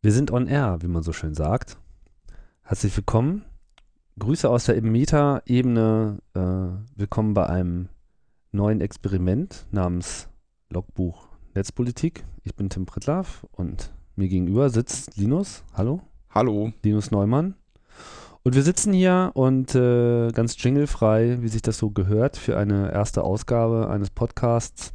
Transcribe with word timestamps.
Wir 0.00 0.12
sind 0.12 0.30
on 0.30 0.46
air, 0.46 0.78
wie 0.80 0.86
man 0.86 1.02
so 1.02 1.12
schön 1.12 1.34
sagt. 1.34 1.76
Herzlich 2.62 2.96
willkommen. 2.96 3.44
Grüße 4.20 4.48
aus 4.48 4.66
der 4.66 4.80
Meta-Ebene. 4.80 6.18
Äh, 6.34 6.40
willkommen 6.94 7.34
bei 7.34 7.48
einem 7.48 7.88
neuen 8.52 8.80
Experiment 8.80 9.66
namens 9.72 10.28
Logbuch 10.70 11.26
Netzpolitik. 11.56 12.24
Ich 12.44 12.54
bin 12.54 12.70
Tim 12.70 12.86
Prittlaff 12.86 13.44
und 13.50 13.92
mir 14.14 14.28
gegenüber 14.28 14.70
sitzt 14.70 15.16
Linus. 15.16 15.64
Hallo. 15.74 16.00
Hallo. 16.30 16.72
Linus 16.84 17.10
Neumann. 17.10 17.56
Und 18.44 18.54
wir 18.54 18.62
sitzen 18.62 18.92
hier 18.92 19.32
und 19.34 19.74
äh, 19.74 20.30
ganz 20.30 20.62
jinglefrei, 20.62 21.38
wie 21.40 21.48
sich 21.48 21.62
das 21.62 21.76
so 21.76 21.90
gehört, 21.90 22.36
für 22.36 22.56
eine 22.56 22.92
erste 22.92 23.24
Ausgabe 23.24 23.90
eines 23.90 24.10
Podcasts 24.10 24.92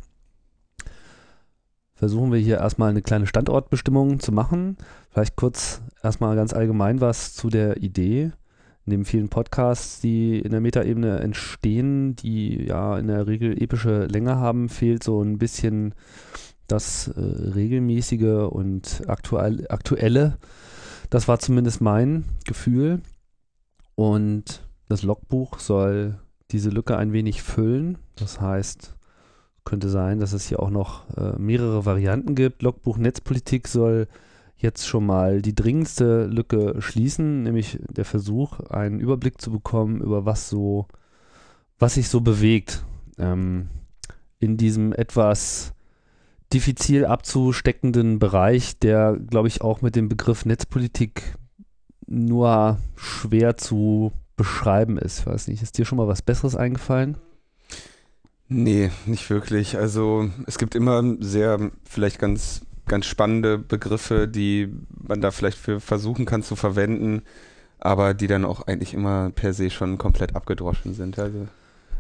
versuchen 2.04 2.34
wir 2.34 2.40
hier 2.40 2.58
erstmal 2.58 2.90
eine 2.90 3.02
kleine 3.02 3.28
Standortbestimmung 3.28 4.20
zu 4.20 4.34
machen. 4.34 4.76
Vielleicht 5.10 5.38
kurz 5.38 5.82
erstmal 6.04 6.36
ganz 6.36 6.52
allgemein 6.52 7.00
was 7.00 7.34
zu 7.34 7.50
der 7.50 7.78
Idee. 7.78 8.34
Neben 8.84 9.06
vielen 9.06 9.30
Podcasts, 9.30 10.02
die 10.02 10.38
in 10.40 10.52
der 10.52 10.60
Metaebene 10.60 11.22
entstehen, 11.22 12.18
die 12.18 12.66
ja 12.66 13.00
in 13.00 13.08
der 13.08 13.26
Regel 13.26 13.58
epische 13.64 14.04
Länge 14.08 14.36
haben, 14.36 14.68
fehlt 14.68 15.02
so 15.02 15.22
ein 15.22 15.38
bisschen 15.38 15.96
das 16.68 17.08
äh, 17.08 17.22
regelmäßige 17.22 18.50
und 18.52 19.04
aktuell, 19.08 19.66
aktuelle. 19.70 20.38
Das 21.10 21.30
war 21.30 21.40
zumindest 21.40 21.80
mein 21.80 22.26
Gefühl. 22.44 23.00
Und 23.96 24.68
das 24.90 25.04
Logbuch 25.04 25.58
soll 25.60 26.20
diese 26.52 26.70
Lücke 26.70 26.98
ein 26.98 27.14
wenig 27.14 27.42
füllen. 27.42 27.98
Das 28.18 28.42
heißt, 28.42 28.94
könnte 29.66 29.90
sein, 29.90 30.20
dass 30.20 30.34
es 30.34 30.48
hier 30.48 30.62
auch 30.62 30.70
noch 30.70 31.10
äh, 31.18 31.38
mehrere 31.38 31.86
Varianten 31.86 32.36
gibt. 32.36 32.62
Logbuch 32.62 32.98
Netzpolitik 32.98 33.68
soll 33.68 34.08
jetzt 34.58 34.88
schon 34.88 35.06
mal 35.06 35.42
die 35.42 35.56
dringendste 35.56 36.26
Lücke 36.26 36.82
schließen, 36.82 37.44
nämlich 37.44 37.80
der 37.90 38.06
Versuch, 38.06 38.60
einen 38.62 39.00
Überblick 39.00 39.40
zu 39.42 39.52
bekommen 39.52 40.02
über 40.02 40.26
was 40.26 40.50
so, 40.50 40.88
was 41.80 41.96
sich 41.96 42.10
so 42.10 42.22
bewegt 42.22 42.86
ähm, 43.18 43.70
in 44.40 44.58
diesem 44.58 44.94
etwas 44.94 45.74
diffizil 46.54 47.06
abzusteckenden 47.06 48.20
Bereich, 48.20 48.78
der, 48.80 49.18
glaube 49.18 49.48
ich, 49.48 49.62
auch 49.62 49.82
mit 49.82 49.96
dem 49.96 50.08
Begriff 50.08 50.46
Netzpolitik 50.46 51.36
nur 52.06 52.78
schwer 52.96 53.58
zu 53.58 54.12
beschreiben 54.36 54.98
ist. 54.98 55.20
Ich 55.20 55.26
weiß 55.26 55.48
nicht, 55.48 55.62
ist 55.62 55.78
dir 55.78 55.86
schon 55.86 55.98
mal 55.98 56.08
was 56.08 56.22
Besseres 56.22 56.56
eingefallen? 56.56 57.18
Nee, 58.48 58.92
nicht 59.06 59.30
wirklich. 59.30 59.78
Also 59.78 60.30
es 60.46 60.58
gibt 60.58 60.76
immer 60.76 61.04
sehr 61.20 61.72
vielleicht 61.86 62.20
ganz, 62.20 62.62
ganz 62.86 63.06
spannende 63.06 63.58
Begriffe, 63.58 64.28
die 64.28 64.74
man 64.90 65.22
da 65.22 65.32
vielleicht 65.32 65.58
für 65.58 65.80
versuchen 65.80 66.26
kann 66.26 66.44
zu 66.44 66.56
verwenden, 66.56 67.24
aber 67.80 68.14
die 68.14 68.28
dann 68.28 68.46
auch 68.46 68.68
eigentlich 68.68 68.94
immer 68.94 69.32
per 69.32 69.54
se 69.54 69.70
schon 69.70 69.98
komplett 69.98 70.36
abgedroschen 70.36 70.94
sind. 70.94 71.18
Also. 71.20 71.48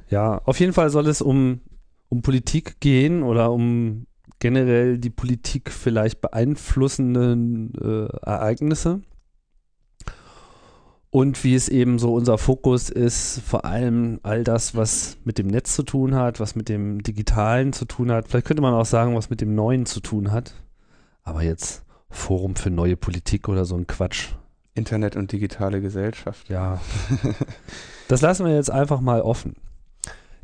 Ja, 0.09 0.41
auf 0.45 0.59
jeden 0.59 0.73
Fall 0.73 0.89
soll 0.89 1.07
es 1.07 1.21
um, 1.21 1.61
um 2.09 2.21
Politik 2.21 2.79
gehen 2.79 3.23
oder 3.23 3.51
um 3.51 4.05
generell 4.39 4.97
die 4.97 5.09
Politik 5.09 5.71
vielleicht 5.71 6.21
beeinflussenden 6.21 7.73
äh, 7.81 8.15
Ereignisse. 8.25 9.01
Und 11.13 11.43
wie 11.43 11.53
es 11.53 11.69
eben 11.69 11.99
so 11.99 12.11
unser 12.11 12.39
Fokus 12.39 12.89
ist, 12.89 13.39
vor 13.45 13.65
allem 13.65 14.19
all 14.23 14.43
das, 14.43 14.75
was 14.75 15.17
mit 15.23 15.37
dem 15.37 15.45
Netz 15.45 15.75
zu 15.75 15.83
tun 15.83 16.15
hat, 16.15 16.39
was 16.39 16.55
mit 16.55 16.69
dem 16.69 17.03
Digitalen 17.03 17.71
zu 17.71 17.85
tun 17.85 18.11
hat. 18.11 18.27
Vielleicht 18.27 18.47
könnte 18.47 18.63
man 18.63 18.73
auch 18.73 18.87
sagen, 18.87 19.15
was 19.15 19.29
mit 19.29 19.39
dem 19.39 19.53
Neuen 19.53 19.85
zu 19.85 19.99
tun 19.99 20.31
hat. 20.31 20.55
Aber 21.21 21.43
jetzt 21.43 21.83
Forum 22.09 22.55
für 22.55 22.71
neue 22.71 22.97
Politik 22.97 23.47
oder 23.47 23.63
so 23.63 23.75
ein 23.75 23.85
Quatsch. 23.85 24.29
Internet 24.73 25.15
und 25.15 25.31
digitale 25.31 25.81
Gesellschaft. 25.81 26.49
Ja. 26.49 26.81
das 28.07 28.21
lassen 28.21 28.47
wir 28.47 28.55
jetzt 28.55 28.71
einfach 28.71 28.99
mal 28.99 29.21
offen. 29.21 29.53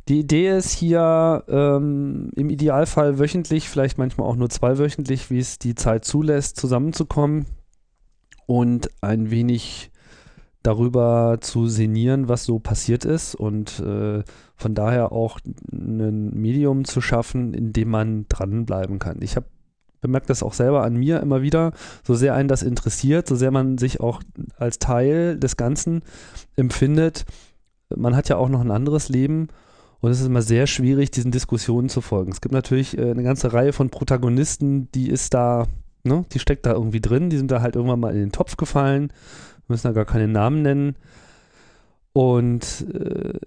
Die 0.06 0.20
Idee 0.20 0.56
ist 0.56 0.70
hier 0.70 1.42
ähm, 1.48 2.30
im 2.36 2.48
Idealfall 2.48 3.18
wöchentlich, 3.18 3.68
vielleicht 3.68 3.98
manchmal 3.98 4.28
auch 4.28 4.36
nur 4.36 4.50
zweiwöchentlich, 4.50 5.30
wie 5.30 5.40
es 5.40 5.58
die 5.58 5.74
Zeit 5.74 6.04
zulässt, 6.04 6.60
zusammenzukommen 6.60 7.46
und 8.46 8.88
ein 9.00 9.32
wenig 9.32 9.90
darüber 10.62 11.38
zu 11.40 11.68
sinnieren, 11.68 12.28
was 12.28 12.44
so 12.44 12.58
passiert 12.58 13.04
ist 13.04 13.34
und 13.34 13.80
äh, 13.80 14.22
von 14.56 14.74
daher 14.74 15.12
auch 15.12 15.38
ein 15.72 16.30
Medium 16.34 16.84
zu 16.84 17.00
schaffen, 17.00 17.54
in 17.54 17.72
dem 17.72 17.88
man 17.88 18.26
dranbleiben 18.28 18.98
kann. 18.98 19.18
Ich 19.22 19.36
habe 19.36 19.46
bemerkt 20.00 20.30
das 20.30 20.42
auch 20.42 20.54
selber 20.54 20.82
an 20.82 20.96
mir 20.96 21.20
immer 21.20 21.42
wieder, 21.42 21.72
so 22.02 22.14
sehr 22.14 22.34
einen 22.34 22.48
das 22.48 22.62
interessiert, 22.62 23.26
so 23.26 23.36
sehr 23.36 23.50
man 23.50 23.78
sich 23.78 24.00
auch 24.00 24.22
als 24.58 24.78
Teil 24.78 25.38
des 25.38 25.56
Ganzen 25.56 26.02
empfindet. 26.56 27.24
Man 27.94 28.16
hat 28.16 28.28
ja 28.28 28.36
auch 28.36 28.48
noch 28.48 28.60
ein 28.60 28.70
anderes 28.70 29.08
Leben 29.08 29.48
und 30.00 30.10
es 30.10 30.20
ist 30.20 30.26
immer 30.26 30.42
sehr 30.42 30.66
schwierig, 30.66 31.10
diesen 31.10 31.32
Diskussionen 31.32 31.88
zu 31.88 32.00
folgen. 32.00 32.32
Es 32.32 32.40
gibt 32.40 32.54
natürlich 32.54 32.96
äh, 32.96 33.10
eine 33.10 33.22
ganze 33.22 33.52
Reihe 33.52 33.72
von 33.72 33.90
Protagonisten, 33.90 34.90
die 34.92 35.10
ist 35.10 35.34
da, 35.34 35.66
ne, 36.02 36.24
die 36.32 36.38
steckt 36.38 36.64
da 36.64 36.72
irgendwie 36.72 37.00
drin, 37.00 37.28
die 37.28 37.36
sind 37.36 37.50
da 37.50 37.60
halt 37.60 37.76
irgendwann 37.76 38.00
mal 38.00 38.14
in 38.14 38.20
den 38.20 38.32
Topf 38.32 38.56
gefallen 38.56 39.12
müssen 39.70 39.88
da 39.88 39.92
gar 39.92 40.04
keine 40.04 40.28
Namen 40.28 40.62
nennen. 40.62 40.96
Und 42.12 42.86
äh, 42.92 43.38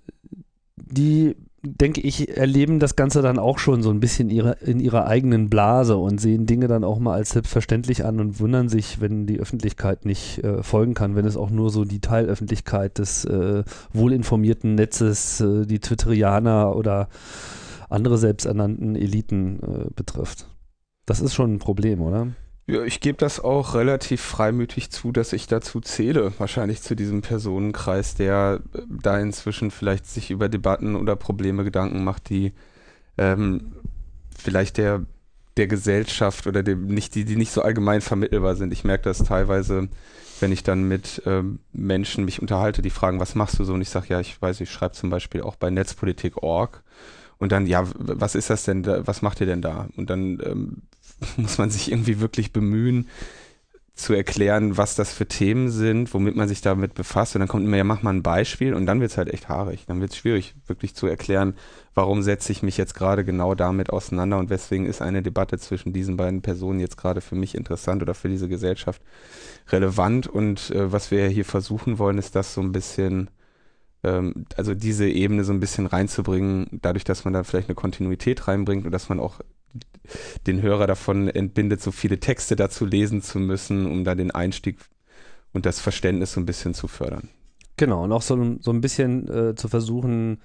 die, 0.76 1.36
denke 1.62 2.02
ich, 2.02 2.36
erleben 2.38 2.80
das 2.80 2.96
Ganze 2.96 3.22
dann 3.22 3.40
auch 3.40 3.60
schon 3.60 3.84
so 3.84 3.90
ein 3.90 4.00
bisschen 4.00 4.30
ihre, 4.30 4.54
in 4.62 4.80
ihrer 4.80 5.06
eigenen 5.06 5.50
Blase 5.50 5.98
und 5.98 6.20
sehen 6.20 6.46
Dinge 6.46 6.68
dann 6.68 6.84
auch 6.84 7.00
mal 7.00 7.14
als 7.14 7.32
selbstverständlich 7.32 8.06
an 8.06 8.20
und 8.20 8.40
wundern 8.40 8.70
sich, 8.70 9.02
wenn 9.02 9.26
die 9.28 9.40
Öffentlichkeit 9.40 10.06
nicht 10.06 10.44
äh, 10.44 10.64
folgen 10.64 10.94
kann, 10.94 11.16
wenn 11.16 11.26
es 11.26 11.38
auch 11.38 11.50
nur 11.50 11.70
so 11.70 11.86
die 11.86 12.00
Teilöffentlichkeit 12.00 12.98
des 12.98 13.26
äh, 13.26 13.64
wohlinformierten 13.92 14.76
Netzes, 14.76 15.42
äh, 15.42 15.66
die 15.66 15.80
Twitterianer 15.80 16.76
oder 16.76 17.10
andere 17.90 18.18
selbsternannten 18.18 18.96
Eliten 18.96 19.60
äh, 19.62 19.90
betrifft. 19.96 20.48
Das 21.06 21.20
ist 21.20 21.34
schon 21.34 21.56
ein 21.56 21.60
Problem, 21.60 22.02
oder? 22.02 22.28
Ja, 22.66 22.84
ich 22.84 23.02
gebe 23.02 23.18
das 23.18 23.42
auch 23.42 23.76
relativ 23.76 24.22
freimütig 24.22 24.90
zu, 24.90 25.12
dass 25.12 25.34
ich 25.34 25.48
dazu 25.48 25.82
zähle, 25.82 26.32
wahrscheinlich 26.38 26.82
zu 26.82 26.96
diesem 26.96 27.22
Personenkreis, 27.22 28.16
der 28.16 28.62
äh, 28.74 28.82
da 28.90 29.20
inzwischen 29.20 29.70
vielleicht 29.70 30.06
sich 30.06 30.32
über 30.32 30.48
Debatten 30.48 30.96
oder 30.96 31.16
Probleme 31.18 31.66
Gedanken 31.66 32.04
macht, 32.06 32.30
die 32.30 32.54
ähm, 33.18 33.74
vielleicht 34.38 34.78
der, 34.78 35.06
der 35.58 35.68
Gesellschaft 35.68 36.48
oder 36.48 36.64
dem 36.64 36.88
nicht, 36.88 37.16
die, 37.16 37.26
die 37.26 37.36
nicht 37.36 37.52
so 37.52 37.62
allgemein 37.62 38.00
vermittelbar 38.02 38.56
sind. 38.56 38.72
Ich 38.72 38.86
merke 38.86 39.04
das 39.04 39.20
teilweise, 39.20 39.90
wenn 40.40 40.52
ich 40.54 40.64
dann 40.64 40.84
mit 40.84 41.22
ähm, 41.26 41.60
Menschen 41.74 42.24
mich 42.24 42.42
unterhalte, 42.42 42.82
die 42.82 42.90
fragen, 42.90 43.20
was 43.20 43.36
machst 43.36 43.60
du 43.60 43.66
so? 43.66 43.74
Und 43.74 43.82
ich 43.82 43.90
sage, 43.90 44.08
ja, 44.10 44.22
ich 44.22 44.42
weiß, 44.42 44.62
ich 44.62 44.72
schreibe 44.72 44.94
zum 44.96 45.10
Beispiel 45.10 45.42
auch 45.42 45.58
bei 45.58 45.70
Netzpolitik.org. 45.70 46.82
Und 47.40 47.52
dann, 47.52 47.68
ja, 47.68 47.84
was 47.96 48.36
ist 48.36 48.50
das 48.50 48.64
denn 48.64 48.84
da, 48.84 49.06
was 49.06 49.22
macht 49.22 49.42
ihr 49.42 49.48
denn 49.48 49.62
da? 49.62 49.90
Und 49.98 50.10
dann 50.10 50.40
ähm, 50.46 50.84
muss 51.38 51.58
man 51.58 51.70
sich 51.70 51.92
irgendwie 51.92 52.20
wirklich 52.20 52.54
bemühen, 52.54 53.08
zu 53.96 54.14
erklären, 54.14 54.76
was 54.76 54.96
das 54.96 55.14
für 55.14 55.28
Themen 55.28 55.70
sind, 55.70 56.16
womit 56.16 56.36
man 56.36 56.48
sich 56.48 56.62
damit 56.62 56.96
befasst. 56.96 57.36
Und 57.36 57.42
dann 57.42 57.48
kommt 57.48 57.66
immer, 57.66 57.78
ja, 57.78 57.84
mach 57.84 58.02
mal 58.02 58.10
ein 58.10 58.24
Beispiel 58.24 58.74
und 58.74 58.88
dann 58.88 59.00
wird 59.00 59.12
es 59.12 59.18
halt 59.18 59.32
echt 59.32 59.50
haarig. 59.50 59.86
Dann 59.86 60.02
wird 60.02 60.12
es 60.12 60.18
schwierig, 60.18 60.56
wirklich 60.66 60.96
zu 60.96 61.06
erklären, 61.06 61.54
warum 61.94 62.24
setze 62.24 62.52
ich 62.52 62.64
mich 62.64 62.76
jetzt 62.76 62.96
gerade 62.96 63.24
genau 63.24 63.54
damit 63.54 63.92
auseinander 63.92 64.40
und 64.40 64.50
weswegen 64.50 64.88
ist 64.88 65.04
eine 65.04 65.22
Debatte 65.22 65.60
zwischen 65.60 65.94
diesen 65.94 66.18
beiden 66.18 66.42
Personen 66.42 66.80
jetzt 66.80 66.98
gerade 66.98 67.22
für 67.22 67.36
mich 67.36 67.54
interessant 67.54 68.02
oder 68.02 68.16
für 68.16 68.30
diese 68.30 68.50
Gesellschaft 68.50 69.00
relevant. 69.70 70.26
Und 70.26 70.72
äh, 70.72 70.92
was 70.92 71.12
wir 71.12 71.28
hier 71.28 71.46
versuchen 71.46 72.00
wollen, 72.00 72.18
ist 72.18 72.36
das 72.36 72.56
so 72.56 72.62
ein 72.62 72.72
bisschen, 72.72 73.30
ähm, 74.04 74.46
also 74.58 74.74
diese 74.74 75.08
Ebene 75.08 75.44
so 75.44 75.54
ein 75.54 75.60
bisschen 75.60 75.86
reinzubringen, 75.86 76.80
dadurch, 76.82 77.04
dass 77.04 77.26
man 77.26 77.34
da 77.34 77.44
vielleicht 77.44 77.70
eine 77.70 77.76
Kontinuität 77.76 78.48
reinbringt 78.48 78.86
und 78.86 78.92
dass 78.92 79.10
man 79.10 79.20
auch 79.20 79.40
den 80.48 80.62
Hörer 80.62 80.88
davon 80.88 81.28
entbindet, 81.28 81.82
so 81.82 81.92
viele 81.92 82.20
Texte 82.20 82.56
dazu 82.56 82.86
lesen 82.86 83.22
zu 83.22 83.40
müssen, 83.40 83.86
um 83.86 84.04
da 84.04 84.16
den 84.16 84.32
Einstieg 84.32 84.78
und 85.54 85.66
das 85.66 85.80
Verständnis 85.80 86.34
so 86.34 86.42
ein 86.42 86.46
bisschen 86.46 86.74
zu 86.74 86.88
fördern. 86.88 87.30
Genau, 87.78 88.04
und 88.04 88.12
auch 88.12 88.22
so, 88.22 88.58
so 88.60 88.72
ein 88.72 88.82
bisschen 88.82 89.28
äh, 89.30 89.56
zu 89.56 89.68
versuchen, 89.68 90.40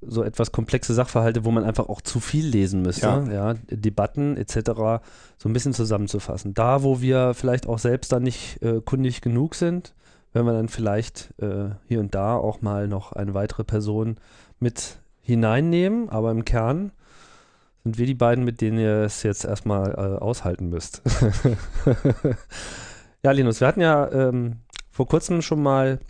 so 0.00 0.22
etwas 0.22 0.52
komplexe 0.52 0.94
Sachverhalte, 0.94 1.44
wo 1.44 1.50
man 1.50 1.64
einfach 1.64 1.88
auch 1.88 2.00
zu 2.00 2.20
viel 2.20 2.46
lesen 2.46 2.82
müsste, 2.82 3.06
ja. 3.06 3.32
ja. 3.32 3.54
Debatten 3.70 4.36
etc. 4.36 5.02
so 5.38 5.48
ein 5.48 5.52
bisschen 5.52 5.72
zusammenzufassen. 5.72 6.54
Da, 6.54 6.82
wo 6.82 7.00
wir 7.00 7.34
vielleicht 7.34 7.66
auch 7.66 7.78
selbst 7.78 8.12
dann 8.12 8.22
nicht 8.22 8.60
äh, 8.62 8.80
kundig 8.84 9.20
genug 9.20 9.54
sind, 9.54 9.94
wenn 10.32 10.46
wir 10.46 10.52
dann 10.52 10.68
vielleicht 10.68 11.32
äh, 11.40 11.70
hier 11.86 12.00
und 12.00 12.14
da 12.14 12.36
auch 12.36 12.60
mal 12.60 12.88
noch 12.88 13.12
eine 13.12 13.34
weitere 13.34 13.64
Person 13.64 14.16
mit 14.58 14.98
hineinnehmen, 15.22 16.08
aber 16.10 16.30
im 16.30 16.44
Kern 16.44 16.92
sind 17.84 17.98
wir 17.98 18.06
die 18.06 18.14
beiden, 18.14 18.44
mit 18.44 18.60
denen 18.62 18.78
ihr 18.78 19.02
es 19.02 19.22
jetzt 19.22 19.44
erstmal 19.44 19.90
äh, 19.90 20.22
aushalten 20.22 20.70
müsst. 20.70 21.02
ja, 23.22 23.30
Linus, 23.30 23.60
wir 23.60 23.68
hatten 23.68 23.82
ja 23.82 24.10
ähm, 24.10 24.56
vor 24.90 25.06
kurzem 25.06 25.42
schon 25.42 25.62
mal 25.62 26.00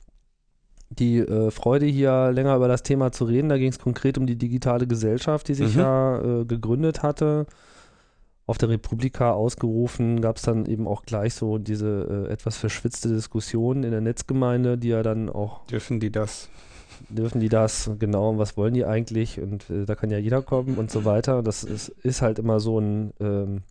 die 0.89 1.19
äh, 1.19 1.51
Freude, 1.51 1.87
hier 1.87 2.31
länger 2.31 2.55
über 2.55 2.69
das 2.69 2.85
Thema 2.85 3.11
zu 3.11 3.25
reden. 3.25 3.49
Da 3.49 3.59
ging 3.59 3.71
es 3.71 3.81
konkret 3.81 4.19
um 4.19 4.27
die 4.27 4.37
digitale 4.37 4.87
Gesellschaft, 4.87 5.49
die 5.49 5.55
sich 5.55 5.75
mhm. 5.75 5.81
ja 5.81 6.19
äh, 6.21 6.45
gegründet 6.45 7.03
hatte. 7.03 7.47
auf 8.47 8.59
der 8.59 8.69
Republika 8.69 9.33
ausgerufen, 9.33 10.21
gab 10.21 10.37
es 10.37 10.43
dann 10.43 10.67
eben 10.67 10.87
auch 10.87 11.03
gleich 11.03 11.35
so 11.35 11.59
diese 11.59 12.27
äh, 12.29 12.33
etwas 12.33 12.57
verschwitzte 12.57 13.09
Diskussion 13.09 13.83
in 13.83 13.91
der 13.91 14.03
Netzgemeinde, 14.03 14.79
die 14.79 14.89
ja 14.89 15.03
dann 15.03 15.29
auch. 15.29 15.67
Dürfen 15.67 15.99
die 15.99 16.13
das? 16.13 16.51
Dürfen 17.09 17.41
die 17.41 17.49
das? 17.49 17.91
Genau, 17.99 18.39
was 18.39 18.57
wollen 18.57 18.75
die 18.75 18.85
eigentlich? 18.85 19.41
Und 19.41 19.69
äh, 19.71 19.85
da 19.85 19.95
kann 19.95 20.11
ja 20.11 20.19
jeder 20.19 20.43
kommen 20.43 20.77
und 20.77 20.91
so 20.91 21.05
weiter. 21.05 21.43
Das 21.43 21.65
ist, 21.65 21.89
ist 21.89 22.23
halt 22.23 22.39
immer 22.39 22.61
so 22.61 22.79
ein, 22.79 23.13
ähm, 23.21 23.63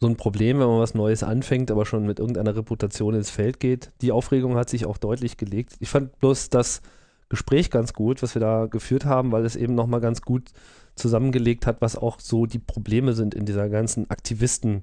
so 0.00 0.06
ein 0.06 0.16
Problem, 0.16 0.58
wenn 0.58 0.66
man 0.66 0.80
was 0.80 0.94
Neues 0.94 1.22
anfängt, 1.22 1.70
aber 1.70 1.86
schon 1.86 2.06
mit 2.06 2.18
irgendeiner 2.18 2.56
Reputation 2.56 3.14
ins 3.14 3.30
Feld 3.30 3.60
geht. 3.60 3.92
Die 4.02 4.12
Aufregung 4.12 4.56
hat 4.56 4.68
sich 4.68 4.86
auch 4.86 4.98
deutlich 4.98 5.36
gelegt. 5.36 5.74
Ich 5.80 5.88
fand 5.88 6.18
bloß 6.18 6.50
das 6.50 6.82
Gespräch 7.28 7.70
ganz 7.70 7.92
gut, 7.92 8.22
was 8.22 8.34
wir 8.34 8.40
da 8.40 8.66
geführt 8.66 9.04
haben, 9.04 9.32
weil 9.32 9.44
es 9.44 9.56
eben 9.56 9.74
nochmal 9.74 10.00
ganz 10.00 10.22
gut 10.22 10.50
zusammengelegt 10.94 11.66
hat, 11.66 11.80
was 11.80 11.96
auch 11.96 12.20
so 12.20 12.46
die 12.46 12.58
Probleme 12.58 13.12
sind 13.12 13.34
in 13.34 13.46
dieser 13.46 13.68
ganzen 13.68 14.06
Aktivisten- 14.08 14.82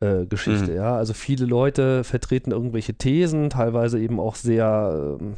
äh, 0.00 0.24
Geschichte, 0.26 0.70
mhm. 0.70 0.76
ja. 0.76 0.96
Also 0.96 1.12
viele 1.12 1.44
Leute 1.44 2.04
vertreten 2.04 2.52
irgendwelche 2.52 2.94
Thesen, 2.94 3.50
teilweise 3.50 4.00
eben 4.00 4.18
auch 4.18 4.34
sehr 4.34 5.18
ähm, 5.20 5.34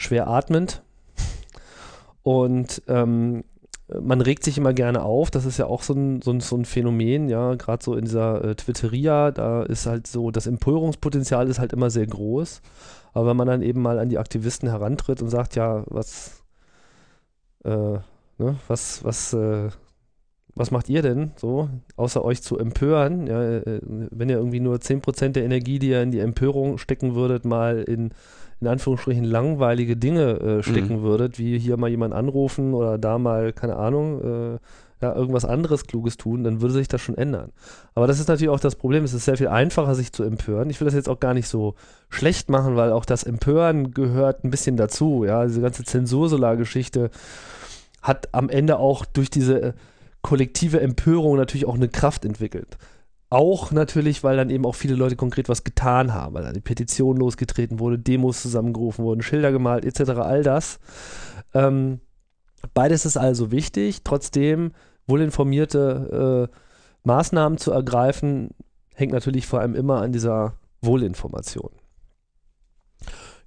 schwer 0.00 0.28
atmend. 0.28 0.82
Und 2.22 2.82
ähm, 2.88 3.44
man 4.00 4.20
regt 4.20 4.44
sich 4.44 4.58
immer 4.58 4.72
gerne 4.72 5.02
auf, 5.02 5.30
das 5.30 5.46
ist 5.46 5.58
ja 5.58 5.66
auch 5.66 5.82
so 5.82 5.94
ein, 5.94 6.22
so 6.22 6.30
ein, 6.30 6.40
so 6.40 6.56
ein 6.56 6.64
Phänomen, 6.64 7.28
ja, 7.28 7.54
gerade 7.54 7.82
so 7.82 7.94
in 7.94 8.04
dieser 8.04 8.44
äh, 8.44 8.54
Twitteria, 8.54 9.30
da 9.32 9.62
ist 9.62 9.86
halt 9.86 10.06
so, 10.06 10.30
das 10.30 10.46
Empörungspotenzial 10.46 11.48
ist 11.48 11.58
halt 11.58 11.72
immer 11.72 11.90
sehr 11.90 12.06
groß. 12.06 12.60
Aber 13.12 13.28
wenn 13.30 13.36
man 13.36 13.48
dann 13.48 13.62
eben 13.62 13.82
mal 13.82 13.98
an 13.98 14.08
die 14.08 14.18
Aktivisten 14.18 14.68
herantritt 14.68 15.22
und 15.22 15.30
sagt, 15.30 15.56
ja, 15.56 15.82
was, 15.86 16.44
äh, 17.64 17.98
Ne? 18.40 18.56
Was, 18.68 19.04
was, 19.04 19.34
äh, 19.34 19.68
was 20.54 20.70
macht 20.70 20.88
ihr 20.88 21.02
denn 21.02 21.32
so, 21.36 21.68
außer 21.96 22.24
euch 22.24 22.42
zu 22.42 22.58
empören? 22.58 23.26
Ja, 23.26 23.42
äh, 23.42 23.80
wenn 23.82 24.30
ihr 24.30 24.38
irgendwie 24.38 24.60
nur 24.60 24.80
10% 24.80 25.32
der 25.32 25.44
Energie, 25.44 25.78
die 25.78 25.90
ihr 25.90 26.02
in 26.02 26.10
die 26.10 26.20
Empörung 26.20 26.78
stecken 26.78 27.14
würdet, 27.14 27.44
mal 27.44 27.82
in, 27.82 28.12
in 28.60 28.66
Anführungsstrichen 28.66 29.24
langweilige 29.24 29.96
Dinge 29.96 30.40
äh, 30.40 30.62
stecken 30.62 30.98
mhm. 30.98 31.02
würdet, 31.02 31.38
wie 31.38 31.58
hier 31.58 31.76
mal 31.76 31.88
jemand 31.88 32.14
anrufen 32.14 32.74
oder 32.74 32.98
da 32.98 33.18
mal, 33.18 33.52
keine 33.52 33.76
Ahnung, 33.76 34.54
äh, 34.54 34.58
ja, 35.02 35.14
irgendwas 35.14 35.46
anderes 35.46 35.86
Kluges 35.86 36.18
tun, 36.18 36.44
dann 36.44 36.60
würde 36.60 36.74
sich 36.74 36.88
das 36.88 37.00
schon 37.00 37.16
ändern. 37.16 37.52
Aber 37.94 38.06
das 38.06 38.20
ist 38.20 38.28
natürlich 38.28 38.50
auch 38.50 38.60
das 38.60 38.76
Problem, 38.76 39.02
es 39.02 39.14
ist 39.14 39.24
sehr 39.24 39.38
viel 39.38 39.48
einfacher, 39.48 39.94
sich 39.94 40.12
zu 40.12 40.24
empören. 40.24 40.68
Ich 40.68 40.78
will 40.78 40.84
das 40.84 40.94
jetzt 40.94 41.08
auch 41.08 41.20
gar 41.20 41.32
nicht 41.32 41.48
so 41.48 41.74
schlecht 42.10 42.50
machen, 42.50 42.76
weil 42.76 42.92
auch 42.92 43.06
das 43.06 43.24
Empören 43.24 43.92
gehört 43.92 44.44
ein 44.44 44.50
bisschen 44.50 44.76
dazu, 44.76 45.24
ja, 45.24 45.46
diese 45.46 45.62
ganze 45.62 45.84
Zensursolar-Geschichte 45.84 47.10
hat 48.02 48.28
am 48.32 48.50
Ende 48.50 48.78
auch 48.78 49.06
durch 49.06 49.30
diese 49.30 49.62
äh, 49.62 49.72
kollektive 50.22 50.80
Empörung 50.80 51.36
natürlich 51.36 51.66
auch 51.66 51.74
eine 51.74 51.88
Kraft 51.88 52.26
entwickelt. 52.26 52.76
Auch 53.30 53.70
natürlich, 53.70 54.24
weil 54.24 54.36
dann 54.36 54.50
eben 54.50 54.66
auch 54.66 54.74
viele 54.74 54.96
Leute 54.96 55.14
konkret 55.14 55.48
was 55.48 55.62
getan 55.62 56.12
haben, 56.12 56.34
weil 56.34 56.42
dann 56.42 56.54
die 56.54 56.60
Petition 56.60 57.16
losgetreten 57.16 57.78
wurde, 57.78 57.98
Demos 57.98 58.42
zusammengerufen 58.42 59.04
wurden, 59.04 59.22
Schilder 59.22 59.52
gemalt, 59.52 59.84
etc., 59.84 60.10
all 60.18 60.42
das. 60.42 60.80
Ähm, 61.54 62.00
beides 62.74 63.06
ist 63.06 63.16
also 63.16 63.52
wichtig. 63.52 64.02
Trotzdem 64.02 64.72
wohlinformierte 65.06 66.48
äh, 66.50 66.56
Maßnahmen 67.04 67.58
zu 67.58 67.70
ergreifen, 67.70 68.50
hängt 68.94 69.12
natürlich 69.12 69.46
vor 69.46 69.60
allem 69.60 69.76
immer 69.76 70.02
an 70.02 70.12
dieser 70.12 70.54
Wohlinformation 70.82 71.70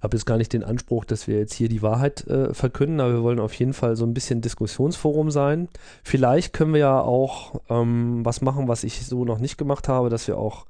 habe 0.04 0.16
jetzt 0.16 0.26
gar 0.26 0.36
nicht 0.36 0.52
den 0.52 0.62
Anspruch, 0.62 1.04
dass 1.04 1.26
wir 1.26 1.38
jetzt 1.38 1.54
hier 1.54 1.68
die 1.68 1.82
Wahrheit 1.82 2.26
äh, 2.28 2.54
verkünden, 2.54 3.00
aber 3.00 3.14
wir 3.14 3.22
wollen 3.22 3.40
auf 3.40 3.54
jeden 3.54 3.72
Fall 3.72 3.96
so 3.96 4.04
ein 4.04 4.14
bisschen 4.14 4.42
Diskussionsforum 4.42 5.30
sein. 5.30 5.68
Vielleicht 6.04 6.52
können 6.52 6.74
wir 6.74 6.80
ja 6.80 7.00
auch 7.00 7.60
ähm, 7.68 8.24
was 8.24 8.42
machen, 8.42 8.68
was 8.68 8.84
ich 8.84 9.04
so 9.06 9.24
noch 9.24 9.38
nicht 9.38 9.56
gemacht 9.56 9.88
habe, 9.88 10.10
dass 10.10 10.28
wir 10.28 10.38
auch 10.38 10.66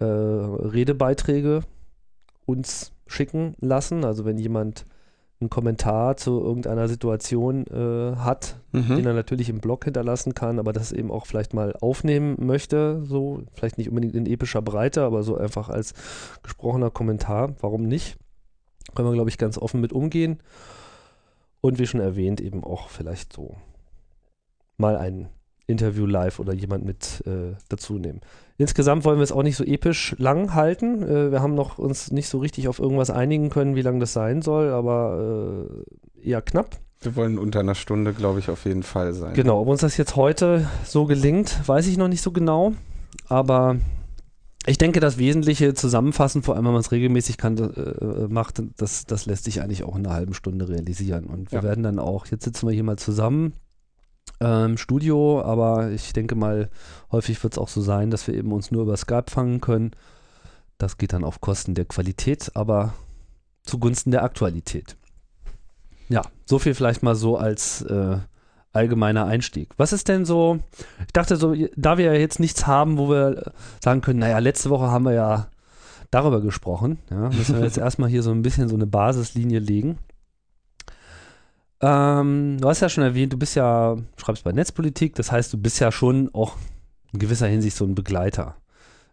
äh, 0.00 0.04
Redebeiträge 0.04 1.62
uns 2.44 2.92
schicken 3.06 3.54
lassen. 3.60 4.04
Also 4.04 4.24
wenn 4.24 4.36
jemand 4.36 4.84
einen 5.40 5.50
Kommentar 5.50 6.16
zu 6.16 6.40
irgendeiner 6.40 6.88
Situation 6.88 7.66
äh, 7.66 8.16
hat, 8.16 8.56
mhm. 8.72 8.96
den 8.96 9.06
er 9.06 9.12
natürlich 9.12 9.48
im 9.48 9.60
Blog 9.60 9.84
hinterlassen 9.84 10.34
kann, 10.34 10.58
aber 10.58 10.72
das 10.72 10.92
eben 10.92 11.10
auch 11.10 11.26
vielleicht 11.26 11.54
mal 11.54 11.74
aufnehmen 11.80 12.36
möchte, 12.38 13.02
so 13.04 13.42
vielleicht 13.52 13.78
nicht 13.78 13.90
unbedingt 13.90 14.14
in 14.14 14.26
epischer 14.26 14.62
Breite, 14.62 15.02
aber 15.02 15.22
so 15.22 15.36
einfach 15.36 15.68
als 15.68 15.94
gesprochener 16.42 16.90
Kommentar, 16.90 17.54
warum 17.60 17.82
nicht? 17.82 18.16
Können 18.94 19.08
wir, 19.08 19.14
glaube 19.14 19.30
ich, 19.30 19.38
ganz 19.38 19.58
offen 19.58 19.80
mit 19.80 19.92
umgehen. 19.92 20.40
Und 21.60 21.78
wie 21.78 21.86
schon 21.86 22.00
erwähnt, 22.00 22.40
eben 22.40 22.62
auch 22.64 22.88
vielleicht 22.88 23.32
so 23.32 23.56
mal 24.76 24.96
ein 24.96 25.28
Interview 25.66 26.06
live 26.06 26.38
oder 26.38 26.54
jemand 26.54 26.84
mit 26.84 27.24
äh, 27.26 27.56
dazu 27.68 27.94
nehmen. 27.94 28.20
Insgesamt 28.56 29.04
wollen 29.04 29.18
wir 29.18 29.24
es 29.24 29.32
auch 29.32 29.42
nicht 29.42 29.56
so 29.56 29.64
episch 29.64 30.14
lang 30.18 30.54
halten. 30.54 31.02
Äh, 31.02 31.32
wir 31.32 31.42
haben 31.42 31.54
noch 31.54 31.78
uns 31.78 32.12
nicht 32.12 32.28
so 32.28 32.38
richtig 32.38 32.68
auf 32.68 32.78
irgendwas 32.78 33.10
einigen 33.10 33.50
können, 33.50 33.74
wie 33.74 33.82
lang 33.82 33.98
das 33.98 34.12
sein 34.12 34.42
soll, 34.42 34.70
aber 34.70 35.66
äh, 36.22 36.28
eher 36.28 36.42
knapp. 36.42 36.78
Wir 37.00 37.16
wollen 37.16 37.38
unter 37.38 37.60
einer 37.60 37.74
Stunde, 37.74 38.12
glaube 38.12 38.38
ich, 38.38 38.48
auf 38.48 38.64
jeden 38.64 38.82
Fall 38.82 39.12
sein. 39.12 39.34
Genau, 39.34 39.60
ob 39.60 39.68
uns 39.68 39.80
das 39.80 39.96
jetzt 39.96 40.16
heute 40.16 40.68
so 40.84 41.04
gelingt, 41.04 41.68
weiß 41.68 41.86
ich 41.88 41.98
noch 41.98 42.08
nicht 42.08 42.22
so 42.22 42.30
genau. 42.32 42.72
Aber 43.28 43.76
ich 44.66 44.78
denke, 44.78 45.00
das 45.00 45.18
Wesentliche 45.18 45.74
zusammenfassen, 45.74 46.42
vor 46.42 46.56
allem 46.56 46.64
wenn 46.64 46.72
man 46.72 46.80
es 46.80 46.92
regelmäßig 46.92 47.38
kann, 47.38 47.56
äh, 47.56 48.28
macht, 48.28 48.62
das, 48.76 49.06
das 49.06 49.26
lässt 49.26 49.44
sich 49.44 49.62
eigentlich 49.62 49.84
auch 49.84 49.96
in 49.96 50.06
einer 50.06 50.14
halben 50.14 50.34
Stunde 50.34 50.68
realisieren. 50.68 51.24
Und 51.26 51.52
wir 51.52 51.60
ja. 51.60 51.64
werden 51.64 51.84
dann 51.84 51.98
auch, 51.98 52.26
jetzt 52.26 52.44
sitzen 52.44 52.66
wir 52.66 52.74
hier 52.74 52.82
mal 52.82 52.98
zusammen 52.98 53.52
äh, 54.40 54.64
im 54.64 54.76
Studio, 54.76 55.42
aber 55.42 55.90
ich 55.90 56.12
denke 56.12 56.34
mal, 56.34 56.68
häufig 57.12 57.42
wird 57.42 57.54
es 57.54 57.58
auch 57.58 57.68
so 57.68 57.80
sein, 57.80 58.10
dass 58.10 58.26
wir 58.26 58.34
eben 58.34 58.52
uns 58.52 58.70
nur 58.70 58.82
über 58.82 58.96
Skype 58.96 59.30
fangen 59.30 59.60
können. 59.60 59.92
Das 60.78 60.98
geht 60.98 61.12
dann 61.12 61.24
auf 61.24 61.40
Kosten 61.40 61.74
der 61.74 61.84
Qualität, 61.84 62.50
aber 62.54 62.94
zugunsten 63.62 64.10
der 64.10 64.24
Aktualität. 64.24 64.96
Ja, 66.08 66.22
so 66.44 66.58
viel 66.58 66.74
vielleicht 66.74 67.02
mal 67.02 67.14
so 67.14 67.36
als 67.36 67.82
äh, 67.82 68.18
allgemeiner 68.76 69.26
Einstieg. 69.26 69.70
Was 69.76 69.92
ist 69.92 70.08
denn 70.08 70.24
so, 70.24 70.60
ich 71.00 71.12
dachte 71.12 71.36
so, 71.36 71.54
da 71.76 71.98
wir 71.98 72.06
ja 72.06 72.12
jetzt 72.12 72.40
nichts 72.40 72.66
haben, 72.66 72.98
wo 72.98 73.08
wir 73.08 73.52
sagen 73.82 74.00
können, 74.00 74.20
naja, 74.20 74.38
letzte 74.38 74.70
Woche 74.70 74.90
haben 74.90 75.04
wir 75.04 75.12
ja 75.12 75.48
darüber 76.10 76.40
gesprochen, 76.40 76.98
ja, 77.10 77.30
müssen 77.30 77.56
wir 77.56 77.64
jetzt 77.64 77.78
erstmal 77.78 78.08
hier 78.08 78.22
so 78.22 78.30
ein 78.30 78.42
bisschen 78.42 78.68
so 78.68 78.76
eine 78.76 78.86
Basislinie 78.86 79.58
legen. 79.58 79.98
Ähm, 81.80 82.58
du 82.60 82.68
hast 82.68 82.80
ja 82.80 82.88
schon 82.88 83.04
erwähnt, 83.04 83.32
du 83.32 83.38
bist 83.38 83.54
ja, 83.54 83.96
schreibst 84.16 84.44
bei 84.44 84.52
Netzpolitik, 84.52 85.14
das 85.14 85.32
heißt, 85.32 85.52
du 85.52 85.58
bist 85.58 85.80
ja 85.80 85.92
schon 85.92 86.30
auch 86.32 86.56
in 87.12 87.18
gewisser 87.18 87.46
Hinsicht 87.46 87.76
so 87.76 87.84
ein 87.84 87.94
Begleiter. 87.94 88.56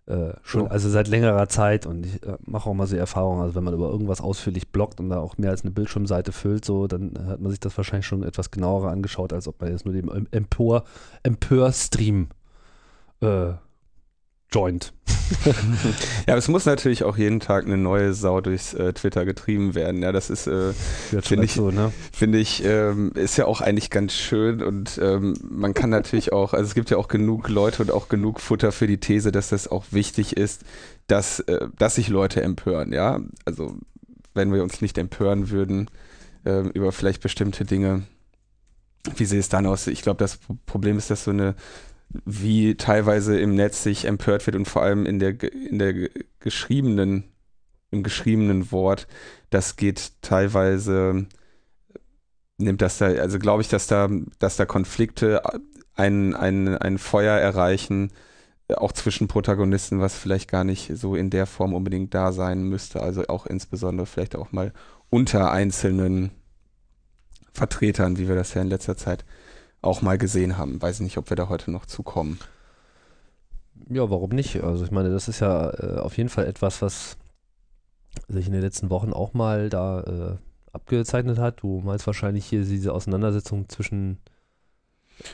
Äh, 0.06 0.34
schon, 0.44 0.68
also 0.68 0.90
seit 0.90 1.08
längerer 1.08 1.48
Zeit 1.48 1.86
und 1.86 2.06
ich 2.06 2.22
äh, 2.24 2.36
mache 2.46 2.70
auch 2.70 2.74
mal 2.74 2.88
so 2.88 2.98
Erfahrungen, 2.98 3.42
also 3.42 3.56
wenn 3.56 3.64
man 3.64 3.74
über 3.74 3.90
irgendwas 3.90 4.20
ausführlich 4.20 4.68
bloggt 4.68 5.00
und 5.00 5.10
da 5.10 5.20
auch 5.20 5.38
mehr 5.38 5.52
als 5.52 5.62
eine 5.62 5.72
Bildschirmseite 5.72 6.34
füllt, 6.34 6.66
so, 6.66 6.88
dann 6.88 7.14
hat 7.26 7.40
man 7.40 7.52
sich 7.52 7.62
das 7.62 7.78
wahrscheinlich 7.78 8.06
schon 8.06 8.22
etwas 8.22 8.52
genauer 8.52 8.90
angeschaut, 8.90 9.32
als 9.32 9.48
ob 9.48 9.62
man 9.62 9.72
jetzt 9.72 9.86
nur 9.86 9.94
dem 9.94 10.10
Empor, 10.32 10.84
Empör-Stream 11.24 12.28
äh, 13.22 13.54
joint. 14.54 14.94
ja, 16.28 16.36
es 16.36 16.48
muss 16.48 16.66
natürlich 16.66 17.04
auch 17.04 17.18
jeden 17.18 17.40
Tag 17.40 17.66
eine 17.66 17.78
neue 17.78 18.14
Sau 18.14 18.42
durchs 18.42 18.74
äh, 18.74 18.94
Twitter 18.94 19.26
getrieben 19.26 19.74
werden. 19.74 20.02
Ja, 20.02 20.12
das 20.12 20.30
ist, 20.30 20.48
äh, 20.48 20.74
finde 21.22 21.46
ich, 21.46 21.54
so, 21.54 21.72
ne? 21.72 21.92
finde 22.12 22.38
ich, 22.40 22.64
ähm, 22.64 23.12
ist 23.16 23.38
ja 23.38 23.46
auch 23.46 23.62
eigentlich 23.62 23.90
ganz 23.90 24.14
schön 24.14 24.62
und 24.62 25.00
ähm, 25.02 25.36
man 25.42 25.74
kann 25.74 25.90
natürlich 25.90 26.34
auch, 26.34 26.54
also 26.54 26.66
es 26.66 26.76
gibt 26.76 26.90
ja 26.90 26.98
auch 26.98 27.08
genug 27.08 27.50
Leute 27.50 27.82
und 27.82 27.92
auch 27.92 28.10
genug 28.10 28.40
Futter 28.40 28.72
für 28.72 28.88
die 28.88 29.00
These, 29.00 29.32
dass 29.32 29.50
das 29.50 29.68
auch 29.68 29.86
wichtig 29.92 30.38
ist, 30.38 30.64
dass, 31.08 31.40
äh, 31.42 31.68
dass 31.78 31.96
sich 31.96 32.10
Leute 32.10 32.42
empören. 32.44 32.92
Ja, 32.94 33.20
also 33.46 33.78
wenn 34.34 34.54
wir 34.54 34.64
uns 34.64 34.82
nicht 34.82 34.98
empören 34.98 35.50
würden 35.50 35.90
äh, 36.46 36.62
über 36.70 36.92
vielleicht 36.92 37.22
bestimmte 37.22 37.66
Dinge, 37.66 38.04
wie 39.16 39.26
sehe 39.26 39.40
es 39.40 39.50
dann 39.50 39.66
aus? 39.66 39.88
Ich 39.88 40.02
glaube, 40.02 40.18
das 40.18 40.40
Problem 40.66 40.98
ist, 40.98 41.10
dass 41.10 41.26
so 41.26 41.32
eine 41.32 41.56
wie 42.26 42.76
teilweise 42.76 43.40
im 43.40 43.56
Netz 43.56 43.84
sich 43.84 44.06
empört 44.06 44.46
wird 44.46 44.56
und 44.56 44.68
vor 44.68 44.84
allem 44.84 45.06
in 45.06 45.20
der, 45.20 45.42
in 45.42 45.80
der 45.80 46.10
geschriebenen, 46.40 47.24
im 47.92 48.04
geschriebenen 48.04 48.72
Wort, 48.72 49.08
das 49.50 49.76
geht 49.76 50.12
teilweise, 50.22 51.28
nimmt 52.58 52.82
das 52.82 53.00
da, 53.00 53.08
also 53.08 53.40
glaube 53.40 53.62
ich, 53.62 53.70
dass 53.70 53.88
da, 53.88 54.10
dass 54.40 54.58
da 54.58 54.66
Konflikte 54.66 55.42
ein, 55.96 56.36
ein, 56.36 56.78
ein 56.78 56.98
Feuer 56.98 57.38
erreichen, 57.38 58.12
auch 58.76 58.92
zwischen 58.92 59.28
Protagonisten, 59.28 60.00
was 60.00 60.16
vielleicht 60.16 60.50
gar 60.50 60.64
nicht 60.64 60.92
so 60.96 61.16
in 61.16 61.30
der 61.30 61.46
Form 61.46 61.74
unbedingt 61.74 62.14
da 62.14 62.32
sein 62.32 62.64
müsste. 62.64 63.02
Also 63.02 63.28
auch 63.28 63.46
insbesondere 63.46 64.06
vielleicht 64.06 64.36
auch 64.36 64.52
mal 64.52 64.72
unter 65.10 65.52
einzelnen 65.52 66.32
Vertretern, 67.54 68.18
wie 68.18 68.28
wir 68.28 68.36
das 68.36 68.54
ja 68.54 68.62
in 68.62 68.70
letzter 68.70 68.98
Zeit 68.98 69.26
auch 69.84 70.02
mal 70.02 70.18
gesehen 70.18 70.58
haben. 70.58 70.82
Weiß 70.82 71.00
nicht, 71.00 71.18
ob 71.18 71.30
wir 71.30 71.38
da 71.38 71.50
heute 71.50 71.72
noch 71.72 71.86
zukommen. 71.86 72.40
Ja, 73.90 74.10
warum 74.10 74.30
nicht? 74.32 74.64
Also 74.64 74.86
ich 74.86 74.92
meine, 74.92 75.10
das 75.10 75.28
ist 75.28 75.40
ja 75.40 75.70
äh, 75.72 76.00
auf 76.00 76.18
jeden 76.18 76.30
Fall 76.30 76.46
etwas, 76.46 76.82
was 76.82 77.18
sich 78.28 78.48
in 78.48 78.54
den 78.54 78.62
letzten 78.62 78.90
Wochen 78.90 79.14
auch 79.14 79.34
mal 79.34 79.70
da 79.70 80.02
äh, 80.02 80.36
abgezeichnet 80.72 81.38
hat. 81.38 81.62
Du 81.62 81.82
meinst 81.84 82.08
wahrscheinlich 82.08 82.46
hier 82.46 82.64
diese 82.64 82.94
Auseinandersetzung 82.94 83.70
zwischen 83.70 84.20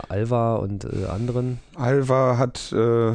Alva 0.08 0.56
und 0.58 0.86
äh, 0.86 1.06
anderen? 1.06 1.60
Alva 1.76 2.38
hat 2.38 2.72
äh, 2.74 3.14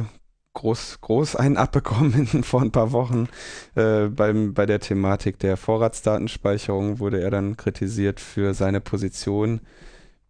groß, 0.53 0.99
groß 1.01 1.35
einen 1.35 1.57
abbekommen 1.57 2.27
vor 2.43 2.61
ein 2.61 2.71
paar 2.71 2.91
Wochen. 2.91 3.27
Äh, 3.75 4.07
beim, 4.07 4.53
bei 4.53 4.65
der 4.65 4.79
Thematik 4.79 5.39
der 5.39 5.57
Vorratsdatenspeicherung 5.57 6.99
wurde 6.99 7.21
er 7.21 7.31
dann 7.31 7.57
kritisiert 7.57 8.19
für 8.19 8.53
seine 8.53 8.81
Position. 8.81 9.61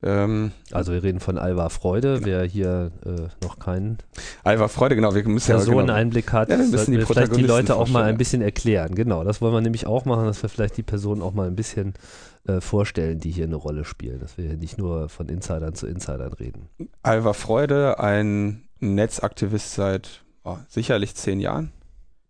Ähm, 0.04 0.52
also 0.72 0.92
wir 0.92 1.02
reden 1.04 1.20
von 1.20 1.38
Alva 1.38 1.70
Freude, 1.70 2.16
genau. 2.16 2.26
wer 2.26 2.44
hier 2.44 2.92
äh, 3.06 3.28
noch 3.44 3.60
keinen 3.60 3.98
Alva 4.44 4.68
Freude, 4.68 4.96
genau, 4.96 5.16
wir 5.16 5.28
müssen 5.28 5.52
Personeneinblick 5.52 6.26
ja, 6.32 6.44
genau, 6.44 6.60
hat, 6.60 6.66
ja, 6.66 6.72
müssen 6.72 6.92
die 6.92 6.98
wir 7.00 7.08
vielleicht 7.08 7.36
die 7.36 7.42
Leute 7.42 7.76
auch 7.76 7.90
mal 7.90 8.04
ein 8.04 8.18
bisschen 8.18 8.42
erklären. 8.42 8.94
Genau, 8.94 9.24
das 9.24 9.42
wollen 9.42 9.54
wir 9.54 9.62
nämlich 9.62 9.88
auch 9.88 10.06
machen, 10.06 10.26
dass 10.26 10.42
wir 10.44 10.50
vielleicht 10.50 10.78
die 10.78 10.84
Personen 10.84 11.22
auch 11.22 11.34
mal 11.34 11.48
ein 11.48 11.56
bisschen 11.56 11.94
äh, 12.48 12.62
vorstellen, 12.62 13.20
die 13.20 13.32
hier 13.32 13.46
eine 13.46 13.56
Rolle 13.56 13.86
spielen, 13.86 14.20
dass 14.20 14.38
wir 14.38 14.46
hier 14.46 14.58
nicht 14.58 14.78
nur 14.78 15.10
von 15.10 15.28
Insidern 15.30 15.74
zu 15.74 15.88
Insidern 15.88 16.34
reden. 16.34 16.70
Alva 17.02 17.34
Freude, 17.34 18.00
ein 18.00 18.68
Netzaktivist 18.80 19.74
seit 19.74 20.24
oh, 20.44 20.58
sicherlich 20.68 21.16
zehn 21.16 21.40
Jahren. 21.40 21.72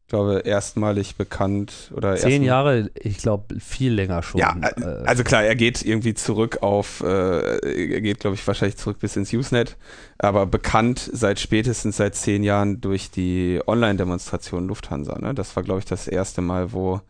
Ich 0.06 0.10
glaube, 0.10 0.44
erstmalig 0.46 1.16
bekannt 1.16 1.92
oder 1.96 2.16
zehn 2.16 2.44
Jahre, 2.44 2.92
ich 2.94 3.18
glaube, 3.18 3.60
viel 3.60 3.92
länger 3.92 4.22
schon. 4.22 4.40
Ja, 4.40 4.56
äh, 4.62 4.80
äh, 4.80 5.04
also 5.04 5.24
klar, 5.24 5.44
er 5.44 5.56
geht 5.56 5.84
irgendwie 5.84 6.14
zurück 6.14 6.60
auf, 6.62 7.02
äh, 7.02 7.88
er 7.88 8.02
geht, 8.02 8.20
glaube 8.20 8.36
ich, 8.36 8.46
wahrscheinlich 8.46 8.78
zurück 8.78 9.00
bis 9.00 9.16
ins 9.16 9.34
Usenet, 9.34 9.78
aber 10.20 10.46
bekannt 10.46 11.10
seit 11.12 11.40
spätestens 11.40 11.98
seit 11.98 12.14
zehn 12.14 12.44
Jahren 12.44 12.82
durch 12.82 13.10
die 13.10 13.60
Online-Demonstration 13.66 14.68
Lufthansa. 14.68 15.18
Ne? 15.18 15.34
Das 15.34 15.56
war, 15.56 15.64
glaube 15.64 15.80
ich, 15.80 15.86
das 15.86 16.08
erste 16.08 16.44
Mal, 16.44 16.72
wo 16.72 17.02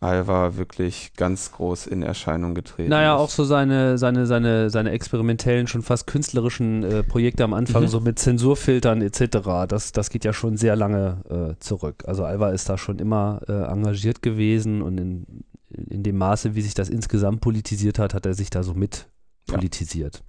Alva 0.00 0.56
wirklich 0.56 1.12
ganz 1.14 1.52
groß 1.52 1.86
in 1.86 2.02
Erscheinung 2.02 2.54
getreten 2.54 2.88
Naja, 2.88 3.14
ist. 3.14 3.20
auch 3.20 3.28
so 3.28 3.44
seine, 3.44 3.98
seine, 3.98 4.26
seine, 4.26 4.70
seine 4.70 4.92
experimentellen, 4.92 5.66
schon 5.66 5.82
fast 5.82 6.06
künstlerischen 6.06 6.82
äh, 6.82 7.02
Projekte 7.02 7.44
am 7.44 7.52
Anfang, 7.52 7.82
mhm. 7.82 7.88
so 7.88 8.00
mit 8.00 8.18
Zensurfiltern 8.18 9.02
etc., 9.02 9.66
das, 9.68 9.92
das 9.92 10.08
geht 10.08 10.24
ja 10.24 10.32
schon 10.32 10.56
sehr 10.56 10.74
lange 10.74 11.20
äh, 11.28 11.60
zurück. 11.60 12.04
Also 12.06 12.24
Alva 12.24 12.50
ist 12.50 12.70
da 12.70 12.78
schon 12.78 12.98
immer 12.98 13.42
äh, 13.46 13.52
engagiert 13.52 14.22
gewesen 14.22 14.80
und 14.80 14.96
in, 14.96 15.26
in 15.68 16.02
dem 16.02 16.16
Maße, 16.16 16.54
wie 16.54 16.62
sich 16.62 16.74
das 16.74 16.88
insgesamt 16.88 17.42
politisiert 17.42 17.98
hat, 17.98 18.14
hat 18.14 18.24
er 18.24 18.32
sich 18.32 18.48
da 18.48 18.62
so 18.62 18.72
mit 18.72 19.06
politisiert. 19.46 20.16
Ja. 20.16 20.22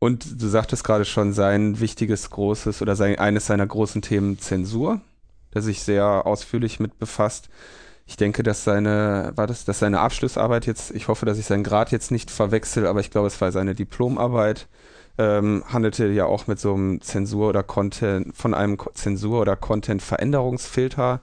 Und 0.00 0.42
du 0.42 0.48
sagtest 0.48 0.82
gerade 0.82 1.04
schon, 1.04 1.32
sein 1.32 1.80
wichtiges, 1.80 2.30
großes 2.30 2.82
oder 2.82 2.96
sein, 2.96 3.18
eines 3.18 3.46
seiner 3.46 3.66
großen 3.66 4.02
Themen 4.02 4.38
Zensur, 4.40 5.00
der 5.54 5.62
sich 5.62 5.82
sehr 5.82 6.26
ausführlich 6.26 6.80
mit 6.80 6.98
befasst. 6.98 7.48
Ich 8.06 8.16
denke, 8.16 8.42
dass 8.42 8.64
seine, 8.64 9.32
war 9.34 9.46
das, 9.46 9.64
dass 9.64 9.78
seine 9.78 10.00
Abschlussarbeit 10.00 10.66
jetzt, 10.66 10.90
ich 10.90 11.08
hoffe, 11.08 11.24
dass 11.24 11.38
ich 11.38 11.46
seinen 11.46 11.64
Grad 11.64 11.90
jetzt 11.90 12.10
nicht 12.10 12.30
verwechsel, 12.30 12.86
aber 12.86 13.00
ich 13.00 13.10
glaube, 13.10 13.28
es 13.28 13.40
war 13.40 13.50
seine 13.50 13.74
Diplomarbeit, 13.74 14.68
ähm, 15.16 15.64
handelte 15.66 16.08
ja 16.08 16.26
auch 16.26 16.46
mit 16.46 16.58
so 16.58 16.74
einem 16.74 17.00
Zensur 17.00 17.48
oder 17.48 17.62
Content, 17.62 18.36
von 18.36 18.52
einem 18.52 18.78
Zensur- 18.94 19.40
oder 19.40 19.56
Content-Veränderungsfilter 19.56 21.20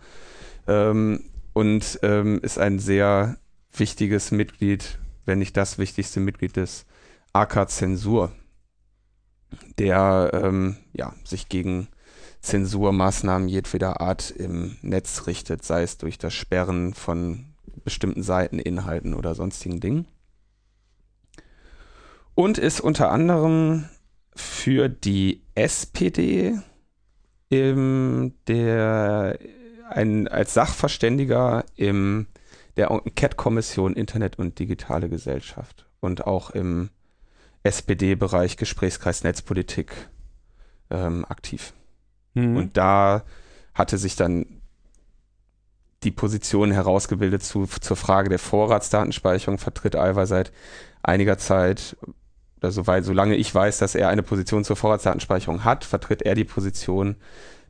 ähm, 0.68 1.26
und 1.54 2.00
ähm, 2.02 2.40
ist 2.42 2.58
ein 2.58 2.80
sehr 2.80 3.38
wichtiges 3.74 4.32
Mitglied, 4.32 4.98
wenn 5.26 5.40
nicht 5.40 5.58
das 5.58 5.78
wichtigste 5.78 6.20
Mitglied 6.20 6.56
des 6.56 6.86
AK 7.34 7.70
Zensur, 7.70 8.32
der 9.78 10.32
ähm, 10.34 10.78
ja, 10.94 11.14
sich 11.24 11.48
gegen 11.48 11.90
Zensurmaßnahmen 12.42 13.48
jedweder 13.48 14.02
Art 14.02 14.32
im 14.32 14.78
Netz 14.82 15.28
richtet, 15.28 15.64
sei 15.64 15.84
es 15.84 15.98
durch 15.98 16.18
das 16.18 16.34
Sperren 16.34 16.94
von 16.94 17.46
bestimmten 17.84 18.24
Seiten, 18.24 18.60
Inhalten 18.60 19.14
oder 19.14 19.36
sonstigen 19.36 19.80
Dingen. 19.80 20.08
Und 22.34 22.58
ist 22.58 22.82
unter 22.82 23.12
anderem 23.12 23.90
für 24.36 24.90
die 24.90 25.44
SPD 25.56 26.58
im, 27.50 28.34
der, 28.48 29.38
ein, 29.90 30.28
als 30.28 30.54
Sachverständiger 30.54 31.66
im 31.76 32.28
der 32.78 32.90
Enquete-Kommission 32.90 33.96
Internet 33.96 34.40
und 34.40 34.58
digitale 34.60 35.10
Gesellschaft 35.10 35.88
und 36.00 36.26
auch 36.26 36.52
im 36.52 36.90
SPD-Bereich 37.64 38.58
Gesprächskreis 38.58 39.24
Netzpolitik 39.24 40.10
ähm, 40.90 41.26
aktiv. 41.26 41.74
Mhm. 42.34 42.58
Und 42.58 42.78
da 42.78 43.24
hatte 43.74 43.98
sich 43.98 44.16
dann 44.16 44.46
die 46.04 46.12
Position 46.12 46.72
herausgebildet 46.72 47.44
zu, 47.44 47.66
zur 47.66 47.98
Frage 47.98 48.30
der 48.30 48.40
Vorratsdatenspeicherung, 48.40 49.58
vertritt 49.58 49.96
Alva 49.96 50.26
seit 50.26 50.52
einiger 51.04 51.38
Zeit, 51.38 51.96
also 52.62 52.88
weil, 52.88 53.04
solange 53.04 53.36
ich 53.36 53.54
weiß, 53.54 53.80
dass 53.80 53.96
er 53.96 54.10
eine 54.10 54.24
Position 54.24 54.64
zur 54.64 54.76
Vorratsdatenspeicherung 54.76 55.64
hat, 55.64 55.84
vertritt 55.84 56.22
er 56.22 56.36
die 56.36 56.44
Position, 56.44 57.16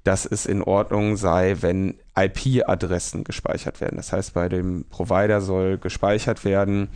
dass 0.04 0.26
es 0.26 0.46
in 0.46 0.64
Ordnung 0.64 1.16
sei, 1.16 1.58
wenn 1.62 2.00
IP-Adressen 2.18 3.24
gespeichert 3.24 3.82
werden. 3.82 3.98
Das 3.98 4.12
heißt, 4.12 4.34
bei 4.34 4.50
dem 4.50 4.86
Provider 4.90 5.42
soll 5.42 5.78
gespeichert 5.78 6.44
werden, 6.44 6.90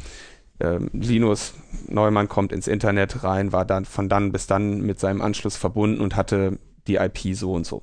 ähm, 0.59 0.89
Linus 0.93 1.53
Neumann 1.87 2.29
kommt 2.29 2.53
ins 2.53 2.67
Internet 2.67 3.23
rein, 3.23 3.51
war 3.51 3.65
dann 3.65 3.85
von 3.85 4.07
dann 4.07 4.31
bis 4.31 4.47
dann 4.47 4.81
mit 4.81 4.99
seinem 4.99 5.21
Anschluss 5.21 5.57
verbunden 5.57 6.01
und 6.01 6.15
hatte 6.15 6.59
die 6.87 6.95
IP 6.95 7.35
so 7.35 7.53
und 7.53 7.65
so. 7.65 7.81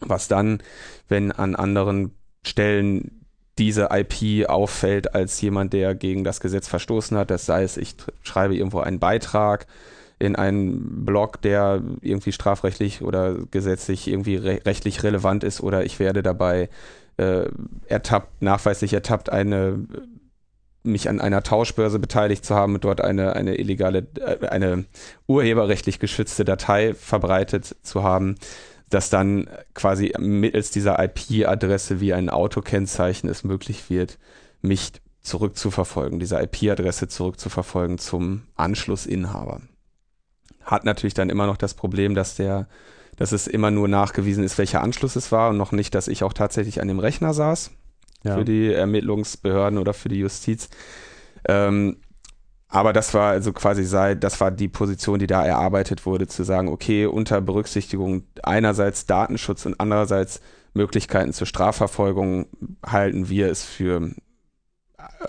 Was 0.00 0.28
dann, 0.28 0.62
wenn 1.08 1.32
an 1.32 1.54
anderen 1.54 2.14
Stellen 2.44 3.26
diese 3.58 3.88
IP 3.90 4.48
auffällt 4.48 5.14
als 5.14 5.40
jemand, 5.40 5.72
der 5.72 5.94
gegen 5.94 6.24
das 6.24 6.40
Gesetz 6.40 6.68
verstoßen 6.68 7.16
hat, 7.16 7.30
das 7.30 7.46
sei 7.46 7.62
es, 7.62 7.76
ich 7.76 7.94
schreibe 8.22 8.54
irgendwo 8.54 8.80
einen 8.80 8.98
Beitrag 8.98 9.66
in 10.18 10.36
einen 10.36 11.04
Blog, 11.04 11.40
der 11.42 11.82
irgendwie 12.00 12.32
strafrechtlich 12.32 13.02
oder 13.02 13.34
gesetzlich 13.50 14.08
irgendwie 14.08 14.36
re 14.36 14.60
rechtlich 14.64 15.02
relevant 15.02 15.44
ist 15.44 15.60
oder 15.62 15.84
ich 15.84 15.98
werde 15.98 16.22
dabei 16.22 16.68
äh, 17.16 17.48
ertappt, 17.86 18.42
nachweislich 18.42 18.92
ertappt, 18.92 19.30
eine 19.30 19.86
mich 20.86 21.08
an 21.08 21.20
einer 21.20 21.42
Tauschbörse 21.42 21.98
beteiligt 21.98 22.44
zu 22.44 22.54
haben 22.54 22.74
und 22.74 22.84
dort 22.84 23.00
eine, 23.00 23.34
eine 23.34 23.56
illegale, 23.56 24.06
äh, 24.20 24.46
eine 24.46 24.84
urheberrechtlich 25.26 25.98
geschützte 25.98 26.44
Datei 26.44 26.94
verbreitet 26.94 27.76
zu 27.82 28.02
haben, 28.02 28.36
dass 28.88 29.10
dann 29.10 29.48
quasi 29.74 30.12
mittels 30.18 30.70
dieser 30.70 31.02
IP-Adresse 31.02 32.00
wie 32.00 32.14
ein 32.14 32.30
Autokennzeichen 32.30 33.28
es 33.28 33.44
möglich 33.44 33.90
wird, 33.90 34.18
mich 34.62 34.92
zurückzuverfolgen, 35.22 36.20
diese 36.20 36.40
IP-Adresse 36.40 37.08
zurückzuverfolgen 37.08 37.98
zum 37.98 38.42
Anschlussinhaber. 38.54 39.60
Hat 40.62 40.84
natürlich 40.84 41.14
dann 41.14 41.30
immer 41.30 41.46
noch 41.46 41.56
das 41.56 41.74
Problem, 41.74 42.14
dass 42.14 42.36
der, 42.36 42.68
dass 43.16 43.32
es 43.32 43.48
immer 43.48 43.72
nur 43.72 43.88
nachgewiesen 43.88 44.44
ist, 44.44 44.56
welcher 44.58 44.82
Anschluss 44.82 45.16
es 45.16 45.32
war 45.32 45.50
und 45.50 45.56
noch 45.56 45.72
nicht, 45.72 45.94
dass 45.94 46.06
ich 46.06 46.22
auch 46.22 46.32
tatsächlich 46.32 46.80
an 46.80 46.88
dem 46.88 47.00
Rechner 47.00 47.34
saß 47.34 47.72
ja. 48.26 48.36
für 48.36 48.44
die 48.44 48.72
Ermittlungsbehörden 48.72 49.78
oder 49.78 49.94
für 49.94 50.08
die 50.08 50.18
Justiz. 50.18 50.68
Ähm, 51.48 51.96
aber 52.68 52.92
das 52.92 53.14
war 53.14 53.30
also 53.30 53.52
quasi 53.52 53.84
sei, 53.84 54.14
das 54.14 54.40
war 54.40 54.50
die 54.50 54.68
Position, 54.68 55.18
die 55.18 55.26
da 55.26 55.44
erarbeitet 55.44 56.04
wurde, 56.04 56.26
zu 56.26 56.42
sagen, 56.42 56.68
okay, 56.68 57.06
unter 57.06 57.40
Berücksichtigung 57.40 58.24
einerseits 58.42 59.06
Datenschutz 59.06 59.66
und 59.66 59.78
andererseits 59.78 60.40
Möglichkeiten 60.74 61.32
zur 61.32 61.46
Strafverfolgung 61.46 62.46
halten 62.84 63.28
wir 63.28 63.50
es 63.50 63.64
für 63.64 64.10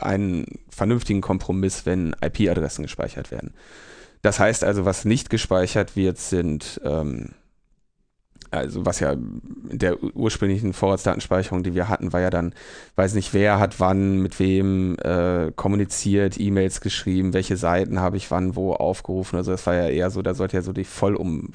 einen 0.02 0.46
vernünftigen 0.70 1.22
Kompromiss, 1.22 1.86
wenn 1.86 2.16
IP-Adressen 2.22 2.84
gespeichert 2.84 3.32
werden. 3.32 3.54
Das 4.22 4.40
heißt 4.40 4.64
also, 4.64 4.86
was 4.86 5.06
nicht 5.06 5.30
gespeichert 5.30 5.96
wird, 5.96 6.18
sind 6.18 6.82
ähm, 6.84 7.30
also 8.52 8.86
was 8.86 9.00
ja 9.00 9.14
in 9.14 9.80
der 9.80 10.02
ursprünglichen 10.16 10.74
Vorratsdatenspeicherung, 10.74 11.64
die 11.64 11.76
wir 11.76 11.90
hatten, 11.90 12.14
war 12.14 12.22
ja 12.22 12.30
dann, 12.30 12.54
weiß 12.96 13.14
nicht, 13.14 13.34
wer 13.34 13.60
hat 13.60 13.80
wann 13.80 14.20
mit 14.20 14.40
wem 14.40 14.98
äh, 15.00 15.52
kommuniziert, 15.56 16.40
E-Mails 16.40 16.82
geschrieben, 16.82 17.34
welche 17.34 17.58
Seiten 17.58 18.00
habe 18.00 18.18
ich 18.18 18.32
wann 18.32 18.56
wo 18.56 18.74
aufgerufen. 18.74 19.38
Also 19.38 19.52
das 19.52 19.66
war 19.66 19.76
ja 19.76 19.88
eher 19.90 20.10
so, 20.10 20.22
da 20.22 20.34
sollte 20.34 20.58
ja 20.58 20.62
so 20.62 20.74
die 20.74 20.84
vollum, 20.84 21.52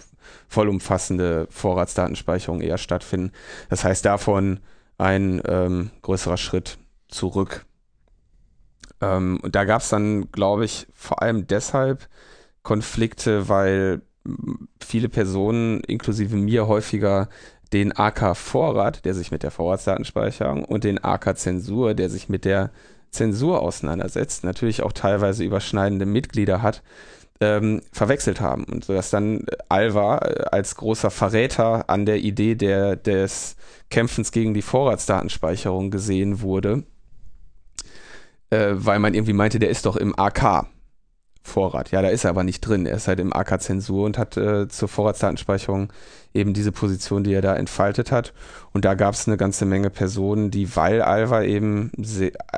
vollumfassende 0.49 1.47
Vorratsdatenspeicherung 1.51 2.61
eher 2.61 2.79
stattfinden. 2.79 3.33
Das 3.71 3.85
heißt 3.85 4.05
davon 4.05 4.61
ein 4.99 5.43
ähm, 5.47 5.91
größerer 6.03 6.37
Schritt 6.37 6.79
zurück. 7.09 7.65
Ähm, 9.01 9.41
und 9.43 9.55
da 9.55 9.65
gab 9.65 9.83
es 9.83 9.89
dann, 9.89 10.31
glaube 10.31 10.65
ich, 10.65 10.87
vor 10.95 11.23
allem 11.23 11.47
deshalb 11.47 12.09
Konflikte, 12.63 13.49
weil 13.49 14.03
viele 14.81 15.09
Personen, 15.09 15.81
inklusive 15.81 16.37
mir, 16.37 16.67
häufiger 16.67 17.29
den 17.73 17.97
AK-Vorrat, 17.97 19.05
der 19.05 19.15
sich 19.15 19.31
mit 19.31 19.43
der 19.43 19.51
Vorratsdatenspeicherung 19.51 20.65
und 20.65 20.85
den 20.85 21.03
AK-Zensur, 21.03 21.95
der 21.95 22.11
sich 22.11 22.29
mit 22.29 22.45
der 22.45 22.71
Zensur 23.11 23.61
auseinandersetzt, 23.61 24.45
natürlich 24.45 24.83
auch 24.83 24.93
teilweise 24.93 25.45
überschneidende 25.45 26.07
Mitglieder 26.07 26.63
hat, 26.63 26.83
ähm, 27.41 27.83
verwechselt 27.93 28.41
haben. 28.41 28.65
Und 28.65 28.85
so 28.85 28.93
dass 28.93 29.11
dann 29.11 29.45
Alva 29.69 30.19
äh, 30.19 30.45
als 30.51 30.77
großer 30.77 31.11
Verräter 31.11 31.89
an 31.91 32.07
der 32.07 32.19
Idee 32.19 32.55
der, 32.55 32.97
des 32.97 33.57
Kämpfens 33.91 34.33
gegen 34.33 34.55
die 34.55 34.63
Vorratsdatenspeicherung 34.63 35.91
gesehen 35.91 36.41
wurde, 36.41 36.85
äh, 38.51 38.71
weil 38.73 38.99
man 38.99 39.15
irgendwie 39.15 39.35
meinte, 39.35 39.59
der 39.59 39.71
ist 39.71 39.87
doch 39.87 39.97
im 39.97 40.19
AK 40.19 40.67
Vorrat. 41.43 41.91
Ja, 41.91 42.03
da 42.03 42.09
ist 42.09 42.25
er 42.25 42.31
aber 42.31 42.45
nicht 42.45 42.61
drin. 42.61 42.87
Er 42.87 42.97
ist 42.97 43.09
halt 43.09 43.19
im 43.19 43.33
AK-Zensur 43.33 44.07
und 44.07 44.17
hat 44.17 44.37
äh, 44.37 44.69
zur 44.69 44.89
Vorratsdatenspeicherung 44.89 45.93
eben 46.33 46.55
diese 46.55 46.73
Position, 46.73 47.25
die 47.25 47.35
er 47.35 47.43
da 47.43 47.57
entfaltet 47.57 48.13
hat. 48.13 48.33
Und 48.73 48.85
da 48.85 48.95
gab 48.95 49.15
es 49.15 49.27
eine 49.27 49.37
ganze 49.37 49.65
Menge 49.65 49.91
Personen, 49.91 50.51
die, 50.51 50.75
weil 50.77 51.03
Alva 51.03 51.43
eben, 51.43 51.91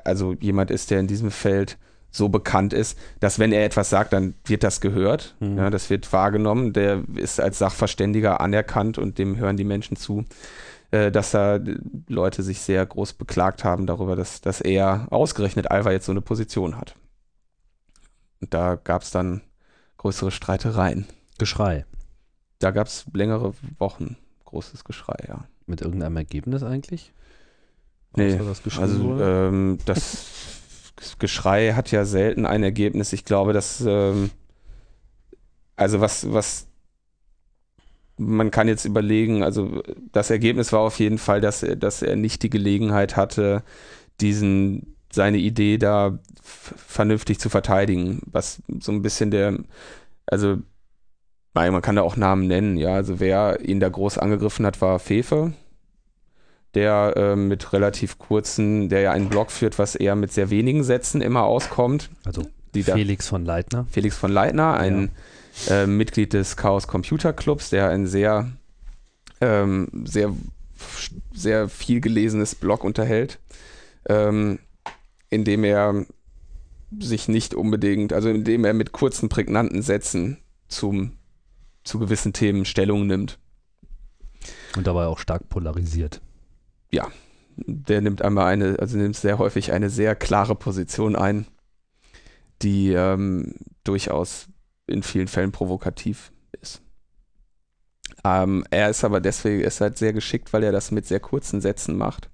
also 0.05 0.35
jemand 0.35 0.71
ist, 0.71 0.91
der 0.91 1.01
in 1.01 1.07
diesem 1.07 1.31
Feld 1.31 1.79
so 2.11 2.29
bekannt 2.29 2.73
ist, 2.73 2.97
dass 3.19 3.39
wenn 3.39 3.53
er 3.53 3.65
etwas 3.65 3.91
sagt, 3.91 4.13
dann 4.13 4.35
wird 4.45 4.63
das 4.63 4.81
gehört, 4.81 5.35
mhm. 5.41 5.59
ja, 5.59 5.71
das 5.71 5.91
wird 5.91 6.13
wahrgenommen, 6.13 6.73
der 6.73 7.03
ist 7.17 7.41
als 7.41 7.59
Sachverständiger 7.59 8.41
anerkannt 8.41 8.99
und 8.99 9.19
dem 9.19 9.37
hören 9.37 9.57
die 9.57 9.65
Menschen 9.65 9.97
zu, 9.97 10.25
äh, 10.93 11.11
dass 11.11 11.33
da 11.33 11.59
Leute 12.07 12.45
sich 12.45 12.61
sehr 12.61 12.87
groß 12.87 13.15
beklagt 13.15 13.65
haben 13.65 13.87
darüber, 13.87 14.15
dass, 14.15 14.41
dass 14.41 14.61
er 14.61 15.09
ausgerechnet 15.11 15.73
Alva 15.73 15.91
jetzt 15.91 16.07
so 16.07 16.13
eine 16.13 16.21
Position 16.21 16.77
hat. 16.79 16.95
Und 18.45 18.53
da 18.53 18.75
gab 18.75 19.01
es 19.01 19.11
dann 19.11 19.41
größere 19.97 20.31
Streitereien. 20.31 21.07
Geschrei. 21.39 21.87
Da 22.59 22.73
gab 22.73 22.89
es 22.89 23.07
längere 23.15 23.55
Wochen 23.79 24.19
großes 24.45 24.85
Geschrei, 24.85 25.17
ja. 25.27 25.47
Mit 25.65 25.81
irgendeinem 25.81 26.19
Ergebnis 26.19 26.63
eigentlich? 26.63 27.15
Nee, 28.17 28.39
also 28.79 29.19
ähm, 29.19 29.79
das 29.87 30.27
Geschrei 31.19 31.73
hat 31.73 31.91
ja 31.91 32.05
selten 32.05 32.45
ein 32.45 32.63
Ergebnis. 32.63 33.15
Ich 33.15 33.25
glaube, 33.25 33.55
dass 33.55 33.81
ähm, 33.81 34.31
also 35.75 36.03
was, 36.03 36.31
was 36.31 36.67
man 38.19 38.51
kann 38.51 38.69
jetzt 38.69 38.85
überlegen, 38.85 39.43
also 39.43 39.83
das 40.13 40.29
Ergebnis 40.29 40.71
war 40.71 40.81
auf 40.81 40.99
jeden 40.99 41.17
Fall, 41.17 41.41
dass 41.41 41.63
er, 41.63 41.77
dass 41.77 42.03
er 42.03 42.17
nicht 42.17 42.43
die 42.43 42.51
Gelegenheit 42.51 43.17
hatte, 43.17 43.63
diesen, 44.21 44.94
seine 45.15 45.39
Idee 45.39 45.79
da 45.79 46.19
vernünftig 46.43 47.39
zu 47.39 47.49
verteidigen, 47.49 48.21
was 48.27 48.63
so 48.81 48.93
ein 48.93 49.03
bisschen 49.03 49.31
der, 49.31 49.59
also 50.27 50.59
man 51.55 51.83
kann 51.83 51.97
da 51.97 52.03
auch 52.03 52.17
Namen 52.17 52.47
nennen, 52.47 52.77
ja, 52.77 52.95
also 52.95 53.21
wer 53.21 53.61
ihn 53.61 53.81
da 53.81 53.89
groß 53.89 54.19
angegriffen 54.19 54.67
hat, 54.67 54.81
war 54.81 54.99
Fefe, 54.99 55.53
der 56.75 57.15
äh, 57.17 57.37
mit 57.37 57.73
relativ 57.73 58.19
kurzen, 58.19 58.89
der 58.89 59.01
ja 59.01 59.13
einen 59.13 59.29
Blog 59.29 59.51
führt, 59.51 59.79
was 59.79 59.95
eher 59.95 60.17
mit 60.17 60.33
sehr 60.33 60.51
wenigen 60.51 60.83
Sätzen 60.83 61.21
immer 61.21 61.45
auskommt. 61.45 62.11
Also 62.25 62.47
Felix 62.73 63.29
von 63.29 63.45
Leitner. 63.45 63.87
Felix 63.91 64.17
von 64.17 64.33
Leitner, 64.33 64.75
ein 64.75 65.11
ja. 65.67 65.83
äh, 65.83 65.87
Mitglied 65.87 66.33
des 66.33 66.57
Chaos 66.57 66.89
Computer 66.89 67.33
Clubs, 67.33 67.71
der 67.71 67.89
ein 67.89 68.09
sehr, 68.09 68.51
ähm, 69.41 69.89
sehr, 70.05 70.33
sehr 71.33 71.69
viel 71.69 72.01
gelesenes 72.01 72.57
Blog 72.57 72.83
unterhält, 72.83 73.39
ähm, 74.09 74.59
in 75.35 75.45
dem 75.45 75.65
er 75.65 76.07
sich 76.99 77.29
nicht 77.29 77.55
unbedingt, 77.55 78.13
also 78.13 78.29
indem 78.29 78.65
er 78.65 78.73
mit 78.73 78.93
kurzen, 78.93 79.29
prägnanten 79.29 79.83
Sätzen 79.83 80.39
zum, 80.69 81.13
zu 81.83 81.99
gewissen 81.99 82.33
Themen 82.33 82.65
Stellung 82.65 83.07
nimmt. 83.07 83.39
Und 84.77 84.87
dabei 84.87 85.07
auch 85.07 85.19
stark 85.19 85.49
polarisiert 85.49 86.21
ja, 86.95 87.11
der 87.57 88.01
nimmt 88.01 88.23
einmal 88.23 88.47
eine, 88.47 88.79
also 88.79 88.97
nimmt 88.97 89.17
sehr 89.17 89.39
häufig 89.39 89.73
eine 89.73 89.91
sehr 89.91 90.15
klare 90.15 90.55
Position 90.55 91.17
ein, 91.17 91.47
die 92.63 92.93
ähm, 92.93 93.55
durchaus 93.83 94.47
in 94.87 95.03
vielen 95.03 95.29
Fällen 95.29 95.53
provokativ 95.53 96.33
ist. 96.61 96.83
Ähm, 98.25 98.65
er 98.71 98.91
ist 98.91 99.05
aber 99.05 99.21
deswegen, 99.21 99.63
ist 99.63 99.81
halt 99.81 99.99
sehr 99.99 100.13
geschickt, 100.13 100.53
weil 100.53 100.63
er 100.63 100.73
das 100.73 100.91
mit 100.91 101.07
sehr 101.07 101.21
kurzen 101.21 101.61
Sätzen 101.61 101.97
macht. 101.97 102.31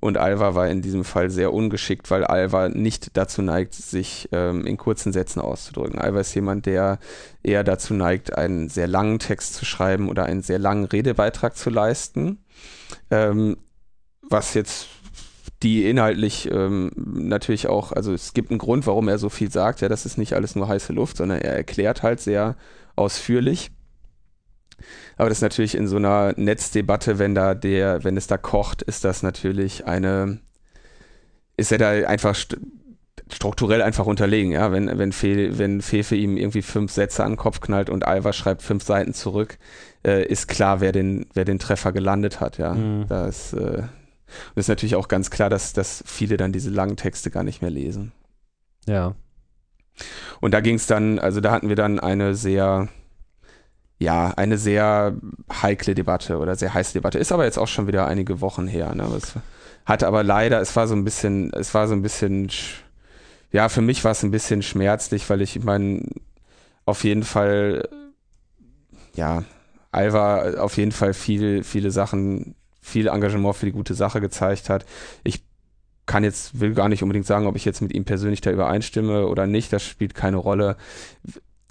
Und 0.00 0.16
Alva 0.16 0.54
war 0.54 0.68
in 0.68 0.80
diesem 0.80 1.04
Fall 1.04 1.30
sehr 1.30 1.52
ungeschickt, 1.52 2.10
weil 2.10 2.24
Alva 2.24 2.70
nicht 2.70 3.16
dazu 3.18 3.42
neigt, 3.42 3.74
sich 3.74 4.28
ähm, 4.32 4.66
in 4.66 4.78
kurzen 4.78 5.12
Sätzen 5.12 5.40
auszudrücken. 5.40 5.98
Alva 5.98 6.20
ist 6.20 6.34
jemand, 6.34 6.64
der 6.64 6.98
eher 7.42 7.64
dazu 7.64 7.92
neigt, 7.92 8.36
einen 8.36 8.70
sehr 8.70 8.86
langen 8.86 9.18
Text 9.18 9.54
zu 9.54 9.66
schreiben 9.66 10.08
oder 10.08 10.24
einen 10.24 10.42
sehr 10.42 10.58
langen 10.58 10.86
Redebeitrag 10.86 11.54
zu 11.54 11.68
leisten. 11.68 12.38
Ähm, 13.10 13.58
was 14.22 14.54
jetzt 14.54 14.88
die 15.62 15.84
inhaltlich 15.88 16.50
ähm, 16.50 16.90
natürlich 16.94 17.66
auch, 17.66 17.92
also 17.92 18.14
es 18.14 18.32
gibt 18.32 18.50
einen 18.50 18.58
Grund, 18.58 18.86
warum 18.86 19.08
er 19.08 19.18
so 19.18 19.28
viel 19.28 19.50
sagt, 19.50 19.82
ja, 19.82 19.88
das 19.88 20.06
ist 20.06 20.16
nicht 20.16 20.32
alles 20.32 20.56
nur 20.56 20.68
heiße 20.68 20.94
Luft, 20.94 21.18
sondern 21.18 21.40
er 21.42 21.54
erklärt 21.54 22.02
halt 22.02 22.20
sehr 22.20 22.56
ausführlich. 22.96 23.70
Aber 25.16 25.28
das 25.28 25.38
ist 25.38 25.42
natürlich 25.42 25.74
in 25.74 25.86
so 25.86 25.96
einer 25.96 26.32
Netzdebatte, 26.36 27.18
wenn 27.18 27.34
da 27.34 27.54
der, 27.54 28.04
wenn 28.04 28.16
es 28.16 28.26
da 28.26 28.36
kocht, 28.36 28.82
ist 28.82 29.04
das 29.04 29.22
natürlich 29.22 29.86
eine, 29.86 30.40
ist 31.56 31.72
er 31.72 31.78
da 31.78 31.90
einfach 32.08 32.34
st 32.34 32.56
strukturell 33.32 33.80
einfach 33.80 34.06
unterlegen, 34.06 34.50
ja. 34.50 34.72
Wenn, 34.72 34.98
wenn, 34.98 35.12
Fe, 35.12 35.56
wenn 35.56 35.82
Fefe 35.82 36.16
ihm 36.16 36.36
irgendwie 36.36 36.62
fünf 36.62 36.90
Sätze 36.90 37.22
an 37.22 37.32
den 37.32 37.36
Kopf 37.36 37.60
knallt 37.60 37.88
und 37.88 38.04
Alva 38.04 38.32
schreibt 38.32 38.60
fünf 38.60 38.82
Seiten 38.82 39.14
zurück, 39.14 39.58
äh, 40.04 40.26
ist 40.26 40.48
klar, 40.48 40.80
wer 40.80 40.90
den, 40.90 41.26
wer 41.34 41.44
den 41.44 41.60
Treffer 41.60 41.92
gelandet 41.92 42.40
hat, 42.40 42.58
ja. 42.58 42.74
Mhm. 42.74 43.06
Da 43.08 43.26
ist, 43.28 43.52
äh, 43.52 43.84
und 44.30 44.56
es 44.56 44.64
ist 44.64 44.68
natürlich 44.68 44.96
auch 44.96 45.08
ganz 45.08 45.30
klar, 45.30 45.50
dass, 45.50 45.72
dass 45.72 46.02
viele 46.06 46.36
dann 46.36 46.52
diese 46.52 46.70
langen 46.70 46.96
Texte 46.96 47.30
gar 47.30 47.42
nicht 47.42 47.62
mehr 47.62 47.70
lesen. 47.70 48.12
Ja. 48.86 49.14
Und 50.40 50.52
da 50.54 50.60
ging 50.60 50.76
es 50.76 50.86
dann, 50.86 51.18
also 51.18 51.40
da 51.40 51.50
hatten 51.50 51.68
wir 51.68 51.76
dann 51.76 52.00
eine 52.00 52.34
sehr, 52.34 52.88
ja, 54.00 54.32
eine 54.36 54.56
sehr 54.56 55.14
heikle 55.52 55.94
Debatte 55.94 56.38
oder 56.38 56.56
sehr 56.56 56.72
heiße 56.72 56.94
Debatte. 56.94 57.18
Ist 57.18 57.32
aber 57.32 57.44
jetzt 57.44 57.58
auch 57.58 57.68
schon 57.68 57.86
wieder 57.86 58.08
einige 58.08 58.40
Wochen 58.40 58.66
her. 58.66 58.94
Ne? 58.94 59.06
Es 59.14 59.34
hatte 59.84 60.06
aber 60.06 60.24
leider, 60.24 60.58
es 60.60 60.74
war 60.74 60.88
so 60.88 60.94
ein 60.94 61.04
bisschen, 61.04 61.52
es 61.52 61.74
war 61.74 61.86
so 61.86 61.94
ein 61.94 62.00
bisschen, 62.00 62.48
ja, 63.52 63.68
für 63.68 63.82
mich 63.82 64.02
war 64.02 64.12
es 64.12 64.22
ein 64.22 64.30
bisschen 64.30 64.62
schmerzlich, 64.62 65.28
weil 65.28 65.42
ich, 65.42 65.56
ich 65.56 65.64
meine, 65.64 66.02
auf 66.86 67.04
jeden 67.04 67.24
Fall, 67.24 67.88
ja, 69.14 69.44
Alva 69.92 70.54
auf 70.54 70.78
jeden 70.78 70.92
Fall 70.92 71.12
viel, 71.12 71.62
viele 71.62 71.90
Sachen 71.90 72.54
viel 72.80 73.08
Engagement 73.08 73.56
für 73.56 73.66
die 73.66 73.72
gute 73.72 73.92
Sache 73.92 74.22
gezeigt 74.22 74.70
hat. 74.70 74.86
Ich 75.24 75.44
kann 76.06 76.24
jetzt, 76.24 76.58
will 76.58 76.72
gar 76.72 76.88
nicht 76.88 77.02
unbedingt 77.02 77.26
sagen, 77.26 77.46
ob 77.46 77.54
ich 77.54 77.66
jetzt 77.66 77.82
mit 77.82 77.92
ihm 77.92 78.06
persönlich 78.06 78.40
da 78.40 78.50
übereinstimme 78.50 79.26
oder 79.26 79.46
nicht, 79.46 79.74
das 79.74 79.84
spielt 79.84 80.14
keine 80.14 80.38
Rolle. 80.38 80.76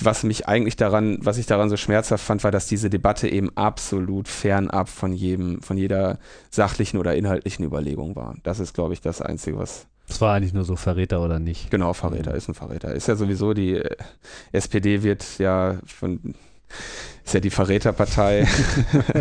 Was 0.01 0.23
mich 0.23 0.47
eigentlich 0.47 0.75
daran, 0.77 1.19
was 1.21 1.37
ich 1.37 1.45
daran 1.45 1.69
so 1.69 1.77
schmerzhaft 1.77 2.23
fand, 2.23 2.43
war, 2.43 2.51
dass 2.51 2.67
diese 2.67 2.89
Debatte 2.89 3.27
eben 3.27 3.55
absolut 3.57 4.27
fernab 4.27 4.87
von 4.87 5.13
jedem, 5.13 5.61
von 5.61 5.77
jeder 5.77 6.19
sachlichen 6.49 6.97
oder 6.97 7.15
inhaltlichen 7.15 7.65
Überlegung 7.65 8.15
war. 8.15 8.35
Das 8.43 8.59
ist, 8.59 8.73
glaube 8.73 8.93
ich, 8.93 9.01
das 9.01 9.21
Einzige, 9.21 9.57
was. 9.57 9.87
Es 10.07 10.21
war 10.21 10.35
eigentlich 10.35 10.53
nur 10.53 10.63
so 10.63 10.75
Verräter 10.75 11.21
oder 11.21 11.39
nicht? 11.39 11.69
Genau, 11.69 11.93
Verräter 11.93 12.33
ist 12.33 12.47
ein 12.47 12.55
Verräter. 12.55 12.93
Ist 12.93 13.07
ja 13.07 13.15
sowieso 13.15 13.53
die 13.53 13.75
äh, 13.75 13.95
SPD 14.51 15.03
wird 15.03 15.37
ja 15.37 15.77
von 15.85 16.35
ist 17.25 17.33
ja 17.33 17.39
die 17.39 17.49
Verräterpartei. 17.49 18.47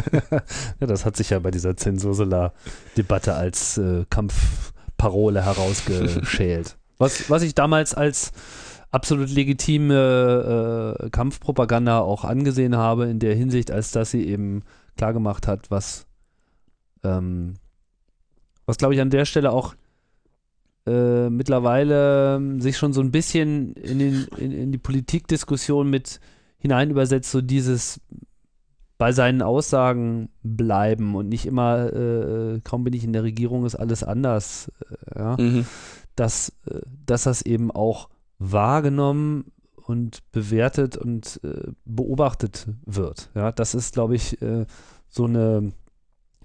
ja, 0.81 0.87
das 0.87 1.05
hat 1.05 1.17
sich 1.17 1.31
ja 1.31 1.39
bei 1.39 1.51
dieser 1.51 1.77
Zensursula-Debatte 1.77 3.35
als 3.35 3.79
äh, 3.79 4.05
Kampfparole 4.09 5.45
herausgeschält. 5.45 6.77
was, 6.99 7.29
was 7.31 7.43
ich 7.43 7.55
damals 7.55 7.95
als 7.95 8.33
absolut 8.91 9.31
legitime 9.31 10.97
äh, 10.99 11.11
Kampfpropaganda 11.11 12.01
auch 12.01 12.25
angesehen 12.25 12.77
habe, 12.77 13.07
in 13.07 13.19
der 13.19 13.35
Hinsicht, 13.35 13.71
als 13.71 13.93
dass 13.93 14.11
sie 14.11 14.27
eben 14.27 14.63
klargemacht 14.97 15.47
hat, 15.47 15.71
was, 15.71 16.07
ähm, 17.05 17.55
was 18.67 18.79
glaube 18.79 18.95
ich 18.95 19.01
an 19.01 19.11
der 19.11 19.25
Stelle 19.25 19.53
auch 19.53 19.75
äh, 20.87 21.29
mittlerweile 21.29 22.37
ähm, 22.37 22.61
sich 22.61 22.79
schon 22.79 22.93
so 22.93 23.01
ein 23.01 23.13
bisschen 23.13 23.75
in, 23.75 23.99
den, 23.99 24.27
in, 24.39 24.53
in 24.53 24.73
die 24.73 24.79
Politikdiskussion 24.79 25.89
mit 25.91 26.21
hinein 26.59 26.91
übersetzt, 26.91 27.31
so 27.31 27.41
dieses 27.41 28.01
bei 28.97 29.13
seinen 29.13 29.43
Aussagen 29.43 30.29
bleiben 30.43 31.15
und 31.15 31.29
nicht 31.29 31.47
immer, 31.47 31.93
äh, 31.93 32.61
kaum 32.65 32.83
bin 32.83 32.95
ich 32.95 33.05
in 33.05 33.13
der 33.13 33.23
Regierung, 33.23 33.65
ist 33.65 33.77
alles 33.77 34.03
anders. 34.03 34.73
Äh, 35.15 35.19
ja? 35.19 35.37
Mhm. 35.39 35.67
Dass, 36.17 36.53
äh, 36.67 36.81
dass 37.07 37.23
das 37.23 37.43
eben 37.43 37.71
auch 37.71 38.09
wahrgenommen 38.39 39.53
und 39.77 40.31
bewertet 40.33 40.97
und 40.97 41.41
äh, 41.45 41.73
beobachtet 41.85 42.69
wird. 42.85 43.31
Ja, 43.35 43.53
das 43.53 43.75
ist, 43.75 43.95
glaube 43.95 44.17
ich, 44.17 44.41
äh, 44.43 44.67
so 45.09 45.25
eine, 45.25 45.73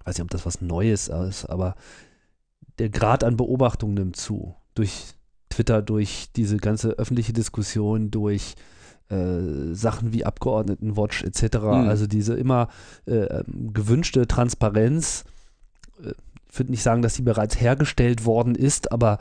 weiß 0.06 0.18
nicht, 0.18 0.24
ob 0.24 0.30
das 0.30 0.46
was 0.46 0.62
Neues 0.62 1.10
ist, 1.10 1.46
aber 1.46 1.76
der 2.80 2.90
Grad 2.90 3.24
an 3.24 3.38
Beobachtung 3.38 3.94
nimmt 3.94 4.16
zu. 4.16 4.56
Durch 4.76 5.14
Twitter, 5.50 5.82
durch 5.82 6.32
diese 6.36 6.58
ganze 6.58 6.92
öffentliche 6.92 7.34
Diskussion, 7.34 8.10
durch 8.10 8.56
äh, 9.10 9.74
Sachen 9.74 10.14
wie 10.14 10.26
Abgeordnetenwatch 10.26 11.24
etc. 11.24 11.58
Mhm. 11.58 11.90
Also 11.90 12.08
diese 12.08 12.34
immer 12.36 12.70
äh, 13.06 13.26
ähm, 13.26 13.74
gewünschte 13.74 14.28
Transparenz. 14.28 15.26
Äh, 16.04 16.14
ich 16.50 16.60
würde 16.60 16.72
nicht 16.72 16.84
sagen, 16.84 17.02
dass 17.02 17.16
sie 17.16 17.24
bereits 17.24 17.60
hergestellt 17.60 18.26
worden 18.26 18.56
ist, 18.56 18.92
aber 18.92 19.18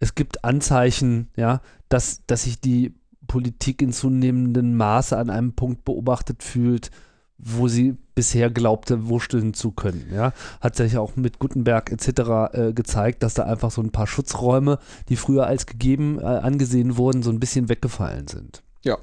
es 0.00 0.14
gibt 0.14 0.44
Anzeichen, 0.44 1.28
ja, 1.36 1.60
dass, 1.88 2.24
dass 2.26 2.44
sich 2.44 2.60
die 2.60 2.94
Politik 3.26 3.82
in 3.82 3.92
zunehmendem 3.92 4.76
Maße 4.76 5.16
an 5.16 5.30
einem 5.30 5.52
Punkt 5.52 5.84
beobachtet 5.84 6.42
fühlt, 6.42 6.90
wo 7.38 7.68
sie 7.68 7.96
bisher 8.14 8.50
glaubte, 8.50 9.08
wursteln 9.08 9.52
zu 9.52 9.70
können. 9.70 10.10
Ja? 10.12 10.32
Hat 10.60 10.76
sich 10.76 10.96
auch 10.96 11.16
mit 11.16 11.38
Gutenberg 11.38 11.92
etc. 11.92 12.08
Äh, 12.52 12.72
gezeigt, 12.72 13.22
dass 13.22 13.34
da 13.34 13.44
einfach 13.44 13.70
so 13.70 13.82
ein 13.82 13.90
paar 13.90 14.06
Schutzräume, 14.06 14.78
die 15.08 15.16
früher 15.16 15.46
als 15.46 15.66
gegeben 15.66 16.18
äh, 16.18 16.24
angesehen 16.24 16.96
wurden, 16.96 17.22
so 17.22 17.30
ein 17.30 17.40
bisschen 17.40 17.68
weggefallen 17.68 18.26
sind. 18.28 18.62
Ja. 18.84 18.98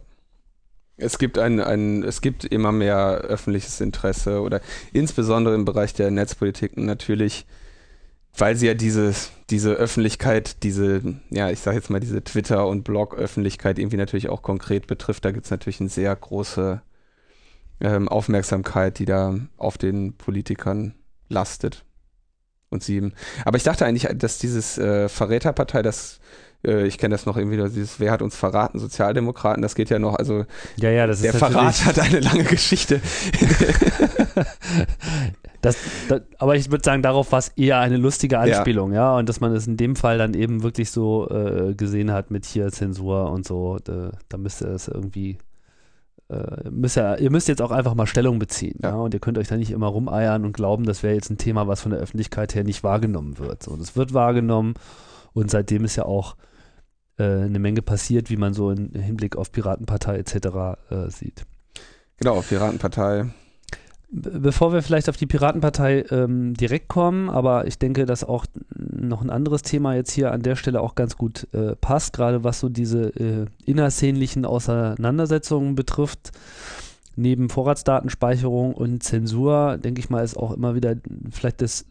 Es 0.97 1.17
gibt 1.17 1.37
ein, 1.37 1.59
ein, 1.59 2.03
es 2.03 2.21
gibt 2.21 2.45
immer 2.45 2.71
mehr 2.71 3.17
öffentliches 3.21 3.81
Interesse 3.81 4.41
oder 4.41 4.61
insbesondere 4.93 5.55
im 5.55 5.65
Bereich 5.65 5.93
der 5.93 6.11
Netzpolitik 6.11 6.77
natürlich, 6.77 7.45
weil 8.37 8.55
sie 8.55 8.67
ja 8.67 8.73
dieses, 8.73 9.31
diese 9.49 9.73
Öffentlichkeit, 9.73 10.63
diese, 10.63 11.01
ja, 11.29 11.49
ich 11.51 11.59
sage 11.59 11.77
jetzt 11.77 11.89
mal, 11.89 11.99
diese 11.99 12.23
Twitter- 12.23 12.67
und 12.67 12.83
Blog-Öffentlichkeit 12.83 13.77
irgendwie 13.77 13.97
natürlich 13.97 14.29
auch 14.29 14.41
konkret 14.41 14.87
betrifft. 14.87 15.25
Da 15.25 15.31
gibt 15.31 15.45
es 15.45 15.51
natürlich 15.51 15.79
eine 15.79 15.89
sehr 15.89 16.15
große 16.15 16.81
ähm, 17.79 18.09
Aufmerksamkeit, 18.09 18.97
die 18.99 19.05
da 19.05 19.35
auf 19.57 19.77
den 19.77 20.13
Politikern 20.13 20.95
lastet. 21.29 21.85
Und 22.69 22.83
sie, 22.83 23.11
aber 23.45 23.57
ich 23.57 23.63
dachte 23.63 23.85
eigentlich, 23.85 24.07
dass 24.17 24.39
dieses 24.39 24.79
äh, 24.79 25.07
Verräterpartei, 25.07 25.83
das 25.83 26.19
äh, 26.65 26.87
ich 26.87 26.97
kenne 26.97 27.13
das 27.13 27.27
noch 27.27 27.37
irgendwie, 27.37 27.57
dieses 27.57 27.99
Wer 27.99 28.11
hat 28.11 28.23
uns 28.23 28.35
verraten? 28.35 28.79
Sozialdemokraten, 28.79 29.61
das 29.61 29.75
geht 29.75 29.91
ja 29.91 29.99
noch, 29.99 30.15
also 30.15 30.45
ja, 30.77 30.89
ja, 30.89 31.05
der 31.05 31.33
Verrat 31.33 31.85
hat 31.85 31.99
eine 31.99 32.19
lange 32.19 32.45
Geschichte. 32.45 32.99
das, 35.63 35.77
das, 36.09 36.21
aber 36.39 36.57
ich 36.57 36.69
würde 36.69 36.83
sagen, 36.83 37.01
darauf 37.01 37.31
war 37.31 37.39
es 37.39 37.47
eher 37.55 37.79
eine 37.79 37.95
lustige 37.95 38.37
Anspielung, 38.37 38.91
ja. 38.91 39.13
ja. 39.13 39.17
und 39.17 39.29
dass 39.29 39.39
man 39.39 39.53
es 39.55 39.65
in 39.65 39.77
dem 39.77 39.95
Fall 39.95 40.17
dann 40.17 40.33
eben 40.33 40.61
wirklich 40.61 40.91
so 40.91 41.29
äh, 41.29 41.73
gesehen 41.73 42.11
hat 42.11 42.31
mit 42.31 42.45
hier 42.45 42.69
Zensur 42.69 43.31
und 43.31 43.47
so, 43.47 43.79
da, 43.81 44.11
da 44.27 44.37
müsste 44.37 44.67
es 44.67 44.89
irgendwie 44.89 45.37
äh, 46.29 46.69
müsst 46.69 46.97
ihr, 46.97 47.17
ihr, 47.19 47.31
müsst 47.31 47.47
jetzt 47.47 47.61
auch 47.61 47.71
einfach 47.71 47.95
mal 47.95 48.07
Stellung 48.07 48.39
beziehen. 48.39 48.77
Ja. 48.83 48.89
ja. 48.89 48.95
Und 48.95 49.13
ihr 49.13 49.21
könnt 49.21 49.37
euch 49.37 49.47
da 49.47 49.55
nicht 49.55 49.71
immer 49.71 49.87
rumeiern 49.87 50.43
und 50.43 50.51
glauben, 50.51 50.85
das 50.85 51.01
wäre 51.01 51.15
jetzt 51.15 51.29
ein 51.29 51.37
Thema, 51.37 51.67
was 51.67 51.81
von 51.81 51.91
der 51.91 52.01
Öffentlichkeit 52.01 52.55
her 52.55 52.65
nicht 52.65 52.83
wahrgenommen 52.83 53.39
wird. 53.39 53.63
So, 53.63 53.75
das 53.77 53.95
wird 53.95 54.13
wahrgenommen 54.13 54.73
und 55.31 55.49
seitdem 55.49 55.85
ist 55.85 55.95
ja 55.95 56.03
auch 56.03 56.35
äh, 57.17 57.23
eine 57.23 57.59
Menge 57.59 57.81
passiert, 57.81 58.29
wie 58.29 58.37
man 58.37 58.53
so 58.53 58.69
im 58.69 58.91
Hinblick 58.93 59.37
auf 59.37 59.53
Piratenpartei 59.53 60.17
etc. 60.17 60.35
Äh, 60.89 61.09
sieht. 61.09 61.45
Genau, 62.17 62.41
Piratenpartei. 62.41 63.27
Bevor 64.15 64.71
wir 64.73 64.83
vielleicht 64.83 65.09
auf 65.09 65.17
die 65.17 65.25
Piratenpartei 65.25 66.05
ähm, 66.11 66.53
direkt 66.53 66.87
kommen, 66.87 67.31
aber 67.31 67.65
ich 67.65 67.79
denke, 67.79 68.05
dass 68.05 68.23
auch 68.23 68.45
noch 68.75 69.23
ein 69.23 69.31
anderes 69.31 69.63
Thema 69.63 69.95
jetzt 69.95 70.11
hier 70.11 70.31
an 70.31 70.43
der 70.43 70.55
Stelle 70.55 70.81
auch 70.81 70.93
ganz 70.93 71.17
gut 71.17 71.47
äh, 71.51 71.75
passt, 71.75 72.13
gerade 72.13 72.43
was 72.43 72.59
so 72.59 72.69
diese 72.69 73.07
äh, 73.15 73.45
innerszänlichen 73.65 74.45
Auseinandersetzungen 74.45 75.73
betrifft. 75.73 76.31
Neben 77.15 77.49
Vorratsdatenspeicherung 77.49 78.75
und 78.75 79.01
Zensur, 79.01 79.77
denke 79.77 79.99
ich 79.99 80.11
mal, 80.11 80.23
ist 80.23 80.37
auch 80.37 80.51
immer 80.51 80.75
wieder 80.75 80.95
vielleicht 81.31 81.63
das 81.63 81.85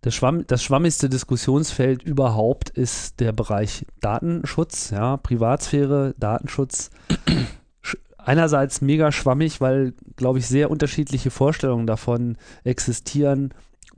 das, 0.00 0.14
Schwamm, 0.14 0.46
das 0.46 0.62
schwammigste 0.62 1.08
Diskussionsfeld 1.08 2.02
überhaupt 2.02 2.70
ist 2.70 3.18
der 3.20 3.32
Bereich 3.32 3.84
Datenschutz, 4.00 4.90
ja, 4.90 5.16
Privatsphäre, 5.16 6.14
Datenschutz. 6.18 6.90
Einerseits 8.28 8.82
mega 8.82 9.10
schwammig, 9.10 9.62
weil, 9.62 9.94
glaube 10.16 10.38
ich, 10.38 10.46
sehr 10.46 10.70
unterschiedliche 10.70 11.30
Vorstellungen 11.30 11.86
davon 11.86 12.36
existieren, 12.62 13.54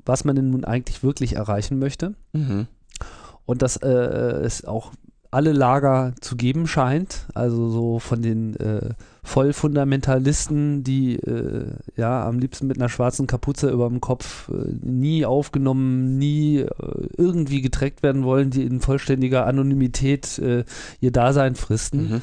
was 0.06 0.24
man 0.24 0.36
denn 0.36 0.50
nun 0.50 0.64
eigentlich 0.64 1.02
wirklich 1.02 1.34
erreichen 1.34 1.80
möchte. 1.80 2.14
Mhm. 2.32 2.68
Und 3.44 3.62
das 3.62 3.78
äh, 3.78 4.46
ist 4.46 4.68
auch 4.68 4.92
alle 5.32 5.50
Lager 5.50 6.14
zu 6.20 6.36
geben 6.36 6.68
scheint. 6.68 7.26
Also 7.34 7.70
so 7.70 7.98
von 7.98 8.22
den 8.22 8.54
äh, 8.60 8.90
Vollfundamentalisten, 9.24 10.84
die 10.84 11.16
äh, 11.16 11.66
ja 11.96 12.24
am 12.24 12.38
liebsten 12.38 12.68
mit 12.68 12.78
einer 12.78 12.88
schwarzen 12.88 13.26
Kapuze 13.26 13.68
über 13.68 13.88
dem 13.88 14.00
Kopf 14.00 14.48
äh, 14.50 14.72
nie 14.80 15.26
aufgenommen, 15.26 16.18
nie 16.18 16.58
äh, 16.58 16.68
irgendwie 17.16 17.62
getrackt 17.62 18.04
werden 18.04 18.22
wollen, 18.22 18.50
die 18.50 18.62
in 18.62 18.80
vollständiger 18.80 19.48
Anonymität 19.48 20.38
äh, 20.38 20.62
ihr 21.00 21.10
Dasein 21.10 21.56
fristen. 21.56 22.10
Mhm. 22.10 22.22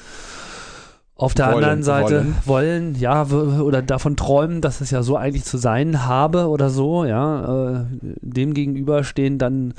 Auf 1.18 1.34
der 1.34 1.48
wollen, 1.48 1.56
anderen 1.56 1.84
Seite 1.84 2.26
wollen. 2.46 2.94
wollen, 2.94 2.96
ja, 2.96 3.26
oder 3.26 3.82
davon 3.82 4.16
träumen, 4.16 4.62
dass 4.62 4.82
es 4.82 4.92
ja 4.92 5.02
so 5.02 5.18
eigentlich 5.18 5.46
zu 5.46 5.58
sein 5.58 6.06
habe 6.06 6.48
oder 6.48 6.70
so, 6.70 7.06
ja. 7.06 7.82
Äh, 7.82 7.86
dem 8.22 8.54
gegenüber 8.54 9.04
stehen 9.04 9.40
dann 9.40 9.74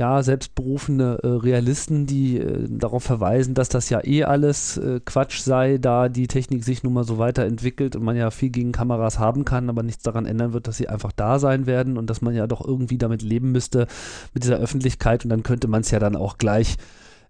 ja, 0.00 0.22
selbstberufene 0.22 1.18
äh, 1.22 1.26
Realisten, 1.26 2.06
die 2.06 2.38
äh, 2.38 2.66
darauf 2.70 3.02
verweisen, 3.04 3.52
dass 3.52 3.68
das 3.68 3.90
ja 3.90 4.02
eh 4.02 4.24
alles 4.24 4.78
äh, 4.78 4.98
Quatsch 5.04 5.40
sei, 5.40 5.76
da 5.76 6.08
die 6.08 6.26
Technik 6.26 6.64
sich 6.64 6.82
nun 6.82 6.94
mal 6.94 7.04
so 7.04 7.18
weiterentwickelt 7.18 7.96
und 7.96 8.02
man 8.02 8.16
ja 8.16 8.30
viel 8.30 8.48
gegen 8.48 8.72
Kameras 8.72 9.18
haben 9.18 9.44
kann, 9.44 9.68
aber 9.68 9.82
nichts 9.82 10.02
daran 10.02 10.24
ändern 10.24 10.54
wird, 10.54 10.68
dass 10.68 10.78
sie 10.78 10.88
einfach 10.88 11.12
da 11.12 11.38
sein 11.38 11.66
werden 11.66 11.98
und 11.98 12.08
dass 12.08 12.22
man 12.22 12.34
ja 12.34 12.46
doch 12.46 12.66
irgendwie 12.66 12.96
damit 12.96 13.20
leben 13.20 13.52
müsste, 13.52 13.88
mit 14.32 14.42
dieser 14.42 14.56
Öffentlichkeit 14.56 15.24
und 15.24 15.28
dann 15.28 15.42
könnte 15.42 15.68
man 15.68 15.82
es 15.82 15.90
ja 15.90 15.98
dann 15.98 16.16
auch 16.16 16.38
gleich 16.38 16.76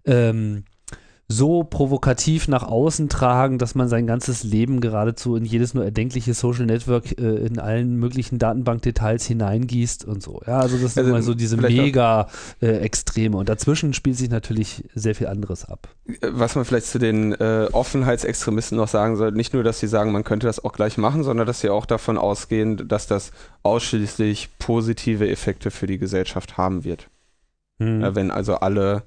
ähm, 0.05 0.63
so 1.31 1.63
provokativ 1.63 2.47
nach 2.47 2.63
außen 2.63 3.09
tragen, 3.09 3.57
dass 3.57 3.73
man 3.73 3.87
sein 3.87 4.05
ganzes 4.05 4.43
Leben 4.43 4.81
geradezu 4.81 5.35
in 5.35 5.45
jedes 5.45 5.73
nur 5.73 5.83
erdenkliche 5.83 6.33
Social 6.33 6.65
Network 6.65 7.17
äh, 7.19 7.45
in 7.45 7.57
allen 7.57 7.95
möglichen 7.95 8.37
Datenbankdetails 8.37 9.25
hineingießt 9.25 10.05
und 10.05 10.21
so. 10.21 10.41
Ja, 10.45 10.59
also 10.59 10.77
das 10.77 10.93
sind 10.93 11.03
also, 11.03 11.15
immer 11.15 11.23
so 11.23 11.33
diese 11.33 11.57
mega 11.57 12.27
äh, 12.61 12.67
Extreme 12.67 13.37
und 13.37 13.49
dazwischen 13.49 13.93
spielt 13.93 14.17
sich 14.17 14.29
natürlich 14.29 14.83
sehr 14.93 15.15
viel 15.15 15.27
anderes 15.27 15.65
ab. 15.65 15.87
Was 16.21 16.55
man 16.55 16.65
vielleicht 16.65 16.87
zu 16.87 16.99
den 16.99 17.33
äh, 17.33 17.67
Offenheitsextremisten 17.71 18.77
noch 18.77 18.89
sagen 18.89 19.15
soll, 19.15 19.31
nicht 19.31 19.53
nur, 19.53 19.63
dass 19.63 19.79
sie 19.79 19.87
sagen, 19.87 20.11
man 20.11 20.23
könnte 20.23 20.47
das 20.47 20.63
auch 20.63 20.73
gleich 20.73 20.97
machen, 20.97 21.23
sondern 21.23 21.47
dass 21.47 21.61
sie 21.61 21.69
auch 21.69 21.85
davon 21.85 22.17
ausgehen, 22.17 22.87
dass 22.87 23.07
das 23.07 23.31
ausschließlich 23.63 24.49
positive 24.59 25.29
Effekte 25.29 25.71
für 25.71 25.87
die 25.87 25.97
Gesellschaft 25.97 26.57
haben 26.57 26.83
wird. 26.83 27.07
Hm. 27.79 28.13
wenn 28.13 28.29
also 28.29 28.57
alle 28.57 29.01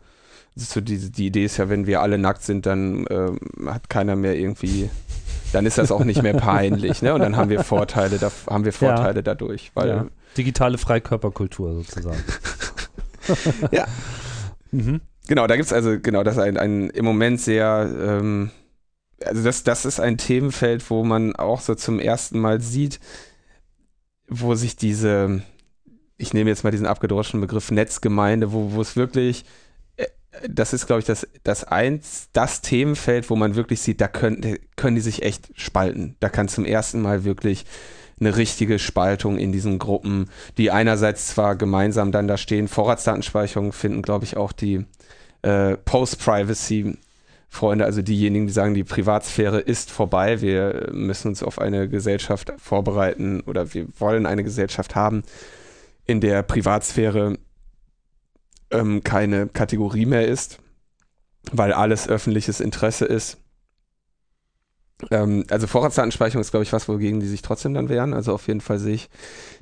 so 0.56 0.80
die, 0.80 1.10
die 1.10 1.26
Idee 1.26 1.44
ist 1.44 1.56
ja, 1.56 1.68
wenn 1.68 1.86
wir 1.86 2.00
alle 2.00 2.18
nackt 2.18 2.42
sind, 2.42 2.66
dann 2.66 3.06
ähm, 3.10 3.38
hat 3.66 3.90
keiner 3.90 4.16
mehr 4.16 4.36
irgendwie, 4.36 4.88
dann 5.52 5.66
ist 5.66 5.78
das 5.78 5.90
auch 5.90 6.04
nicht 6.04 6.22
mehr 6.22 6.34
peinlich, 6.34 7.02
ne? 7.02 7.14
Und 7.14 7.20
dann 7.20 7.36
haben 7.36 7.50
wir 7.50 7.64
Vorteile, 7.64 8.18
da, 8.18 8.30
haben 8.48 8.64
wir 8.64 8.72
Vorteile 8.72 9.16
ja. 9.16 9.22
dadurch, 9.22 9.72
weil 9.74 9.88
ja. 9.88 10.06
digitale 10.36 10.78
Freikörperkultur 10.78 11.74
sozusagen. 11.74 12.22
ja. 13.72 13.86
Mhm. 14.70 15.00
Genau, 15.26 15.46
da 15.46 15.56
gibt 15.56 15.66
es 15.66 15.72
also, 15.72 15.98
genau, 15.98 16.22
das 16.22 16.36
ist 16.36 16.42
ein, 16.42 16.56
ein 16.56 16.90
im 16.90 17.04
Moment 17.04 17.40
sehr, 17.40 17.90
ähm, 17.98 18.50
also 19.24 19.42
das, 19.42 19.64
das 19.64 19.84
ist 19.86 20.00
ein 20.00 20.18
Themenfeld, 20.18 20.88
wo 20.90 21.02
man 21.02 21.34
auch 21.34 21.60
so 21.60 21.74
zum 21.74 21.98
ersten 21.98 22.38
Mal 22.38 22.60
sieht, 22.60 23.00
wo 24.28 24.54
sich 24.54 24.76
diese, 24.76 25.42
ich 26.16 26.34
nehme 26.34 26.50
jetzt 26.50 26.62
mal 26.62 26.70
diesen 26.70 26.86
abgedroschenen 26.86 27.40
Begriff 27.40 27.70
Netzgemeinde, 27.70 28.52
wo, 28.52 28.72
wo 28.72 28.80
es 28.80 28.96
wirklich 28.96 29.44
das 30.48 30.72
ist, 30.72 30.86
glaube 30.86 31.00
ich, 31.00 31.06
das, 31.06 31.26
das 31.42 31.64
eins, 31.64 32.28
das 32.32 32.60
Themenfeld, 32.60 33.30
wo 33.30 33.36
man 33.36 33.54
wirklich 33.54 33.80
sieht, 33.80 34.00
da 34.00 34.08
können, 34.08 34.58
können 34.76 34.96
die 34.96 35.02
sich 35.02 35.22
echt 35.22 35.50
spalten. 35.54 36.16
Da 36.20 36.28
kann 36.28 36.48
zum 36.48 36.64
ersten 36.64 37.00
Mal 37.00 37.24
wirklich 37.24 37.64
eine 38.20 38.36
richtige 38.36 38.78
Spaltung 38.78 39.38
in 39.38 39.52
diesen 39.52 39.78
Gruppen, 39.78 40.30
die 40.56 40.70
einerseits 40.70 41.28
zwar 41.28 41.56
gemeinsam 41.56 42.12
dann 42.12 42.28
da 42.28 42.36
stehen, 42.36 42.68
Vorratsdatenspeicherung 42.68 43.72
finden, 43.72 44.02
glaube 44.02 44.24
ich, 44.24 44.36
auch 44.36 44.52
die 44.52 44.86
äh, 45.42 45.76
Post-Privacy 45.76 46.96
Freunde, 47.54 47.84
also 47.84 48.02
diejenigen, 48.02 48.48
die 48.48 48.52
sagen, 48.52 48.74
die 48.74 48.82
Privatsphäre 48.82 49.60
ist 49.60 49.90
vorbei, 49.92 50.40
wir 50.40 50.88
müssen 50.92 51.28
uns 51.28 51.42
auf 51.42 51.60
eine 51.60 51.88
Gesellschaft 51.88 52.52
vorbereiten 52.58 53.42
oder 53.46 53.72
wir 53.74 53.86
wollen 53.98 54.26
eine 54.26 54.42
Gesellschaft 54.42 54.96
haben, 54.96 55.22
in 56.04 56.20
der 56.20 56.42
Privatsphäre 56.42 57.38
ähm, 58.74 59.02
keine 59.02 59.46
Kategorie 59.46 60.06
mehr 60.06 60.26
ist, 60.26 60.58
weil 61.52 61.72
alles 61.72 62.08
öffentliches 62.08 62.60
Interesse 62.60 63.04
ist. 63.04 63.38
Ähm, 65.10 65.44
also 65.50 65.66
Vorratsdatenspeicherung 65.66 66.40
ist, 66.40 66.50
glaube 66.50 66.64
ich, 66.64 66.72
was, 66.72 66.88
wogegen 66.88 67.20
die 67.20 67.26
sich 67.26 67.42
trotzdem 67.42 67.74
dann 67.74 67.88
wehren. 67.88 68.14
Also 68.14 68.32
auf 68.32 68.46
jeden 68.46 68.60
Fall 68.60 68.78
sehe 68.78 68.94
ich 68.94 69.08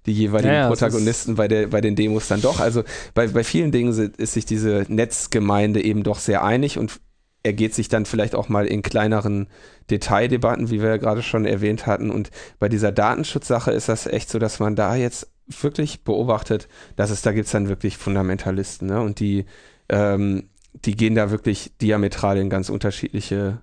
die 0.07 0.12
jeweiligen 0.12 0.55
ja, 0.55 0.68
Protagonisten 0.68 1.37
bei, 1.37 1.48
der, 1.48 1.68
bei 1.68 1.81
den 1.81 1.96
Demos 1.96 2.29
dann 2.29 2.42
doch. 2.42 2.61
Also 2.61 2.85
bei, 3.14 3.29
bei 3.29 3.44
vielen 3.44 3.72
Dingen 3.72 3.90
ist, 3.92 4.18
ist 4.18 4.33
sich 4.35 4.44
diese 4.44 4.85
Netzgemeinde 4.88 5.83
eben 5.83 6.03
doch 6.03 6.18
sehr 6.18 6.44
einig 6.44 6.79
und 6.79 7.01
ergeht 7.42 7.75
sich 7.75 7.88
dann 7.88 8.07
vielleicht 8.07 8.35
auch 8.35 8.48
mal 8.48 8.66
in 8.66 8.83
kleineren 8.83 9.48
Detaildebatten, 9.90 10.70
wie 10.70 10.81
wir 10.81 10.90
ja 10.90 10.96
gerade 10.96 11.22
schon 11.22 11.44
erwähnt 11.44 11.87
hatten. 11.87 12.11
Und 12.11 12.31
bei 12.59 12.68
dieser 12.68 12.92
Datenschutzsache 12.92 13.72
ist 13.72 13.88
das 13.88 14.07
echt 14.07 14.31
so, 14.31 14.38
dass 14.38 14.61
man 14.61 14.77
da 14.77 14.94
jetzt 14.94 15.32
wirklich 15.46 16.05
beobachtet, 16.05 16.68
dass 16.96 17.11
es 17.11 17.22
da 17.22 17.33
gibt 17.33 17.46
es 17.46 17.52
dann 17.52 17.68
wirklich 17.68 17.96
Fundamentalisten, 17.96 18.88
ne? 18.88 19.00
Und 19.00 19.20
die, 19.20 19.46
ähm, 19.88 20.48
die 20.85 20.96
gehen 20.96 21.14
da 21.14 21.31
wirklich 21.31 21.72
diametral 21.81 22.38
in 22.38 22.50
ganz 22.50 22.68
unterschiedliche 22.68 23.61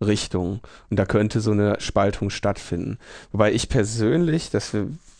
Richtungen. 0.00 0.60
Und 0.88 0.98
da 0.98 1.04
könnte 1.04 1.40
so 1.40 1.52
eine 1.52 1.80
Spaltung 1.80 2.30
stattfinden. 2.30 2.98
Wobei 3.32 3.52
ich 3.52 3.68
persönlich, 3.68 4.50
das 4.50 4.74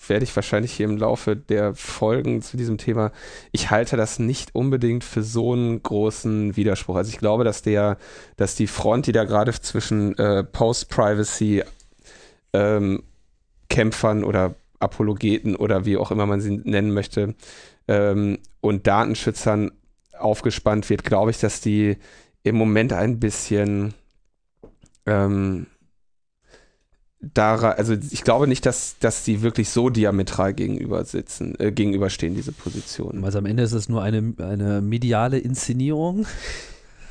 werde 0.07 0.25
ich 0.25 0.35
wahrscheinlich 0.35 0.73
hier 0.73 0.87
im 0.87 0.97
Laufe 0.97 1.37
der 1.37 1.75
Folgen 1.75 2.43
zu 2.43 2.57
diesem 2.57 2.79
Thema, 2.79 3.13
ich 3.53 3.71
halte 3.71 3.97
das 3.97 4.19
nicht 4.19 4.55
unbedingt 4.55 5.05
für 5.05 5.23
so 5.23 5.53
einen 5.53 5.83
großen 5.83 6.57
Widerspruch. 6.57 6.97
Also 6.97 7.11
ich 7.11 7.19
glaube, 7.19 7.45
dass 7.45 7.63
der, 7.63 7.99
dass 8.37 8.55
die 8.55 8.67
Front, 8.67 9.07
die 9.07 9.13
da 9.13 9.25
gerade 9.25 9.53
zwischen 9.53 10.17
äh, 10.19 10.43
Post-Privacy 10.45 11.63
ähm, 12.53 13.03
Kämpfern 13.69 14.25
oder 14.25 14.55
Apologeten 14.81 15.55
oder 15.55 15.85
wie 15.85 15.97
auch 15.97 16.11
immer 16.11 16.27
man 16.27 16.41
sie 16.41 16.57
nennen 16.65 16.93
möchte, 16.93 17.35
ähm, 17.91 18.39
und 18.61 18.87
ähm, 25.07 25.67
daran, 27.21 27.73
also 27.73 27.95
ich 27.95 28.23
glaube 28.23 28.47
nicht, 28.47 28.65
dass, 28.65 28.97
dass 28.99 29.25
die 29.25 29.43
wirklich 29.43 29.69
so 29.71 29.91
diametral 29.91 30.55
gegenüber 30.55 31.05
sitzen, 31.05 31.59
äh, 31.59 31.73
gegenüberstehen, 31.73 32.35
diese 32.35 32.53
Positionen. 32.53 33.25
Also 33.25 33.39
am 33.39 33.47
Ende 33.47 33.63
ist 33.63 33.73
es 33.73 33.89
nur 33.89 34.03
eine, 34.03 34.35
eine 34.39 34.81
mediale 34.81 35.39
Inszenierung. 35.39 36.27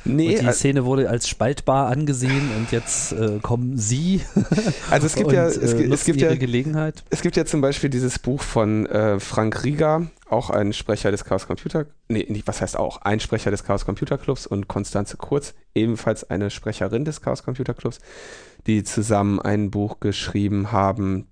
Nee, 0.04 0.38
und 0.38 0.46
die 0.46 0.52
Szene 0.52 0.84
wurde 0.84 1.10
als 1.10 1.28
spaltbar 1.28 1.88
angesehen 1.88 2.50
und 2.50 2.70
jetzt 2.70 3.12
äh, 3.12 3.38
kommen 3.42 3.76
Sie. 3.76 4.22
Also 4.90 5.06
es 5.06 5.14
gibt 5.14 5.28
und, 5.28 5.34
ja, 5.34 5.46
es, 5.46 5.56
äh, 5.58 5.84
es 5.92 6.04
gibt 6.04 6.20
ja, 6.20 6.34
Gelegenheit. 6.34 7.04
es 7.10 7.20
gibt 7.22 7.36
ja 7.36 7.44
zum 7.44 7.60
Beispiel 7.60 7.90
dieses 7.90 8.18
Buch 8.18 8.42
von 8.42 8.86
äh, 8.86 9.20
Frank 9.20 9.62
Rieger, 9.62 10.10
auch 10.28 10.50
ein 10.50 10.72
Sprecher 10.72 11.10
des 11.10 11.24
Chaos 11.24 11.46
Computer, 11.46 11.86
nee, 12.08 12.26
nicht, 12.28 12.46
was 12.46 12.60
heißt 12.60 12.76
auch, 12.78 13.02
ein 13.02 13.20
Sprecher 13.20 13.50
des 13.50 13.62
Chaos 13.64 13.84
Computer 13.84 14.16
Clubs 14.18 14.46
und 14.46 14.68
Konstanze 14.68 15.16
Kurz, 15.16 15.54
ebenfalls 15.74 16.28
eine 16.30 16.50
Sprecherin 16.50 17.04
des 17.04 17.20
Chaos 17.20 17.42
Computer 17.42 17.74
Clubs, 17.74 17.98
die 18.66 18.82
zusammen 18.84 19.38
ein 19.40 19.70
Buch 19.70 20.00
geschrieben 20.00 20.72
haben, 20.72 21.26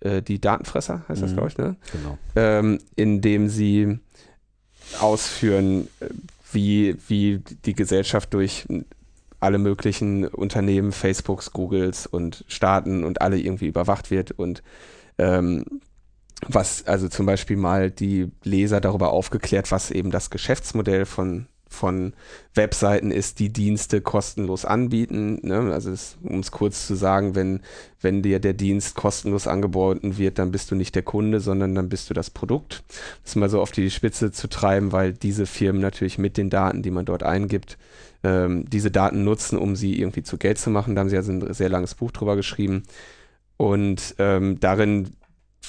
äh, 0.00 0.22
die 0.22 0.40
Datenfresser 0.40 1.04
heißt 1.08 1.22
das, 1.22 1.30
Mhm. 1.32 1.34
glaube 1.34 1.48
ich, 1.48 1.58
ne? 1.58 1.76
Genau. 1.92 2.18
ähm, 2.36 2.78
in 2.96 3.20
dem 3.20 3.48
sie 3.48 3.98
ausführen, 5.00 5.88
äh, 6.00 6.06
wie, 6.54 6.96
wie 7.08 7.40
die 7.64 7.74
Gesellschaft 7.74 8.32
durch 8.34 8.66
alle 9.40 9.58
möglichen 9.58 10.26
Unternehmen, 10.26 10.92
Facebooks, 10.92 11.52
Googles 11.52 12.06
und 12.06 12.44
Staaten 12.48 13.04
und 13.04 13.20
alle 13.20 13.38
irgendwie 13.38 13.66
überwacht 13.66 14.10
wird 14.10 14.30
und 14.30 14.62
ähm, 15.18 15.64
was 16.46 16.86
also 16.86 17.08
zum 17.08 17.26
Beispiel 17.26 17.56
mal 17.56 17.90
die 17.90 18.30
Leser 18.42 18.80
darüber 18.80 19.12
aufgeklärt, 19.12 19.70
was 19.70 19.90
eben 19.90 20.10
das 20.10 20.30
Geschäftsmodell 20.30 21.04
von 21.06 21.46
von 21.74 22.14
Webseiten 22.54 23.10
ist, 23.10 23.38
die 23.40 23.52
Dienste 23.52 24.00
kostenlos 24.00 24.64
anbieten. 24.64 25.40
Ne? 25.42 25.72
Also 25.72 25.92
um 26.22 26.38
es 26.38 26.50
kurz 26.50 26.86
zu 26.86 26.94
sagen, 26.94 27.34
wenn, 27.34 27.60
wenn 28.00 28.22
dir 28.22 28.38
der 28.38 28.54
Dienst 28.54 28.94
kostenlos 28.94 29.46
angeboten 29.46 30.16
wird, 30.16 30.38
dann 30.38 30.52
bist 30.52 30.70
du 30.70 30.74
nicht 30.74 30.94
der 30.94 31.02
Kunde, 31.02 31.40
sondern 31.40 31.74
dann 31.74 31.88
bist 31.88 32.08
du 32.08 32.14
das 32.14 32.30
Produkt. 32.30 32.84
Das 33.24 33.36
mal 33.36 33.50
so 33.50 33.60
auf 33.60 33.72
die 33.72 33.90
Spitze 33.90 34.32
zu 34.32 34.48
treiben, 34.48 34.92
weil 34.92 35.12
diese 35.12 35.46
Firmen 35.46 35.82
natürlich 35.82 36.16
mit 36.16 36.36
den 36.36 36.48
Daten, 36.48 36.82
die 36.82 36.90
man 36.90 37.04
dort 37.04 37.22
eingibt, 37.22 37.76
ähm, 38.22 38.64
diese 38.70 38.90
Daten 38.90 39.24
nutzen, 39.24 39.58
um 39.58 39.76
sie 39.76 39.98
irgendwie 39.98 40.22
zu 40.22 40.38
Geld 40.38 40.58
zu 40.58 40.70
machen. 40.70 40.94
Da 40.94 41.00
haben 41.00 41.08
sie 41.08 41.16
also 41.16 41.32
ein 41.32 41.52
sehr 41.52 41.68
langes 41.68 41.94
Buch 41.94 42.12
drüber 42.12 42.36
geschrieben. 42.36 42.84
Und 43.56 44.14
ähm, 44.18 44.58
darin 44.60 45.10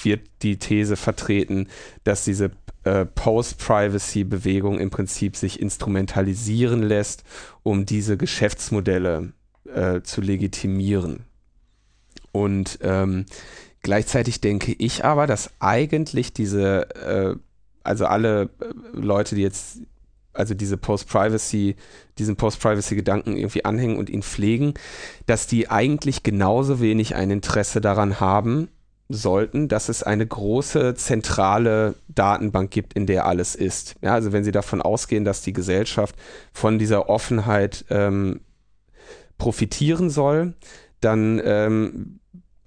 wird 0.02 0.22
die 0.42 0.58
These 0.58 0.96
vertreten, 0.96 1.68
dass 2.04 2.24
diese 2.24 2.50
äh, 2.86 3.04
Post-Privacy-Bewegung 3.04 4.78
im 4.78 4.90
Prinzip 4.90 5.36
sich 5.36 5.60
instrumentalisieren 5.60 6.82
lässt, 6.84 7.24
um 7.64 7.84
diese 7.84 8.16
Geschäftsmodelle 8.16 9.32
äh, 9.64 10.02
zu 10.02 10.20
legitimieren. 10.20 11.24
Und 12.30 12.78
ähm, 12.82 13.26
gleichzeitig 13.82 14.40
denke 14.40 14.72
ich 14.72 15.04
aber, 15.04 15.26
dass 15.26 15.50
eigentlich 15.58 16.32
diese, 16.32 16.88
äh, 16.94 17.34
also 17.82 18.06
alle 18.06 18.50
äh, 18.60 18.72
Leute, 18.92 19.34
die 19.34 19.42
jetzt 19.42 19.78
also 20.32 20.54
diese 20.54 20.76
Post-Privacy, 20.76 21.74
diesen 22.18 22.36
Post-Privacy-Gedanken 22.36 23.36
irgendwie 23.36 23.64
anhängen 23.64 23.96
und 23.96 24.10
ihn 24.10 24.22
pflegen, 24.22 24.74
dass 25.24 25.48
die 25.48 25.70
eigentlich 25.70 26.22
genauso 26.22 26.78
wenig 26.80 27.16
ein 27.16 27.30
Interesse 27.30 27.80
daran 27.80 28.20
haben, 28.20 28.68
sollten, 29.08 29.68
dass 29.68 29.88
es 29.88 30.02
eine 30.02 30.26
große 30.26 30.94
zentrale 30.94 31.94
Datenbank 32.08 32.70
gibt, 32.70 32.94
in 32.94 33.06
der 33.06 33.26
alles 33.26 33.54
ist. 33.54 33.94
Ja, 34.02 34.14
also 34.14 34.32
wenn 34.32 34.44
Sie 34.44 34.52
davon 34.52 34.82
ausgehen, 34.82 35.24
dass 35.24 35.42
die 35.42 35.52
Gesellschaft 35.52 36.16
von 36.52 36.78
dieser 36.78 37.08
Offenheit 37.08 37.84
ähm, 37.90 38.40
profitieren 39.38 40.10
soll, 40.10 40.54
dann 41.00 41.40
ähm, 41.44 42.20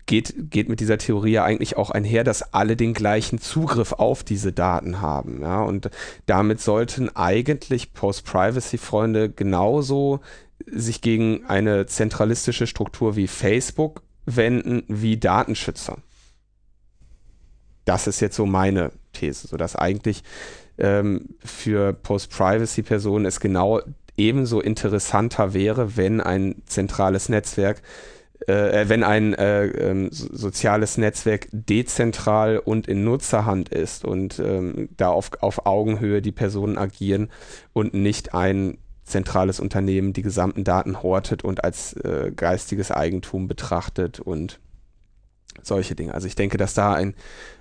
geht, 0.06 0.34
geht 0.50 0.70
mit 0.70 0.80
dieser 0.80 0.98
Theorie 0.98 1.34
ja 1.34 1.44
eigentlich 1.44 1.76
auch 1.76 1.90
einher, 1.90 2.24
dass 2.24 2.54
alle 2.54 2.78
den 2.78 2.94
gleichen 2.94 3.40
Zugriff 3.40 3.92
auf 3.94 4.24
diese 4.24 4.54
Daten 4.54 5.02
haben. 5.02 5.42
Ja, 5.42 5.62
und 5.64 5.90
damit 6.26 6.62
sollten 6.62 7.16
eigentlich 7.16 7.94
Post-Privacy-Freunde 7.94 9.30
genauso 9.30 10.22
sich 10.66 11.02
gegen 11.02 11.46
eine 11.48 11.86
zentralistische 11.86 12.68
Struktur 12.68 13.16
wie 13.16 13.28
Facebook 13.28 14.04
wenden 14.26 14.84
wie 14.88 15.18
Datenschützer 15.18 15.98
das 17.86 18.08
ist 18.08 18.20
jetzt 18.20 18.36
so 18.36 18.46
meine 18.46 18.92
These, 19.14 19.48
sodass 19.48 19.76
eigentlich 19.76 20.24
ähm, 20.78 21.30
für 21.44 21.94
Post-Privacy-Personen 21.94 23.26
es 23.26 23.40
genau 23.40 23.82
ebenso 24.18 24.60
interessanter 24.62 25.54
wäre, 25.54 25.98
wenn 25.98 26.22
ein 26.22 26.62
zentrales 26.66 27.30
Netzwerk, 27.30 27.82
äh, 28.48 28.88
wenn 28.88 29.04
ein 29.04 29.34
äh, 29.34 29.66
ähm, 29.68 30.10
so- 30.12 30.30
soziales 30.32 30.98
Netzwerk 30.98 31.48
dezentral 31.52 32.58
und 32.60 32.88
in 32.88 33.04
Nutzerhand 33.04 33.70
ist 33.70 34.06
und 34.06 34.40
ähm, 34.40 34.90
da 34.98 35.10
auf, 35.10 35.32
auf 35.42 35.66
Augenhöhe 35.66 36.22
die 36.22 36.32
Personen 36.32 36.78
agieren 36.78 37.30
und 37.74 37.94
nicht 37.94 38.34
ein 38.34 38.78
zentrales 39.04 39.60
Unternehmen 39.60 40.14
die 40.14 40.22
gesamten 40.22 40.64
Daten 40.64 41.02
hortet 41.02 41.44
und 41.44 41.64
als 41.64 41.94
äh, 41.94 42.32
geistiges 42.36 42.92
Eigentum 42.92 43.48
betrachtet 43.48 44.20
und 44.20 44.60
solche 45.62 45.96
Dinge. 45.96 46.14
Also 46.14 46.28
ich 46.28 46.36
denke, 46.36 46.58
dass 46.58 46.74
da 46.74 46.94
ein, 46.94 47.16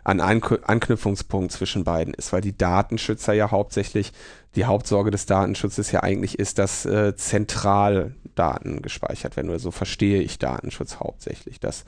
ein 0.05 0.21
Anknü- 0.21 0.63
Anknüpfungspunkt 0.63 1.53
zwischen 1.53 1.85
beiden 1.85 2.15
ist, 2.15 2.33
weil 2.33 2.41
die 2.41 2.57
Datenschützer 2.57 3.33
ja 3.33 3.51
hauptsächlich, 3.51 4.13
die 4.55 4.65
Hauptsorge 4.65 5.11
des 5.11 5.27
Datenschutzes 5.27 5.93
ja 5.93 6.03
eigentlich 6.03 6.39
ist, 6.39 6.59
dass 6.59 6.87
äh, 6.87 7.15
zentral 7.17 8.15
Daten 8.35 8.83
gespeichert 8.83 9.37
werden 9.37 9.51
oder 9.51 9.59
so 9.59 9.71
verstehe 9.71 10.23
ich 10.23 10.39
Datenschutz 10.39 11.01
hauptsächlich, 11.01 11.59
dass 11.61 11.85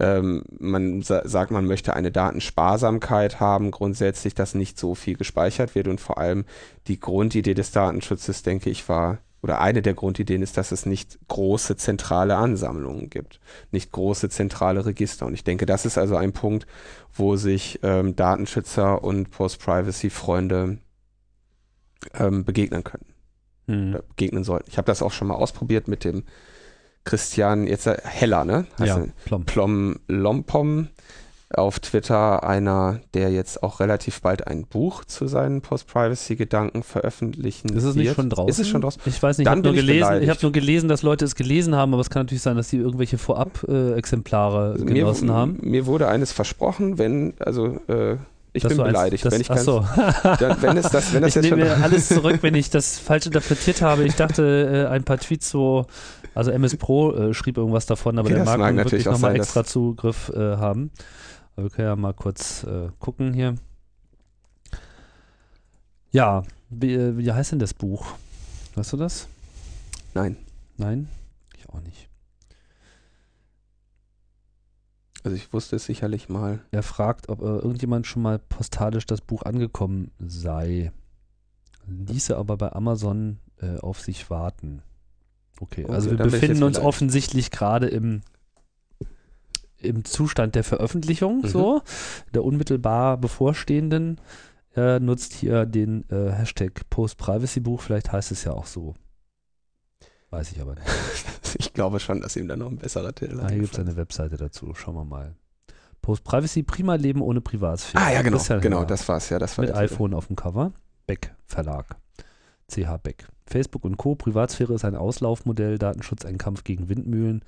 ähm, 0.00 0.42
man 0.58 1.02
sa 1.02 1.26
sagt, 1.26 1.52
man 1.52 1.64
möchte 1.64 1.94
eine 1.94 2.10
Datensparsamkeit 2.10 3.38
haben, 3.38 3.70
grundsätzlich, 3.70 4.34
dass 4.34 4.54
nicht 4.54 4.78
so 4.78 4.94
viel 4.94 5.16
gespeichert 5.16 5.74
wird 5.74 5.86
und 5.86 6.00
vor 6.00 6.18
allem 6.18 6.44
die 6.88 6.98
Grundidee 6.98 7.54
des 7.54 7.70
Datenschutzes, 7.70 8.42
denke 8.42 8.68
ich, 8.68 8.88
war 8.88 9.18
oder 9.42 9.60
eine 9.60 9.82
der 9.82 9.94
Grundideen 9.94 10.40
ist, 10.40 10.56
dass 10.56 10.70
es 10.72 10.86
nicht 10.86 11.18
große 11.28 11.76
zentrale 11.76 12.36
Ansammlungen 12.36 13.10
gibt, 13.10 13.40
nicht 13.72 13.90
große 13.90 14.28
zentrale 14.28 14.86
Register. 14.86 15.26
Und 15.26 15.34
ich 15.34 15.42
denke, 15.44 15.66
das 15.66 15.84
ist 15.84 15.98
also 15.98 16.16
ein 16.16 16.32
Punkt, 16.32 16.66
wo 17.12 17.36
sich 17.36 17.80
ähm, 17.82 18.14
Datenschützer 18.14 19.02
und 19.02 19.30
Post-Privacy-Freunde 19.32 20.78
ähm, 22.14 22.44
begegnen 22.44 22.84
können, 22.84 23.06
Hm. 23.66 23.90
oder 23.94 24.02
begegnen 24.02 24.44
sollten. 24.44 24.68
Ich 24.70 24.78
habe 24.78 24.86
das 24.86 25.02
auch 25.02 25.12
schon 25.12 25.28
mal 25.28 25.34
ausprobiert 25.34 25.88
mit 25.88 26.04
dem 26.04 26.24
Christian, 27.04 27.66
jetzt 27.66 27.86
äh, 27.86 27.96
Heller, 28.04 28.44
ne? 28.44 28.66
Heißt 28.78 28.96
Ja, 28.96 29.06
plump. 29.24 29.46
Plom 29.46 30.00
Lompom 30.06 30.88
auf 31.54 31.80
Twitter 31.80 32.42
einer, 32.44 33.00
der 33.14 33.30
jetzt 33.30 33.62
auch 33.62 33.80
relativ 33.80 34.20
bald 34.22 34.46
ein 34.46 34.64
Buch 34.66 35.04
zu 35.04 35.26
seinen 35.26 35.60
Post-Privacy-Gedanken 35.60 36.82
veröffentlichen 36.82 37.68
Ist 37.70 37.84
es 37.84 37.94
wird. 37.94 37.96
nicht 37.96 38.14
schon 38.14 38.30
draußen? 38.30 38.48
Ist 38.48 38.58
es 38.58 38.68
schon 38.68 38.80
draußen? 38.80 39.00
Ich 39.06 39.22
weiß 39.22 39.38
nicht, 39.38 39.46
Dann 39.46 39.60
ich 39.60 39.64
habe 39.66 39.68
nur, 39.68 39.74
gelesen, 39.74 39.94
ich 39.98 40.00
beleidigt. 40.08 40.30
hab 40.30 40.42
nur 40.42 40.52
gelesen, 40.52 40.88
dass 40.88 41.02
Leute 41.02 41.24
es 41.24 41.34
gelesen 41.34 41.74
haben, 41.74 41.92
aber 41.92 42.00
es 42.00 42.10
kann 42.10 42.22
natürlich 42.22 42.42
sein, 42.42 42.56
dass 42.56 42.68
sie 42.68 42.78
irgendwelche 42.78 43.18
Vorab-Exemplare 43.18 44.72
Also 44.72 44.84
genossen 44.84 45.26
mir, 45.28 45.34
haben. 45.34 45.58
Mir 45.62 45.86
wurde 45.86 46.08
eines 46.08 46.32
versprochen, 46.32 46.98
wenn, 46.98 47.34
also 47.38 47.78
äh, 47.88 48.16
ich 48.54 48.62
Dass 48.62 48.68
bin 48.70 48.78
du 48.78 48.84
eins- 48.84 48.92
beleidigt, 48.92 49.24
das, 49.24 49.32
wenn 49.32 49.40
ich 49.40 49.48
ganz, 49.48 49.64
so. 49.64 49.80
dann, 50.22 50.56
wenn 50.60 50.76
es 50.76 50.90
das, 50.90 51.12
wenn 51.14 51.22
das 51.22 51.30
ich 51.30 51.34
jetzt 51.36 51.48
schon 51.48 51.58
nehme 51.58 51.70
mir 51.70 51.82
alles 51.82 52.08
zurück, 52.08 52.38
wenn 52.42 52.54
ich 52.54 52.68
das 52.70 52.98
falsch 52.98 53.26
interpretiert 53.26 53.80
habe. 53.80 54.04
Ich 54.04 54.14
dachte, 54.14 54.86
äh, 54.90 54.92
ein 54.92 55.04
paar 55.04 55.16
Tweets 55.18 55.48
so, 55.48 55.86
also 56.34 56.50
MS 56.50 56.76
Pro 56.76 57.12
äh, 57.14 57.34
schrieb 57.34 57.56
irgendwas 57.56 57.86
davon, 57.86 58.18
aber 58.18 58.26
Okay, 58.26 58.34
der 58.36 58.44
das 58.44 58.58
mag, 58.58 58.74
natürlich 58.74 59.04
wirklich 59.06 59.06
nochmal 59.06 59.36
extra 59.36 59.64
Zugriff 59.64 60.30
äh, 60.34 60.56
haben. 60.56 60.90
Aber 61.54 61.64
wir 61.64 61.70
können 61.70 61.88
ja 61.88 61.96
mal 61.96 62.14
kurz 62.14 62.64
äh, 62.64 62.88
gucken 62.98 63.32
hier. 63.34 63.56
Ja, 66.10 66.42
wie, 66.70 66.94
äh, 66.94 67.16
wie 67.16 67.32
heißt 67.32 67.52
denn 67.52 67.58
das 67.58 67.74
Buch? 67.74 68.06
Weißt 68.74 68.92
du 68.92 68.96
das? 68.96 69.28
Nein, 70.14 70.36
Nein? 70.76 71.08
Ich 71.56 71.68
auch 71.68 71.80
nicht. 71.80 72.08
also 75.24 75.36
ich 75.36 75.52
wusste 75.52 75.76
es 75.76 75.84
sicherlich 75.84 76.28
mal. 76.28 76.60
Er 76.72 76.82
fragt, 76.82 77.28
ob 77.28 77.42
äh, 77.42 77.44
irgendjemand 77.44 78.08
schon 78.08 78.22
mal 78.22 78.40
postalisch 78.40 79.06
das 79.06 79.20
Buch 79.20 79.42
angekommen 79.42 80.10
sei. 80.18 80.90
Ließe 81.86 82.36
aber 82.36 82.56
bei 82.56 82.72
Amazon 82.72 83.38
äh, 83.60 83.78
auf 83.78 84.00
sich 84.00 84.30
warten. 84.30 84.82
Okay, 85.60 85.84
Okay, 85.84 85.92
also 85.92 86.10
wir 86.10 86.16
befinden 86.16 86.64
uns 86.64 86.78
offensichtlich 86.78 87.52
gerade 87.52 87.86
im, 87.86 88.22
im 89.82 90.04
Zustand 90.04 90.54
der 90.54 90.64
Veröffentlichung, 90.64 91.42
Mhm. 91.42 91.46
so, 91.48 91.82
der 92.34 92.44
unmittelbar 92.44 93.16
bevorstehenden. 93.18 94.20
Er 94.74 95.00
nutzt 95.00 95.34
hier 95.34 95.66
den 95.66 96.08
äh, 96.10 96.30
Hashtag 96.32 96.88
Post-Privacy-Buch, 96.88 97.80
vielleicht 97.82 98.10
heißt 98.12 98.32
es 98.32 98.44
ja 98.44 98.52
auch 98.52 98.66
so. 98.66 98.94
Weiß 100.30 100.50
ich 100.52 100.60
aber 100.60 100.74
nicht. 100.74 100.86
Ich 101.58 101.74
glaube 101.74 102.00
schon, 102.00 102.22
dass 102.22 102.34
ihm 102.36 102.48
da 102.48 102.56
noch 102.56 102.70
ein 102.70 102.78
besserer 102.78 103.14
Titel 103.14 103.38
Ah, 103.40 103.48
hier 103.50 103.58
gibt 103.60 103.74
es 103.74 103.78
eine 103.78 103.94
Webseite 103.96 104.38
dazu. 104.38 104.72
Schauen 104.74 104.94
wir 104.94 105.04
mal. 105.04 105.34
Post-Privacy, 106.00 106.62
prima 106.62 106.94
Leben 106.94 107.20
ohne 107.20 107.42
Privatsphäre. 107.42 108.02
Ah 108.02 108.10
ja, 108.10 108.22
genau, 108.22 108.38
Christian 108.38 108.60
genau, 108.62 108.84
das 108.86 109.06
war's 109.06 109.28
ja, 109.28 109.38
das 109.38 109.58
war 109.58 109.64
Mit 109.66 109.74
der 109.74 109.80
Titel. 109.82 109.92
iPhone 109.94 110.14
auf 110.14 110.28
dem 110.28 110.36
Cover. 110.36 110.72
Beck 111.06 111.34
Verlag. 111.44 111.96
CH 112.68 112.96
Beck. 113.02 113.28
Facebook 113.46 113.84
und 113.84 113.98
Co. 113.98 114.14
Privatsphäre 114.14 114.72
ist 114.72 114.84
ein 114.86 114.96
Auslaufmodell, 114.96 115.76
Datenschutz 115.78 116.24
ein 116.24 116.38
Kampf 116.38 116.64
gegen 116.64 116.88
Windmühlen. 116.88 117.44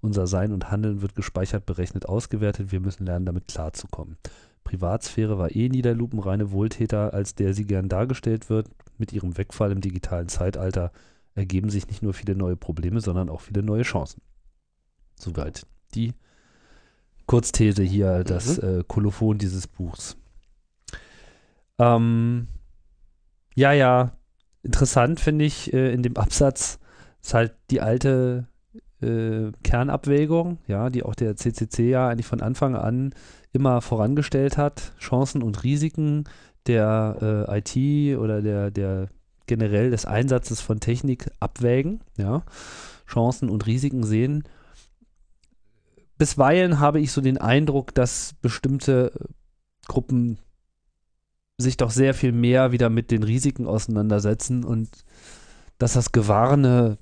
Unser 0.00 0.26
Sein 0.26 0.52
und 0.52 0.70
Handeln 0.70 1.02
wird 1.02 1.14
gespeichert, 1.14 1.66
berechnet, 1.66 2.06
ausgewertet. 2.06 2.72
Wir 2.72 2.80
müssen 2.80 3.06
lernen, 3.06 3.26
damit 3.26 3.48
klarzukommen. 3.48 4.16
Privatsphäre 4.64 5.38
war 5.38 5.54
eh 5.54 5.68
nie 5.68 5.82
der 5.82 5.94
lupenreine 5.94 6.50
Wohltäter, 6.50 7.14
als 7.14 7.34
der 7.34 7.54
sie 7.54 7.66
gern 7.66 7.88
dargestellt 7.88 8.50
wird. 8.50 8.68
Mit 8.98 9.12
ihrem 9.12 9.36
Wegfall 9.38 9.70
im 9.70 9.80
digitalen 9.80 10.28
Zeitalter 10.28 10.90
ergeben 11.34 11.70
sich 11.70 11.86
nicht 11.86 12.02
nur 12.02 12.14
viele 12.14 12.34
neue 12.34 12.56
Probleme, 12.56 13.00
sondern 13.00 13.28
auch 13.28 13.40
viele 13.40 13.62
neue 13.62 13.82
Chancen. 13.82 14.22
Soweit 15.14 15.66
die 15.94 16.14
Kurzthese 17.26 17.82
hier, 17.82 18.24
das 18.24 18.60
mhm. 18.60 18.80
äh, 18.80 18.84
Kolophon 18.86 19.38
dieses 19.38 19.66
Buchs. 19.66 20.16
Ähm, 21.78 22.48
ja, 23.54 23.72
ja, 23.72 24.16
interessant 24.62 25.20
finde 25.20 25.44
ich 25.44 25.72
äh, 25.72 25.92
in 25.92 26.02
dem 26.02 26.16
Absatz 26.16 26.78
ist 27.22 27.34
halt 27.34 27.54
die 27.70 27.80
alte 27.80 28.46
äh, 29.02 29.52
Kernabwägung, 29.62 30.58
ja, 30.66 30.90
die 30.90 31.02
auch 31.02 31.14
der 31.14 31.36
CCC 31.36 31.90
ja 31.90 32.08
eigentlich 32.08 32.26
von 32.26 32.40
Anfang 32.40 32.74
an 32.74 33.14
immer 33.52 33.80
vorangestellt 33.80 34.56
hat, 34.56 34.92
Chancen 34.98 35.42
und 35.42 35.64
Risiken 35.64 36.24
der 36.66 37.46
äh, 37.48 37.58
IT 37.58 38.18
oder 38.18 38.42
der, 38.42 38.70
der 38.70 39.08
generell 39.46 39.90
des 39.90 40.04
Einsatzes 40.04 40.60
von 40.60 40.80
Technik 40.80 41.30
abwägen, 41.40 42.00
ja, 42.16 42.42
Chancen 43.06 43.48
und 43.48 43.66
Risiken 43.66 44.04
sehen. 44.04 44.44
Bisweilen 46.18 46.80
habe 46.80 47.00
ich 47.00 47.12
so 47.12 47.20
den 47.20 47.38
Eindruck, 47.38 47.94
dass 47.94 48.34
bestimmte 48.40 49.12
Gruppen 49.86 50.38
sich 51.58 51.76
doch 51.76 51.90
sehr 51.90 52.14
viel 52.14 52.32
mehr 52.32 52.72
wieder 52.72 52.90
mit 52.90 53.10
den 53.10 53.22
Risiken 53.22 53.66
auseinandersetzen 53.66 54.64
und 54.64 54.88
dass 55.78 55.92
das 55.94 56.12
Gewarne 56.12 56.98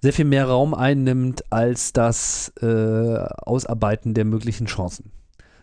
sehr 0.00 0.12
viel 0.12 0.24
mehr 0.24 0.46
Raum 0.46 0.74
einnimmt 0.74 1.52
als 1.52 1.92
das 1.92 2.52
äh, 2.60 3.16
Ausarbeiten 3.16 4.14
der 4.14 4.24
möglichen 4.24 4.66
Chancen. 4.66 5.10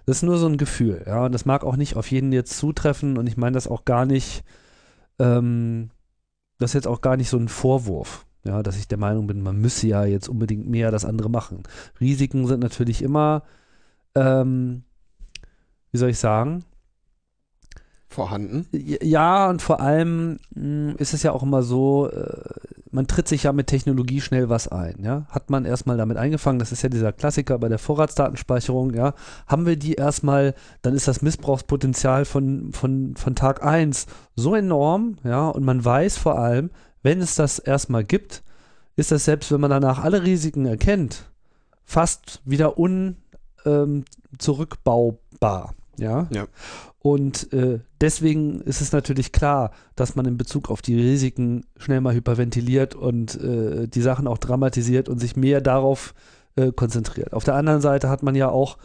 Das 0.05 0.17
ist 0.17 0.23
nur 0.23 0.37
so 0.37 0.47
ein 0.47 0.57
Gefühl, 0.57 1.03
ja, 1.07 1.25
und 1.25 1.31
das 1.31 1.45
mag 1.45 1.63
auch 1.63 1.77
nicht 1.77 1.95
auf 1.95 2.11
jeden 2.11 2.31
jetzt 2.31 2.57
zutreffen 2.57 3.17
und 3.17 3.27
ich 3.27 3.37
meine 3.37 3.55
das 3.55 3.67
auch 3.67 3.85
gar 3.85 4.05
nicht, 4.05 4.43
ähm, 5.19 5.89
das 6.59 6.71
ist 6.71 6.75
jetzt 6.75 6.87
auch 6.87 7.01
gar 7.01 7.17
nicht 7.17 7.29
so 7.29 7.37
ein 7.37 7.47
Vorwurf, 7.47 8.25
ja, 8.43 8.61
dass 8.61 8.77
ich 8.77 8.87
der 8.87 8.99
Meinung 8.99 9.25
bin, 9.25 9.41
man 9.41 9.57
müsse 9.57 9.87
ja 9.87 10.05
jetzt 10.05 10.29
unbedingt 10.29 10.69
mehr 10.69 10.91
das 10.91 11.05
andere 11.05 11.29
machen. 11.29 11.63
Risiken 11.99 12.45
sind 12.45 12.59
natürlich 12.59 13.01
immer, 13.01 13.43
ähm, 14.13 14.83
wie 15.91 15.97
soll 15.97 16.09
ich 16.09 16.19
sagen, 16.19 16.63
vorhanden. 18.07 18.67
Ja, 18.71 19.49
und 19.49 19.61
vor 19.61 19.81
allem 19.81 20.39
mh, 20.53 20.91
hm, 20.91 20.95
ist 20.97 21.13
es 21.13 21.23
ja 21.23 21.31
auch 21.31 21.41
immer 21.41 21.63
so, 21.63 22.09
äh, 22.11 22.74
man 22.95 23.07
tritt 23.07 23.27
sich 23.27 23.43
ja 23.43 23.51
mit 23.51 23.67
Technologie 23.67 24.21
schnell 24.21 24.49
was 24.49 24.69
ein. 24.69 25.03
Ja? 25.03 25.25
Hat 25.29 25.49
man 25.49 25.65
erstmal 25.65 25.97
damit 25.97 26.17
eingefangen, 26.17 26.59
das 26.59 26.71
ist 26.71 26.81
ja 26.81 26.89
dieser 26.89 27.11
Klassiker 27.11 27.59
bei 27.59 27.67
der 27.67 27.77
Vorratsdatenspeicherung, 27.77 28.93
ja, 28.93 29.13
haben 29.47 29.65
wir 29.65 29.75
die 29.75 29.93
erstmal, 29.93 30.55
dann 30.81 30.95
ist 30.95 31.07
das 31.07 31.21
Missbrauchspotenzial 31.21 32.25
von, 32.25 32.71
von, 32.71 33.15
von 33.15 33.35
Tag 33.35 33.63
1 33.63 34.07
so 34.35 34.55
enorm, 34.55 35.17
ja, 35.23 35.49
und 35.49 35.63
man 35.63 35.83
weiß 35.83 36.17
vor 36.17 36.39
allem, 36.39 36.71
wenn 37.03 37.21
es 37.21 37.35
das 37.35 37.59
erstmal 37.59 38.03
gibt, 38.03 38.43
ist 38.95 39.11
das 39.11 39.25
selbst, 39.25 39.51
wenn 39.51 39.61
man 39.61 39.71
danach 39.71 40.01
alle 40.01 40.23
Risiken 40.23 40.65
erkennt, 40.65 41.25
fast 41.83 42.41
wieder 42.45 42.77
unzurückbaubar. 42.77 45.69
Ähm, 45.69 45.75
ja? 45.97 46.27
ja. 46.31 46.47
Und 47.05 47.53
äh, 47.53 47.81
deswegen 48.01 48.61
ist 48.61 48.81
es 48.81 48.91
natürlich 48.91 49.31
klar, 49.31 49.69
dass 49.95 50.15
man 50.15 50.25
in 50.25 50.37
Bezug 50.37 50.71
auf 50.71 50.81
die 50.81 50.95
Risiken 50.95 51.67
schnell 51.77 52.01
mal 52.01 52.15
hyperventiliert 52.15 52.95
und 52.95 53.39
äh, 53.39 53.87
die 53.87 54.01
Sachen 54.01 54.25
auch 54.25 54.39
dramatisiert 54.39 55.07
und 55.07 55.19
sich 55.19 55.35
mehr 55.35 55.61
darauf 55.61 56.15
äh, 56.55 56.71
konzentriert. 56.71 57.33
Auf 57.33 57.43
der 57.43 57.53
anderen 57.53 57.79
Seite 57.79 58.09
hat 58.09 58.23
man 58.23 58.33
ja 58.33 58.49
auch 58.49 58.79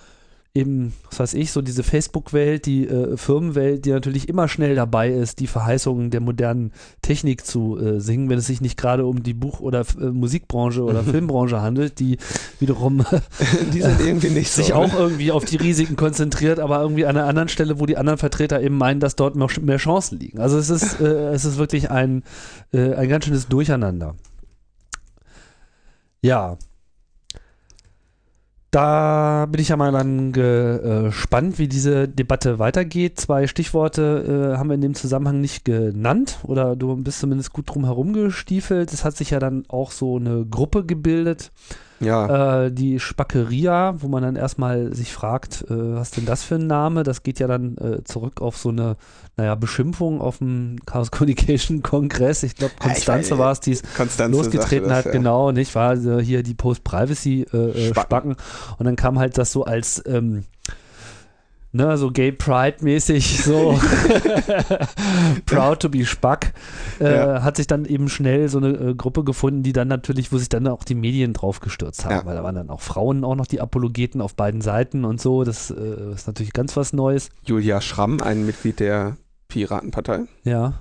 eben, 0.52 0.92
was 1.08 1.20
weiß 1.20 1.34
ich, 1.34 1.52
so 1.52 1.62
diese 1.62 1.84
Facebook-Welt, 1.84 2.66
die 2.66 2.86
äh, 2.86 3.16
Firmenwelt, 3.16 3.84
die 3.84 3.90
natürlich 3.90 4.28
immer 4.28 4.48
schnell 4.48 4.74
dabei 4.74 5.10
ist, 5.10 5.38
die 5.38 5.46
Verheißungen 5.46 6.10
der 6.10 6.20
modernen 6.20 6.72
Technik 7.02 7.46
zu 7.46 7.78
äh, 7.78 8.00
singen, 8.00 8.28
wenn 8.28 8.38
es 8.38 8.48
sich 8.48 8.60
nicht 8.60 8.76
gerade 8.76 9.06
um 9.06 9.22
die 9.22 9.34
Buch- 9.34 9.60
oder 9.60 9.84
äh, 10.00 10.06
Musikbranche 10.06 10.82
oder 10.82 11.04
Filmbranche 11.04 11.62
handelt, 11.62 12.00
die 12.00 12.18
wiederum 12.58 13.04
die 13.72 13.80
sind 13.80 14.00
irgendwie 14.00 14.30
nicht 14.30 14.50
sich 14.50 14.68
so, 14.68 14.74
auch 14.74 14.92
irgendwie 14.92 15.30
auf 15.30 15.44
die 15.44 15.56
Risiken 15.56 15.94
konzentriert, 15.94 16.58
aber 16.58 16.80
irgendwie 16.80 17.06
an 17.06 17.16
einer 17.16 17.28
anderen 17.28 17.48
Stelle, 17.48 17.78
wo 17.78 17.86
die 17.86 17.96
anderen 17.96 18.18
Vertreter 18.18 18.60
eben 18.60 18.76
meinen, 18.76 18.98
dass 18.98 19.14
dort 19.14 19.36
noch 19.36 19.56
mehr 19.58 19.78
Chancen 19.78 20.18
liegen. 20.18 20.40
Also 20.40 20.58
es 20.58 20.68
ist, 20.68 21.00
äh, 21.00 21.32
es 21.32 21.44
ist 21.44 21.58
wirklich 21.58 21.90
ein, 21.90 22.24
äh, 22.72 22.94
ein 22.94 23.08
ganz 23.08 23.24
schönes 23.26 23.46
Durcheinander. 23.46 24.16
Ja, 26.22 26.58
da 28.70 29.46
bin 29.50 29.60
ich 29.60 29.70
ja 29.70 29.76
mal 29.76 29.90
dann 29.90 30.32
gespannt, 30.32 31.58
wie 31.58 31.66
diese 31.66 32.08
Debatte 32.08 32.58
weitergeht. 32.58 33.18
Zwei 33.18 33.46
Stichworte 33.48 34.52
äh, 34.54 34.58
haben 34.58 34.68
wir 34.68 34.74
in 34.74 34.80
dem 34.80 34.94
Zusammenhang 34.94 35.40
nicht 35.40 35.64
genannt 35.64 36.38
oder 36.44 36.76
du 36.76 36.94
bist 36.96 37.18
zumindest 37.18 37.52
gut 37.52 37.68
drum 37.68 37.84
herum 37.84 38.12
gestiefelt. 38.12 38.92
Es 38.92 39.04
hat 39.04 39.16
sich 39.16 39.30
ja 39.30 39.40
dann 39.40 39.64
auch 39.68 39.90
so 39.90 40.16
eine 40.16 40.46
Gruppe 40.46 40.84
gebildet, 40.84 41.50
ja. 42.00 42.64
Äh, 42.64 42.72
die 42.72 42.98
Spackeria, 42.98 43.94
wo 43.98 44.08
man 44.08 44.22
dann 44.22 44.36
erstmal 44.36 44.94
sich 44.94 45.12
fragt, 45.12 45.64
äh, 45.68 45.94
was 45.94 46.10
denn 46.10 46.24
das 46.24 46.42
für 46.42 46.56
ein 46.56 46.66
Name? 46.66 47.02
Das 47.02 47.22
geht 47.22 47.38
ja 47.38 47.46
dann 47.46 47.76
äh, 47.76 48.02
zurück 48.04 48.40
auf 48.40 48.56
so 48.56 48.70
eine, 48.70 48.96
naja, 49.36 49.54
Beschimpfung 49.54 50.20
auf 50.20 50.38
dem 50.38 50.76
Chaos 50.86 51.10
Communication 51.12 51.82
Kongress. 51.82 52.42
Ich 52.42 52.56
glaube, 52.56 52.74
Konstanze 52.80 53.30
ja, 53.30 53.38
war 53.38 53.52
es, 53.52 53.60
die 53.60 53.72
es 53.72 53.82
losgetreten 54.18 54.88
das, 54.88 54.98
hat, 54.98 55.04
ja. 55.06 55.12
genau, 55.12 55.52
nicht? 55.52 55.74
War 55.74 55.90
also 55.90 56.18
hier 56.18 56.42
die 56.42 56.54
Post-Privacy 56.54 57.46
äh, 57.52 57.56
äh, 57.56 57.88
Spacken. 57.90 58.32
Spacken. 58.32 58.36
Und 58.78 58.86
dann 58.86 58.96
kam 58.96 59.18
halt 59.18 59.36
das 59.38 59.52
so 59.52 59.64
als 59.64 60.02
ähm, 60.06 60.44
ne, 61.72 61.96
so 61.96 62.10
Gay 62.10 62.32
Pride-mäßig, 62.32 63.42
so 63.42 63.78
proud 65.46 65.80
to 65.80 65.88
be 65.88 66.04
Spack, 66.04 66.52
äh, 67.00 67.14
ja. 67.14 67.42
hat 67.42 67.56
sich 67.56 67.66
dann 67.66 67.84
eben 67.84 68.08
schnell 68.08 68.48
so 68.48 68.58
eine 68.58 68.68
äh, 68.70 68.94
Gruppe 68.94 69.24
gefunden, 69.24 69.62
die 69.62 69.72
dann 69.72 69.88
natürlich, 69.88 70.32
wo 70.32 70.38
sich 70.38 70.48
dann 70.48 70.66
auch 70.66 70.84
die 70.84 70.94
Medien 70.94 71.32
drauf 71.32 71.60
gestürzt 71.60 72.04
haben, 72.04 72.12
ja. 72.12 72.24
weil 72.24 72.34
da 72.34 72.42
waren 72.42 72.54
dann 72.54 72.70
auch 72.70 72.80
Frauen 72.80 73.24
auch 73.24 73.36
noch 73.36 73.46
die 73.46 73.60
Apologeten 73.60 74.20
auf 74.20 74.34
beiden 74.34 74.60
Seiten 74.60 75.04
und 75.04 75.20
so, 75.20 75.44
das 75.44 75.70
äh, 75.70 76.12
ist 76.14 76.26
natürlich 76.26 76.52
ganz 76.52 76.76
was 76.76 76.92
Neues. 76.92 77.30
Julia 77.44 77.80
Schramm, 77.80 78.20
ein 78.20 78.46
Mitglied 78.46 78.80
der 78.80 79.16
Piratenpartei. 79.48 80.20
Ja. 80.44 80.74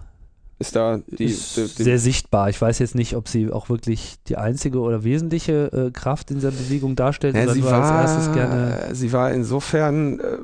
Ist 0.62 0.75
da 0.75 0.99
die, 1.08 1.23
ist 1.23 1.56
die, 1.56 1.62
die, 1.62 1.84
sehr 1.84 1.99
sichtbar. 1.99 2.49
Ich 2.49 2.62
weiß 2.62 2.80
jetzt 2.80 2.93
nicht, 2.93 3.15
ob 3.15 3.30
sie 3.30 3.49
auch 3.49 3.69
wirklich 3.69 4.17
die 4.28 4.36
einzige 4.36 4.80
oder 4.80 5.06
wesentliche 5.06 5.71
äh, 5.71 5.91
Kraft 5.91 6.32
in 6.32 6.38
dieser 6.38 6.52
Bewegung 6.52 6.97
darstellt. 6.97 7.34
Ja, 7.36 7.47
sie, 7.47 7.63
war, 7.63 8.93
sie 8.93 9.13
war 9.13 9.32
insofern 9.32 10.19
äh, 10.19 10.38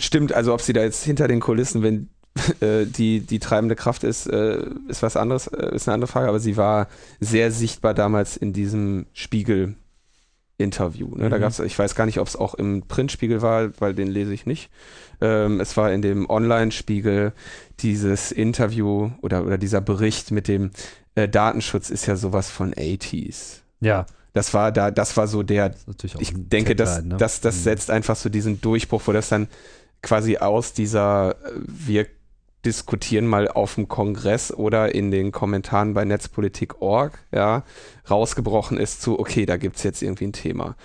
Stimmt, 0.00 0.32
also 0.32 0.54
ob 0.54 0.60
sie 0.60 0.72
da 0.72 0.82
jetzt 0.82 1.04
hinter 1.04 1.28
den 1.28 1.40
Kulissen, 1.40 1.82
wenn 1.82 2.08
äh, 2.60 2.86
die, 2.86 3.20
die 3.20 3.38
treibende 3.38 3.74
Kraft 3.74 4.04
ist, 4.04 4.26
äh, 4.26 4.64
ist 4.88 5.02
was 5.02 5.16
anderes, 5.16 5.48
äh, 5.48 5.74
ist 5.74 5.88
eine 5.88 5.94
andere 5.94 6.10
Frage, 6.10 6.28
aber 6.28 6.40
sie 6.40 6.56
war 6.56 6.88
sehr 7.20 7.50
sichtbar 7.50 7.94
damals 7.94 8.36
in 8.36 8.52
diesem 8.52 9.06
Spiegel. 9.12 9.74
Interview. 10.60 11.14
Ne? 11.14 11.26
Mhm. 11.26 11.30
Da 11.30 11.38
gab's, 11.38 11.60
ich 11.60 11.78
weiß 11.78 11.94
gar 11.94 12.04
nicht, 12.04 12.18
ob 12.18 12.26
es 12.26 12.34
auch 12.34 12.54
im 12.54 12.82
Printspiegel 12.82 13.42
war, 13.42 13.70
weil 13.78 13.94
den 13.94 14.08
lese 14.08 14.34
ich 14.34 14.44
nicht. 14.44 14.70
Ähm, 15.20 15.60
es 15.60 15.76
war 15.76 15.92
in 15.92 16.02
dem 16.02 16.28
Online-Spiegel 16.28 17.32
dieses 17.78 18.32
Interview 18.32 19.12
oder, 19.22 19.46
oder 19.46 19.56
dieser 19.56 19.80
Bericht 19.80 20.32
mit 20.32 20.48
dem 20.48 20.72
äh, 21.14 21.28
Datenschutz 21.28 21.90
ist 21.90 22.06
ja 22.06 22.16
sowas 22.16 22.50
von 22.50 22.74
80s. 22.74 23.60
Ja. 23.80 24.06
Das 24.32 24.52
war 24.52 24.72
da, 24.72 24.90
das 24.90 25.16
war 25.16 25.26
so 25.26 25.42
der, 25.42 25.74
ich 26.18 26.32
denke, 26.34 26.76
das, 26.76 27.02
ne? 27.02 27.16
das, 27.16 27.40
das 27.40 27.56
mhm. 27.56 27.60
setzt 27.60 27.90
einfach 27.90 28.16
so 28.16 28.28
diesen 28.28 28.60
Durchbruch, 28.60 29.02
wo 29.06 29.12
das 29.12 29.28
dann 29.28 29.48
quasi 30.02 30.38
aus 30.38 30.72
dieser 30.72 31.32
äh, 31.32 31.60
wir 31.66 32.06
diskutieren 32.64 33.26
mal 33.26 33.48
auf 33.48 33.76
dem 33.76 33.88
Kongress 33.88 34.52
oder 34.52 34.94
in 34.94 35.10
den 35.10 35.32
Kommentaren 35.32 35.94
bei 35.94 36.04
Netzpolitik.org, 36.04 37.18
ja, 37.32 37.62
rausgebrochen 38.10 38.78
ist 38.78 39.00
zu, 39.00 39.18
okay, 39.18 39.46
da 39.46 39.56
gibt 39.56 39.76
es 39.76 39.84
jetzt 39.84 40.02
irgendwie 40.02 40.26
ein 40.26 40.32
Thema. 40.32 40.76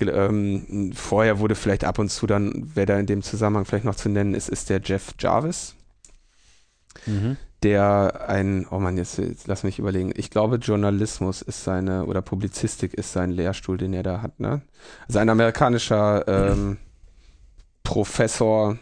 Ähm, 0.00 0.92
vorher 0.94 1.38
wurde 1.38 1.54
vielleicht 1.54 1.84
ab 1.84 1.98
und 1.98 2.10
zu 2.10 2.26
dann, 2.26 2.70
wer 2.74 2.86
da 2.86 2.98
in 2.98 3.06
dem 3.06 3.22
Zusammenhang 3.22 3.64
vielleicht 3.64 3.84
noch 3.84 3.94
zu 3.94 4.08
nennen 4.08 4.34
ist, 4.34 4.48
ist 4.48 4.70
der 4.70 4.80
Jeff 4.82 5.14
Jarvis, 5.18 5.74
mhm. 7.06 7.36
der 7.62 8.28
ein, 8.28 8.66
oh 8.70 8.80
man, 8.80 8.96
jetzt, 8.96 9.18
jetzt 9.18 9.46
lass 9.46 9.62
mich 9.62 9.78
überlegen, 9.78 10.12
ich 10.16 10.30
glaube 10.30 10.56
Journalismus 10.56 11.42
ist 11.42 11.62
seine, 11.62 12.06
oder 12.06 12.22
Publizistik 12.22 12.92
ist 12.94 13.12
sein 13.12 13.30
Lehrstuhl, 13.30 13.78
den 13.78 13.92
er 13.92 14.02
da 14.02 14.20
hat, 14.20 14.40
ne? 14.40 14.62
Also 15.06 15.20
ein 15.20 15.28
amerikanischer 15.28 16.26
ähm, 16.26 16.78
Professor, 17.82 18.78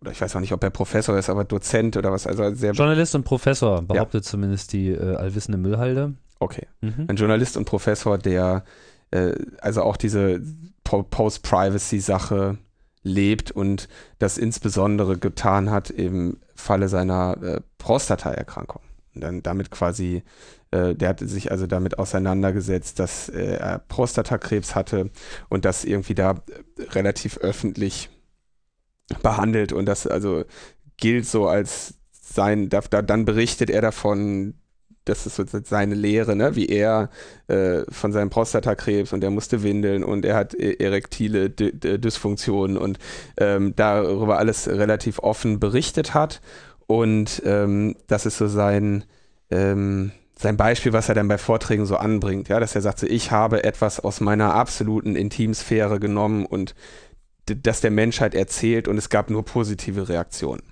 oder 0.00 0.10
ich 0.10 0.20
weiß 0.20 0.36
auch 0.36 0.40
nicht, 0.40 0.52
ob 0.52 0.62
er 0.62 0.70
Professor 0.70 1.16
ist, 1.18 1.30
aber 1.30 1.44
Dozent 1.44 1.96
oder 1.96 2.12
was. 2.12 2.26
Also 2.26 2.54
sehr 2.54 2.72
Journalist 2.72 3.14
und 3.14 3.24
Professor, 3.24 3.82
behauptet 3.82 4.24
ja. 4.24 4.30
zumindest 4.30 4.72
die 4.72 4.90
äh, 4.90 5.16
allwissende 5.16 5.58
Müllhalde. 5.58 6.14
Okay. 6.38 6.66
Mhm. 6.80 7.06
Ein 7.08 7.16
Journalist 7.16 7.56
und 7.56 7.64
Professor, 7.64 8.18
der 8.18 8.64
äh, 9.12 9.34
also 9.60 9.82
auch 9.82 9.96
diese 9.96 10.42
Post-Privacy-Sache 10.84 12.58
lebt 13.02 13.50
und 13.50 13.88
das 14.18 14.38
insbesondere 14.38 15.18
getan 15.18 15.70
hat 15.70 15.90
im 15.90 16.38
Falle 16.54 16.88
seiner 16.88 17.36
äh, 17.42 17.60
Prostataerkrankung. 17.78 18.82
Und 19.14 19.22
dann 19.22 19.42
damit 19.42 19.70
quasi, 19.70 20.22
äh, 20.72 20.94
der 20.94 21.10
hatte 21.10 21.28
sich 21.28 21.50
also 21.52 21.66
damit 21.66 21.98
auseinandergesetzt, 21.98 22.98
dass 22.98 23.28
äh, 23.28 23.56
er 23.56 23.78
Prostatakrebs 23.78 24.74
hatte 24.74 25.10
und 25.48 25.64
das 25.64 25.84
irgendwie 25.84 26.14
da 26.14 26.42
relativ 26.90 27.38
öffentlich 27.38 28.10
behandelt 29.22 29.72
und 29.72 29.86
das 29.86 30.06
also 30.06 30.44
gilt 30.96 31.26
so 31.26 31.46
als 31.46 31.94
sein, 32.10 32.68
da, 32.68 32.80
da, 32.80 33.02
dann 33.02 33.24
berichtet 33.24 33.68
er 33.70 33.82
davon, 33.82 34.54
das 35.04 35.26
ist 35.26 35.36
so 35.36 35.44
seine 35.64 35.94
Lehre, 35.94 36.36
ne? 36.36 36.54
wie 36.54 36.66
er 36.66 37.10
äh, 37.48 37.82
von 37.90 38.12
seinem 38.12 38.30
Prostatakrebs 38.30 39.12
und 39.12 39.22
er 39.24 39.30
musste 39.30 39.62
windeln 39.62 40.04
und 40.04 40.24
er 40.24 40.36
hat 40.36 40.54
e-, 40.54 40.76
erektile 40.78 41.50
D 41.50 41.72
D 41.72 41.98
Dysfunktionen 41.98 42.78
und 42.78 42.98
ähm, 43.36 43.74
darüber 43.76 44.38
alles 44.38 44.68
relativ 44.68 45.18
offen 45.18 45.60
berichtet 45.60 46.14
hat. 46.14 46.40
Und 46.86 47.42
ähm, 47.44 47.96
das 48.06 48.26
ist 48.26 48.38
so 48.38 48.46
sein, 48.46 49.04
ähm, 49.50 50.12
sein 50.36 50.56
Beispiel, 50.56 50.92
was 50.92 51.08
er 51.08 51.14
dann 51.14 51.28
bei 51.28 51.38
Vorträgen 51.38 51.86
so 51.86 51.96
anbringt, 51.96 52.48
ja, 52.48 52.58
dass 52.60 52.74
er 52.74 52.80
sagt, 52.82 53.00
so, 53.00 53.06
ich 53.06 53.30
habe 53.30 53.64
etwas 53.64 54.00
aus 54.00 54.20
meiner 54.20 54.54
absoluten 54.54 55.16
Intimsphäre 55.16 56.00
genommen 56.00 56.46
und 56.46 56.74
das 57.46 57.80
der 57.80 57.90
Menschheit 57.90 58.34
erzählt 58.34 58.88
und 58.88 58.98
es 58.98 59.08
gab 59.08 59.30
nur 59.30 59.44
positive 59.44 60.08
Reaktionen. 60.08 60.62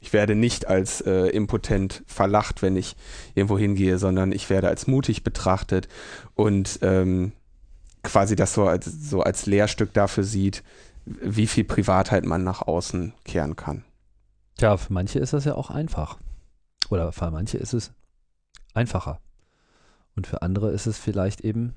Ich 0.00 0.12
werde 0.12 0.34
nicht 0.34 0.68
als 0.68 1.00
äh, 1.00 1.26
impotent 1.28 2.04
verlacht, 2.06 2.62
wenn 2.62 2.76
ich 2.76 2.96
irgendwo 3.34 3.58
hingehe, 3.58 3.98
sondern 3.98 4.32
ich 4.32 4.48
werde 4.48 4.68
als 4.68 4.86
mutig 4.86 5.24
betrachtet 5.24 5.88
und 6.34 6.78
ähm, 6.82 7.32
quasi 8.02 8.36
das 8.36 8.54
so 8.54 8.66
als, 8.66 8.86
so 8.86 9.22
als 9.22 9.46
Lehrstück 9.46 9.92
dafür 9.92 10.24
sieht, 10.24 10.62
wie 11.04 11.46
viel 11.46 11.64
Privatheit 11.64 12.24
man 12.24 12.44
nach 12.44 12.62
außen 12.62 13.12
kehren 13.24 13.56
kann. 13.56 13.84
Ja, 14.60 14.76
für 14.76 14.92
manche 14.92 15.18
ist 15.18 15.32
das 15.32 15.44
ja 15.44 15.54
auch 15.54 15.70
einfach. 15.70 16.18
Oder 16.90 17.12
für 17.12 17.30
manche 17.30 17.58
ist 17.58 17.72
es 17.72 17.92
einfacher. 18.74 19.20
Und 20.16 20.26
für 20.26 20.42
andere 20.42 20.70
ist 20.72 20.86
es 20.86 20.98
vielleicht 20.98 21.40
eben 21.42 21.74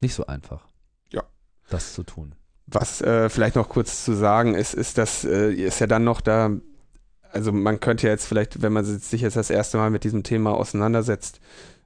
nicht 0.00 0.14
so 0.14 0.26
einfach. 0.26 0.66
Ja. 1.12 1.22
Das 1.68 1.94
zu 1.94 2.02
tun. 2.02 2.34
Was 2.66 3.00
äh, 3.00 3.28
vielleicht 3.28 3.56
noch 3.56 3.68
kurz 3.68 4.04
zu 4.04 4.14
sagen 4.14 4.54
ist, 4.54 4.74
ist, 4.74 4.98
dass 4.98 5.24
äh, 5.24 5.52
ist 5.52 5.80
ja 5.80 5.86
dann 5.86 6.04
noch 6.04 6.20
da 6.20 6.50
also 7.32 7.52
man 7.52 7.80
könnte 7.80 8.06
ja 8.06 8.12
jetzt 8.12 8.26
vielleicht, 8.26 8.62
wenn 8.62 8.72
man 8.72 8.84
sich 8.84 9.20
jetzt 9.20 9.36
das 9.36 9.50
erste 9.50 9.76
Mal 9.76 9.90
mit 9.90 10.04
diesem 10.04 10.22
Thema 10.22 10.54
auseinandersetzt, 10.54 11.40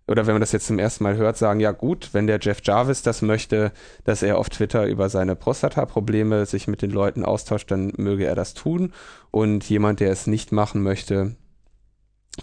oder 0.08 0.26
wenn 0.26 0.34
man 0.34 0.40
das 0.40 0.52
jetzt 0.52 0.66
zum 0.66 0.80
ersten 0.80 1.04
Mal 1.04 1.16
hört, 1.16 1.36
sagen, 1.36 1.60
ja 1.60 1.70
gut, 1.70 2.10
wenn 2.12 2.26
der 2.26 2.40
Jeff 2.40 2.60
Jarvis 2.62 3.02
das 3.02 3.22
möchte, 3.22 3.72
dass 4.04 4.22
er 4.22 4.36
auf 4.36 4.50
Twitter 4.50 4.86
über 4.86 5.08
seine 5.08 5.36
Prostata-Probleme 5.36 6.44
sich 6.44 6.66
mit 6.66 6.82
den 6.82 6.90
Leuten 6.90 7.24
austauscht, 7.24 7.70
dann 7.70 7.92
möge 7.96 8.26
er 8.26 8.34
das 8.34 8.54
tun. 8.54 8.92
Und 9.30 9.68
jemand, 9.70 10.00
der 10.00 10.10
es 10.10 10.26
nicht 10.26 10.50
machen 10.50 10.82
möchte, 10.82 11.36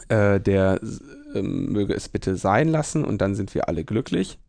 äh, 0.08 0.40
der 0.40 0.80
äh, 1.34 1.42
möge 1.42 1.94
es 1.94 2.10
bitte 2.10 2.36
sein 2.36 2.70
lassen 2.70 3.06
und 3.06 3.20
dann 3.20 3.36
sind 3.36 3.54
wir 3.56 3.68
alle 3.68 3.84
glücklich. 3.84 4.40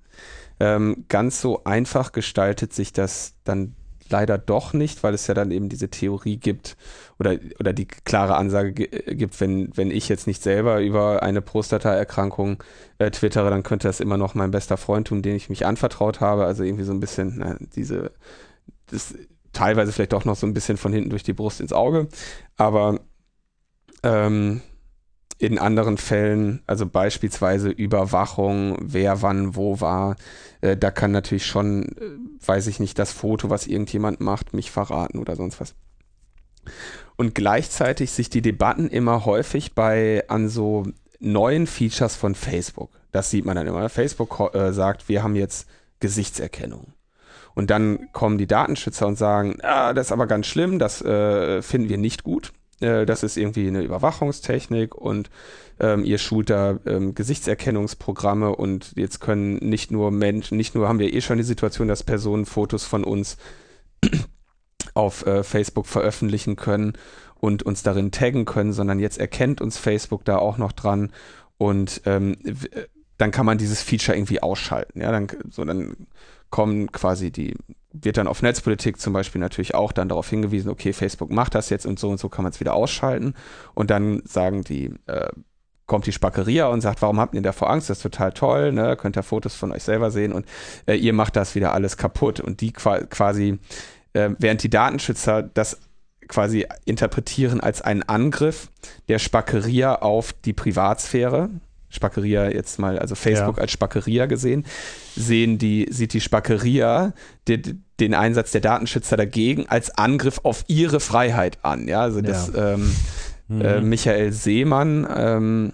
Ähm, 0.59 1.05
ganz 1.09 1.41
so 1.41 1.65
einfach 1.65 2.13
gestaltet 2.13 2.73
sich 2.73 2.93
das 2.93 3.35
dann 3.45 3.75
leider 4.11 4.39
doch 4.39 4.73
nicht, 4.73 5.03
weil 5.03 5.15
es 5.15 5.27
ja 5.27 5.35
dann 5.35 5.51
eben 5.51 5.69
diese 5.69 5.89
Theorie 5.89 6.37
gibt 6.37 6.77
oder, 7.19 7.37
oder 7.59 7.73
die 7.73 7.87
klare 7.87 8.37
Ansage 8.37 8.73
gibt, 8.73 9.41
wenn, 9.41 9.75
wenn 9.77 9.91
ich 9.91 10.09
jetzt 10.09 10.27
nicht 10.27 10.43
selber 10.43 10.83
über 10.83 11.23
eine 11.23 11.41
Prostata-Erkrankung 11.41 12.63
äh, 12.99 13.11
twittere, 13.11 13.51
dann 13.51 13.63
könnte 13.63 13.89
das 13.89 14.01
immer 14.01 14.17
noch 14.17 14.35
mein 14.35 14.51
bester 14.51 14.77
Freund 14.77 15.09
tun, 15.09 15.23
den 15.23 15.37
ich 15.37 15.49
mich 15.49 15.65
anvertraut 15.65 16.21
habe. 16.21 16.45
Also 16.45 16.65
irgendwie 16.65 16.85
so 16.85 16.93
ein 16.93 17.01
bisschen 17.01 17.37
na, 17.39 17.57
diese, 17.75 18.13
das 18.91 19.15
teilweise 19.53 19.93
vielleicht 19.93 20.15
auch 20.15 20.25
noch 20.25 20.37
so 20.37 20.47
ein 20.47 20.55
bisschen 20.55 20.77
von 20.77 20.93
hinten 20.93 21.11
durch 21.11 21.23
die 21.23 21.33
Brust 21.33 21.61
ins 21.61 21.73
Auge. 21.73 22.09
Aber 22.57 23.01
ähm, 24.03 24.61
in 25.41 25.59
anderen 25.59 25.97
Fällen, 25.97 26.63
also 26.67 26.85
beispielsweise 26.85 27.71
Überwachung, 27.71 28.77
wer 28.81 29.23
wann 29.23 29.57
wo 29.57 29.81
war, 29.81 30.17
äh, 30.61 30.77
da 30.77 30.91
kann 30.91 31.13
natürlich 31.13 31.47
schon, 31.47 31.85
äh, 31.85 32.47
weiß 32.47 32.67
ich 32.67 32.79
nicht, 32.79 32.99
das 32.99 33.13
Foto, 33.13 33.49
was 33.49 33.67
irgendjemand 33.67 34.21
macht, 34.21 34.53
mich 34.53 34.71
verraten 34.71 35.19
oder 35.19 35.37
sonst 35.37 35.59
was. 35.59 35.75
Und 37.17 37.35
gleichzeitig 37.35 38.11
sich 38.11 38.29
die 38.29 38.43
Debatten 38.43 38.89
immer 38.89 39.25
häufig 39.25 39.75
bei 39.75 40.25
an 40.29 40.51
so 40.51 40.85
neuen 41.21 41.67
Features 41.67 42.17
von 42.17 42.35
Facebook. 42.35 42.91
Das 43.11 43.31
sieht 43.31 43.47
man 43.47 43.57
dann 43.57 43.67
immer. 43.67 43.89
Facebook 43.89 44.55
äh, 44.55 44.73
sagt, 44.73 45.09
wir 45.09 45.23
haben 45.23 45.37
jetzt 45.37 45.67
Gesichtserkennung. 46.01 46.93
Und 47.55 47.71
dann 47.71 48.13
kommen 48.13 48.37
die 48.37 48.47
Datenschützer 48.47 49.07
und 49.07 49.17
sagen, 49.17 49.57
ah, 49.63 49.95
das 49.95 50.09
ist 50.09 50.13
aber 50.13 50.27
ganz 50.27 50.47
schlimm, 50.47 50.79
das 50.79 51.01
äh, 51.01 51.63
finden 51.63 51.89
wir 51.89 51.99
nicht 51.99 52.25
gut. 52.25 52.53
Äh, 52.81 53.07
das 53.07 53.23
ist 53.23 53.37
irgendwie 53.37 53.69
eine 53.69 53.83
Überwachungstechnik 53.83 54.95
und 54.95 55.31
ähm, 55.79 56.05
ihr 56.05 56.19
schult 56.19 56.51
da 56.51 56.79
ähm, 56.87 57.15
Gesichtserkennungsprogramme 57.15 58.55
und 58.55 58.93
jetzt 58.97 59.21
können 59.21 59.57
nicht 59.57 59.91
nur 59.91 60.11
Menschen, 60.11 60.57
nicht 60.57 60.75
nur 60.75 60.89
haben 60.89 60.99
wir 60.99 61.13
eh 61.13 61.21
schon 61.21 61.39
die 61.39 61.45
Situation, 61.45 61.89
dass 61.89 62.03
Personen 62.03 62.47
Fotos 62.47 62.85
von 62.85 63.05
uns 63.05 63.37
auf 64.95 65.27
äh, 65.27 65.43
Facebook 65.43 65.87
veröffentlichen 65.87 66.57
können 66.57 66.95
und 67.39 67.63
uns 67.63 67.83
darin 67.83 68.11
taggen 68.11 68.45
können, 68.45 68.73
sondern 68.73 68.99
jetzt 68.99 69.19
erkennt 69.19 69.61
uns 69.61 69.79
Facebook 69.79 70.25
da 70.25 70.37
auch 70.37 70.59
noch 70.59 70.73
dran 70.73 71.13
und 71.59 72.03
ähm, 72.07 72.37
dann 73.19 73.31
kann 73.31 73.47
man 73.47 73.59
dieses 73.59 73.83
Feature 73.83 74.17
irgendwie 74.17 74.43
ausschalten. 74.43 75.01
Ja, 75.01 75.13
dann 75.13 75.29
so 75.51 75.65
dann 75.65 76.07
kommen 76.49 76.91
quasi 76.91 77.31
die 77.31 77.55
wird 77.93 78.17
dann 78.17 78.29
auf 78.29 78.43
Netzpolitik 78.43 79.01
zum 79.01 79.13
Beispiel 79.13 79.41
natürlich 79.41 79.75
auch 79.75 79.93
dann 79.93 80.09
darauf 80.09 80.29
hingewiesen, 80.29 80.71
okay, 80.71 80.93
Facebook 80.93 81.31
macht 81.31 81.55
das 81.55 81.71
jetzt 81.71 81.87
und 81.87 81.99
so 81.99 82.09
und 82.09 82.21
so 82.21 82.29
kann 82.29 82.45
man 82.45 82.53
es 82.53 82.61
wieder 82.61 82.75
ausschalten. 82.75 83.35
Und 83.75 83.91
dann 83.91 84.23
sagen 84.25 84.63
die, 84.63 84.95
äh, 85.07 85.29
kommt 85.87 86.07
die 86.07 86.13
Spackeria 86.13 86.69
und 86.69 86.83
sagt, 86.83 87.03
warum 87.03 87.19
habt 87.19 87.35
ihr 87.35 87.43
davor 87.43 87.69
Angst? 87.69 87.91
Das 87.91 87.99
ist 87.99 88.03
total 88.03 88.33
toll, 88.33 88.73
ne? 88.73 88.97
Könnt 88.97 89.17
ihr 89.17 89.25
Fotos 89.25 89.57
von 89.57 89.73
euch 89.73 89.83
selber 89.83 90.13
sehen 90.13 90.33
und 90.33 90.47
äh, 90.87 90.95
ihr 90.95 91.13
macht 91.13 91.35
das 91.35 91.57
wieder 91.57 91.73
alles 91.73 91.97
kaputt. 91.97 92.39
Und 92.39 92.61
die 92.61 92.73
quasi, 92.73 93.59
äh, 94.13 94.31
während 94.39 94.63
die 94.63 94.71
Datenschützer 94.71 95.43
das 95.43 95.81
quasi 96.29 96.65
interpretieren 96.85 97.61
als 97.61 97.83
einen 97.83 98.05
Angriff 98.05 98.71
der 99.09 99.19
Spackeria 99.19 99.97
auf 99.97 100.33
die 100.33 100.53
Privatsphäre, 100.53 101.51
Spackeria 101.91 102.49
jetzt 102.49 102.79
mal, 102.79 102.99
also 102.99 103.15
Facebook 103.15 103.57
ja. 103.57 103.63
als 103.63 103.73
Spackeria 103.73 104.27
gesehen, 104.27 104.65
sehen 105.17 105.59
die, 105.59 105.89
sieht 105.91 106.13
die 106.13 106.21
Spackeria 106.21 107.13
den, 107.49 107.85
den 107.99 108.15
Einsatz 108.15 108.53
der 108.53 108.61
Datenschützer 108.61 109.17
dagegen 109.17 109.67
als 109.69 109.91
Angriff 109.91 110.41
auf 110.45 110.65
ihre 110.69 111.01
Freiheit 111.01 111.59
an. 111.63 111.89
Ja, 111.89 112.03
also 112.03 112.21
das 112.21 112.53
ja. 112.55 112.75
Ähm, 112.75 112.95
mhm. 113.49 113.61
äh, 113.61 113.81
Michael 113.81 114.33
Seemann, 114.33 115.07
ähm, 115.15 115.73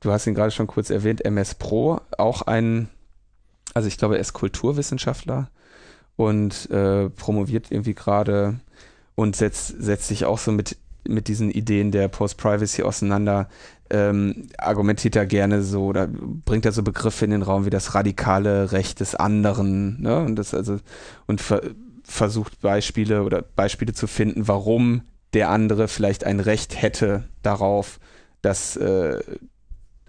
du 0.00 0.12
hast 0.12 0.26
ihn 0.26 0.34
gerade 0.34 0.52
schon 0.52 0.68
kurz 0.68 0.90
erwähnt, 0.90 1.24
MS 1.24 1.56
Pro, 1.56 2.00
auch 2.16 2.42
ein, 2.42 2.88
also 3.74 3.88
ich 3.88 3.98
glaube, 3.98 4.14
er 4.14 4.20
ist 4.20 4.32
Kulturwissenschaftler 4.32 5.50
und 6.14 6.70
äh, 6.70 7.10
promoviert 7.10 7.70
irgendwie 7.70 7.94
gerade 7.94 8.60
und 9.16 9.34
setzt, 9.34 9.74
setzt 9.82 10.08
sich 10.08 10.24
auch 10.24 10.38
so 10.38 10.52
mit, 10.52 10.76
mit 11.08 11.28
diesen 11.28 11.50
Ideen 11.50 11.90
der 11.90 12.08
Post-Privacy 12.08 12.82
auseinander 12.82 13.48
ähm, 13.90 14.48
argumentiert 14.58 15.16
er 15.16 15.26
gerne 15.26 15.62
so 15.62 15.86
oder 15.86 16.08
bringt 16.08 16.64
er 16.64 16.72
so 16.72 16.82
Begriffe 16.82 17.24
in 17.24 17.30
den 17.30 17.42
Raum 17.42 17.64
wie 17.64 17.70
das 17.70 17.94
radikale 17.94 18.72
Recht 18.72 19.00
des 19.00 19.14
anderen, 19.14 20.00
ne? 20.02 20.20
Und 20.20 20.36
das 20.36 20.54
also 20.54 20.78
und 21.26 21.40
ver 21.40 21.62
versucht 22.08 22.60
Beispiele 22.60 23.24
oder 23.24 23.42
Beispiele 23.42 23.92
zu 23.92 24.06
finden, 24.06 24.46
warum 24.46 25.02
der 25.34 25.50
andere 25.50 25.88
vielleicht 25.88 26.22
ein 26.22 26.38
Recht 26.38 26.80
hätte 26.80 27.24
darauf, 27.42 27.98
dass 28.42 28.76
äh, 28.76 29.20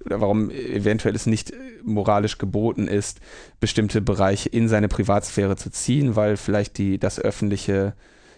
oder 0.05 0.21
warum 0.21 0.51
eventuell 0.51 1.15
es 1.15 1.25
nicht 1.25 1.53
moralisch 1.83 2.37
geboten 2.37 2.87
ist, 2.87 3.19
bestimmte 3.59 3.99
Bereiche 4.01 4.49
in 4.49 4.69
seine 4.69 4.87
Privatsphäre 4.87 5.55
zu 5.55 5.69
ziehen, 5.69 6.15
weil 6.15 6.37
vielleicht 6.37 6.77
die 6.77 6.97
das 6.97 7.19
öffentliche 7.19 7.93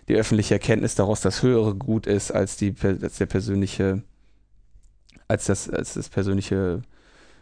die 0.09 0.15
öffentliche 0.15 0.55
Erkenntnis 0.55 0.95
daraus 0.95 1.21
das 1.21 1.43
höhere 1.43 1.75
Gut 1.75 2.07
ist 2.07 2.31
als 2.31 2.57
die 2.57 2.75
als 2.81 3.17
der 3.17 3.27
persönliche 3.27 4.03
als 5.27 5.45
das, 5.45 5.69
als 5.69 5.93
das 5.93 6.09
persönliche 6.09 6.81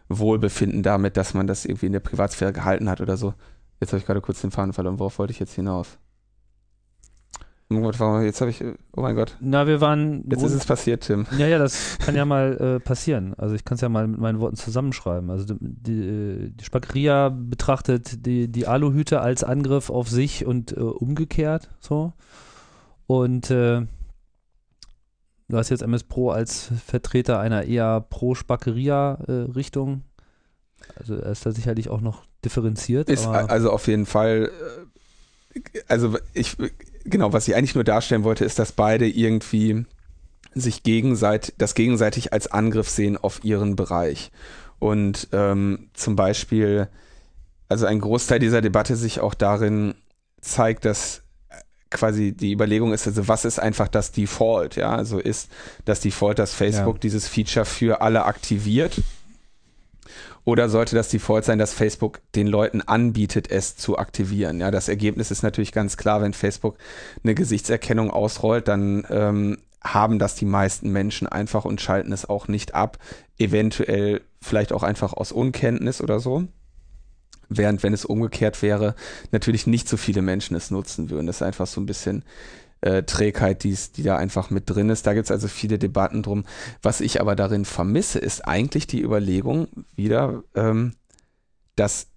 Wohlbefinden 0.10 0.84
damit, 0.84 1.18
dass 1.18 1.34
man 1.34 1.48
das 1.48 1.66
irgendwie 1.66 1.88
in 1.88 1.94
der 1.94 2.02
Privatsphäre 2.02 2.54
gehalten 2.54 2.90
hat 2.90 3.02
oder 3.02 3.18
so. 3.18 3.34
Jetzt 3.80 3.92
habe 3.92 4.00
ich 4.00 4.06
gerade 4.06 4.22
kurz 4.22 4.42
den 4.42 4.52
Faden 4.52 4.74
verloren. 4.74 5.00
Worauf 5.00 5.20
wollte 5.20 5.32
ich 5.32 5.40
jetzt 5.40 5.54
hinaus? 5.54 5.98
Jetzt 7.70 8.40
habe 8.40 8.50
ich, 8.50 8.64
oh 8.96 9.02
mein 9.02 9.16
Gott. 9.16 9.36
Na, 9.42 9.68
wir 9.68 9.82
waren. 9.82 10.24
Jetzt 10.30 10.42
ist 10.42 10.54
es 10.54 10.66
passiert, 10.66 11.04
Tim. 11.04 11.26
Ja, 11.38 11.48
ja, 11.48 11.58
das 11.58 11.98
kann 12.06 12.16
ja 12.16 12.24
mal 12.24 12.78
äh, 12.78 12.80
passieren. 12.80 13.34
Also 13.38 13.56
ich 13.56 13.66
kann 13.66 13.76
es 13.76 13.82
ja 13.82 13.90
mal 13.90 14.08
mit 14.08 14.22
meinen 14.22 14.40
Worten 14.40 14.56
zusammenschreiben. 14.56 15.30
Also 15.30 15.54
die, 15.60 16.54
die 16.56 16.64
Spackeria 16.64 17.28
betrachtet 17.30 18.26
die, 18.26 18.50
die 18.50 18.68
Aluhüte 18.68 19.20
als 19.20 19.44
Angriff 19.44 19.90
auf 19.90 20.10
sich 20.10 20.46
und 20.46 20.72
äh, 20.72 20.80
umgekehrt 20.80 21.70
so. 21.82 22.14
Und 23.08 23.50
äh, 23.50 23.88
Du 25.50 25.58
hast 25.58 25.70
jetzt 25.70 25.82
MS 25.82 26.04
Pro 26.04 26.32
als 26.32 26.70
Vertreter 26.86 27.40
einer 27.40 27.64
eher 27.64 28.02
Pro-Spackeria-Richtung. 28.02 30.02
also 30.96 31.16
er 31.16 31.32
ist 31.32 31.46
da 31.46 31.52
sicherlich 31.52 31.88
auch 31.90 32.02
noch 32.02 32.26
differenziert. 32.44 33.10
Ist 33.10 33.28
also 33.28 33.72
auf 33.72 33.88
jeden 33.88 34.06
Fall, 34.06 34.52
äh, 35.56 35.62
also 35.88 36.18
ich, 36.34 36.58
genau, 37.06 37.32
was 37.32 37.48
ich 37.48 37.56
eigentlich 37.56 37.76
nur 37.76 37.86
darstellen 37.86 38.26
wollte, 38.26 38.44
ist, 38.44 38.60
dass 38.60 38.74
beide 38.74 39.08
irgendwie 39.08 39.86
sich 40.54 40.84
gegenseitig, 40.84 41.56
das 41.58 41.76
gegenseitig 41.76 42.34
als 42.34 42.52
Angriff 42.52 42.90
sehen 42.90 43.16
auf 43.16 43.46
ihren 43.46 43.78
Bereich. 43.78 44.32
Und 44.80 45.30
ähm, 45.32 45.90
zum 45.94 46.18
Beispiel, 46.18 46.90
also 47.70 47.86
ein 47.86 48.02
Großteil 48.02 48.40
dieser 48.40 48.60
Debatte 48.62 48.98
sich 48.98 49.22
auch 49.22 49.34
darin 49.34 49.96
zeigt, 50.42 50.84
dass 50.84 51.24
quasi 51.90 52.34
die 52.34 52.52
Überlegung 52.52 52.94
ist, 52.94 53.08
also 53.08 53.28
was 53.28 53.46
ist 53.46 53.60
einfach 53.60 53.88
das 53.88 54.12
Default, 54.12 54.76
ja? 54.76 54.96
Also 54.96 55.20
ist 55.20 55.50
das 55.86 56.00
Default, 56.02 56.40
dass 56.40 56.54
Facebook 56.54 56.96
ja. 56.96 57.00
dieses 57.00 57.28
Feature 57.28 57.66
für 57.66 58.02
alle 58.02 58.26
aktiviert? 58.26 59.02
Oder 60.44 60.70
sollte 60.70 60.96
das 60.96 61.10
Default 61.10 61.44
sein, 61.44 61.60
dass 61.60 61.74
Facebook 61.74 62.22
den 62.34 62.48
Leuten 62.48 62.82
anbietet, 62.82 63.52
es 63.52 63.76
zu 63.76 63.98
aktivieren? 63.98 64.62
Ja, 64.62 64.72
das 64.72 64.88
Ergebnis 64.88 65.30
ist 65.30 65.44
natürlich 65.44 65.74
ganz 65.74 65.98
klar, 65.98 66.22
wenn 66.22 66.32
Facebook 66.32 66.78
eine 67.22 67.36
Gesichtserkennung 67.36 68.12
ausrollt, 68.12 68.70
dann 68.70 69.06
ähm, 69.10 69.58
haben 69.84 70.20
das 70.20 70.36
die 70.36 70.46
meisten 70.46 70.90
Menschen 70.90 71.28
einfach 71.28 71.66
und 71.66 71.82
schalten 71.82 72.14
es 72.14 72.30
auch 72.30 72.48
nicht 72.48 72.76
ab. 72.76 72.98
Eventuell 73.38 74.22
vielleicht 74.42 74.72
auch 74.72 74.84
einfach 74.84 75.12
aus 75.12 75.34
Unkenntnis 75.34 76.02
oder 76.02 76.22
so. 76.22 76.46
Während 77.50 77.84
wenn 77.84 77.94
es 77.94 78.06
umgekehrt 78.06 78.62
wäre, 78.62 78.96
natürlich 79.32 79.68
nicht 79.68 79.88
so 79.88 79.98
viele 79.98 80.22
Menschen 80.22 80.56
es 80.56 80.72
nutzen 80.72 81.10
würden. 81.10 81.28
Das 81.28 81.38
ist 81.38 81.42
einfach 81.42 81.68
so 81.68 81.80
ein 81.80 81.86
bisschen 81.86 82.24
äh, 82.82 83.04
Trägheit, 83.04 83.64
die's, 83.64 83.92
die 83.92 84.04
da 84.04 84.18
einfach 84.18 84.50
mit 84.50 84.70
drin 84.70 84.90
ist. 84.90 85.08
Da 85.08 85.14
gibt 85.14 85.26
es 85.26 85.32
also 85.32 85.48
viele 85.48 85.80
Debatten 85.80 86.24
drum. 86.24 86.46
Was 86.82 87.02
ich 87.02 87.22
aber 87.22 87.36
darin 87.36 87.66
vermisse, 87.66 88.20
ist 88.20 88.48
eigentlich 88.48 88.88
die 88.88 89.02
Überlegung 89.02 89.68
wieder, 89.96 90.44
ähm, 90.56 90.94
dass 91.76 92.08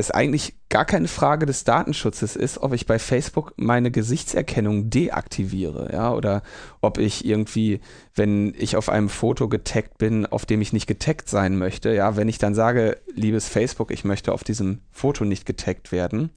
es 0.00 0.10
eigentlich 0.10 0.54
gar 0.68 0.84
keine 0.84 1.08
Frage 1.08 1.46
des 1.46 1.64
Datenschutzes 1.64 2.36
ist, 2.36 2.58
ob 2.58 2.72
ich 2.72 2.86
bei 2.86 2.98
Facebook 2.98 3.52
meine 3.56 3.90
Gesichtserkennung 3.90 4.90
deaktiviere, 4.90 5.90
ja, 5.92 6.12
oder 6.12 6.42
ob 6.80 6.98
ich 6.98 7.24
irgendwie, 7.24 7.80
wenn 8.14 8.54
ich 8.58 8.76
auf 8.76 8.88
einem 8.88 9.08
Foto 9.08 9.48
getaggt 9.48 9.98
bin, 9.98 10.26
auf 10.26 10.46
dem 10.46 10.60
ich 10.60 10.72
nicht 10.72 10.86
getaggt 10.86 11.28
sein 11.28 11.56
möchte, 11.56 11.94
ja, 11.94 12.16
wenn 12.16 12.28
ich 12.28 12.38
dann 12.38 12.54
sage, 12.54 12.98
liebes 13.14 13.48
Facebook, 13.48 13.90
ich 13.90 14.04
möchte 14.04 14.32
auf 14.32 14.44
diesem 14.44 14.80
Foto 14.90 15.24
nicht 15.24 15.46
getaggt 15.46 15.92
werden, 15.92 16.30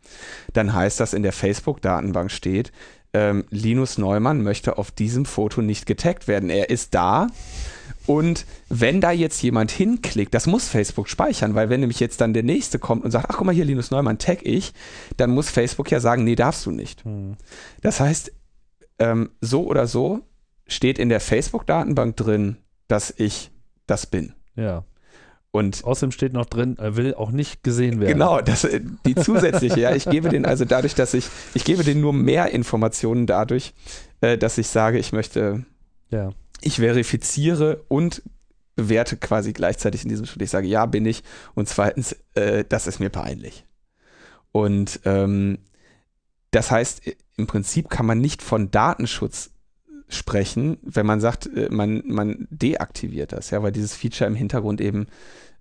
dann 0.53 0.73
heißt 0.73 0.99
das 0.99 1.13
in 1.13 1.23
der 1.23 1.33
Facebook-Datenbank 1.33 2.31
steht, 2.31 2.71
ähm, 3.13 3.45
Linus 3.49 3.97
Neumann 3.97 4.41
möchte 4.41 4.77
auf 4.77 4.91
diesem 4.91 5.25
Foto 5.25 5.61
nicht 5.61 5.85
getaggt 5.85 6.27
werden. 6.27 6.49
Er 6.49 6.69
ist 6.69 6.95
da, 6.95 7.27
und 8.05 8.45
wenn 8.69 9.01
da 9.01 9.11
jetzt 9.11 9.41
jemand 9.41 9.71
hinklickt, 9.71 10.33
das 10.33 10.47
muss 10.47 10.67
Facebook 10.67 11.07
speichern, 11.09 11.55
weil 11.55 11.69
wenn 11.69 11.79
nämlich 11.79 11.99
jetzt 11.99 12.19
dann 12.21 12.33
der 12.33 12.43
nächste 12.43 12.79
kommt 12.79 13.03
und 13.03 13.11
sagt, 13.11 13.27
ach 13.29 13.37
guck 13.37 13.45
mal 13.45 13.55
hier, 13.55 13.65
Linus 13.65 13.91
Neumann, 13.91 14.17
tag 14.17 14.39
ich, 14.43 14.73
dann 15.17 15.31
muss 15.31 15.49
Facebook 15.49 15.89
ja 15.91 15.99
sagen, 15.99 16.23
nee, 16.23 16.35
darfst 16.35 16.65
du 16.65 16.71
nicht. 16.71 17.05
Hm. 17.05 17.35
Das 17.81 17.99
heißt, 17.99 18.33
ähm, 18.99 19.31
so 19.41 19.65
oder 19.65 19.87
so 19.87 20.21
steht 20.67 20.99
in 20.99 21.09
der 21.09 21.19
Facebook-Datenbank 21.19 22.17
drin, 22.17 22.57
dass 22.87 23.13
ich 23.15 23.51
das 23.87 24.05
bin. 24.05 24.33
Ja. 24.55 24.83
Und 25.51 25.83
außerdem 25.83 26.11
steht 26.11 26.33
noch 26.33 26.47
drin, 26.47 26.77
er 26.79 26.95
will 26.95 27.13
auch 27.13 27.29
nicht 27.29 27.63
gesehen 27.63 28.01
werden. 28.01 28.13
Genau, 28.13 28.41
das, 28.41 28.63
äh, 28.63 28.81
die 29.05 29.13
zusätzliche, 29.15 29.79
ja. 29.79 29.95
Ich 29.95 30.05
gebe 30.05 30.29
den 30.29 30.45
also 30.45 30.65
dadurch, 30.65 30.95
dass 30.95 31.13
ich, 31.13 31.27
ich 31.53 31.63
gebe 31.63 31.83
den 31.83 32.01
nur 32.01 32.11
mehr 32.11 32.51
Informationen 32.51 33.27
dadurch, 33.27 33.73
äh, 34.21 34.37
dass 34.37 34.57
ich 34.57 34.67
sage, 34.67 34.97
ich 34.97 35.13
möchte 35.13 35.63
ja 36.09 36.31
ich 36.61 36.77
verifiziere 36.77 37.83
und 37.87 38.21
bewerte 38.75 39.17
quasi 39.17 39.53
gleichzeitig 39.53 40.03
in 40.03 40.09
diesem 40.09 40.25
Schritt. 40.25 40.41
Ich 40.41 40.49
sage, 40.49 40.67
ja, 40.67 40.85
bin 40.85 41.05
ich. 41.05 41.23
Und 41.53 41.67
zweitens, 41.67 42.15
äh, 42.33 42.65
das 42.67 42.87
ist 42.87 42.99
mir 42.99 43.09
peinlich. 43.09 43.65
Und 44.51 44.99
ähm, 45.05 45.59
das 46.51 46.71
heißt, 46.71 47.01
im 47.37 47.47
Prinzip 47.47 47.89
kann 47.89 48.05
man 48.05 48.19
nicht 48.19 48.41
von 48.41 48.71
Datenschutz 48.71 49.51
sprechen, 50.07 50.77
wenn 50.83 51.05
man 51.05 51.19
sagt, 51.19 51.47
äh, 51.47 51.69
man, 51.71 52.03
man 52.05 52.47
deaktiviert 52.49 53.31
das, 53.31 53.49
ja, 53.49 53.63
weil 53.63 53.71
dieses 53.71 53.95
Feature 53.95 54.27
im 54.27 54.35
Hintergrund 54.35 54.81
eben 54.81 55.07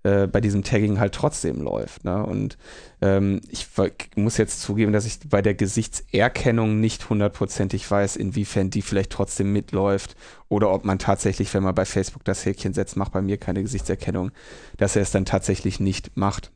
äh, 0.03 0.27
bei 0.27 0.41
diesem 0.41 0.63
Tagging 0.63 0.99
halt 0.99 1.13
trotzdem 1.13 1.61
läuft. 1.61 2.03
Ne? 2.03 2.25
Und 2.25 2.57
ähm, 3.01 3.39
ich 3.49 3.67
muss 4.15 4.37
jetzt 4.37 4.61
zugeben, 4.61 4.91
dass 4.91 5.05
ich 5.05 5.19
bei 5.29 5.41
der 5.41 5.53
Gesichtserkennung 5.53 6.79
nicht 6.81 7.09
hundertprozentig 7.09 7.89
weiß, 7.89 8.17
inwiefern 8.17 8.69
die 8.69 8.81
vielleicht 8.81 9.11
trotzdem 9.11 9.53
mitläuft 9.53 10.15
oder 10.49 10.71
ob 10.71 10.83
man 10.83 10.99
tatsächlich, 10.99 11.53
wenn 11.53 11.63
man 11.63 11.73
bei 11.73 11.85
Facebook 11.85 12.25
das 12.25 12.45
Häkchen 12.45 12.73
setzt, 12.73 12.97
macht 12.97 13.13
bei 13.13 13.21
mir 13.21 13.37
keine 13.37 13.61
Gesichtserkennung, 13.61 14.31
dass 14.77 14.95
er 14.95 15.03
es 15.03 15.11
dann 15.11 15.23
tatsächlich 15.23 15.79
nicht 15.79 16.17
macht. 16.17 16.51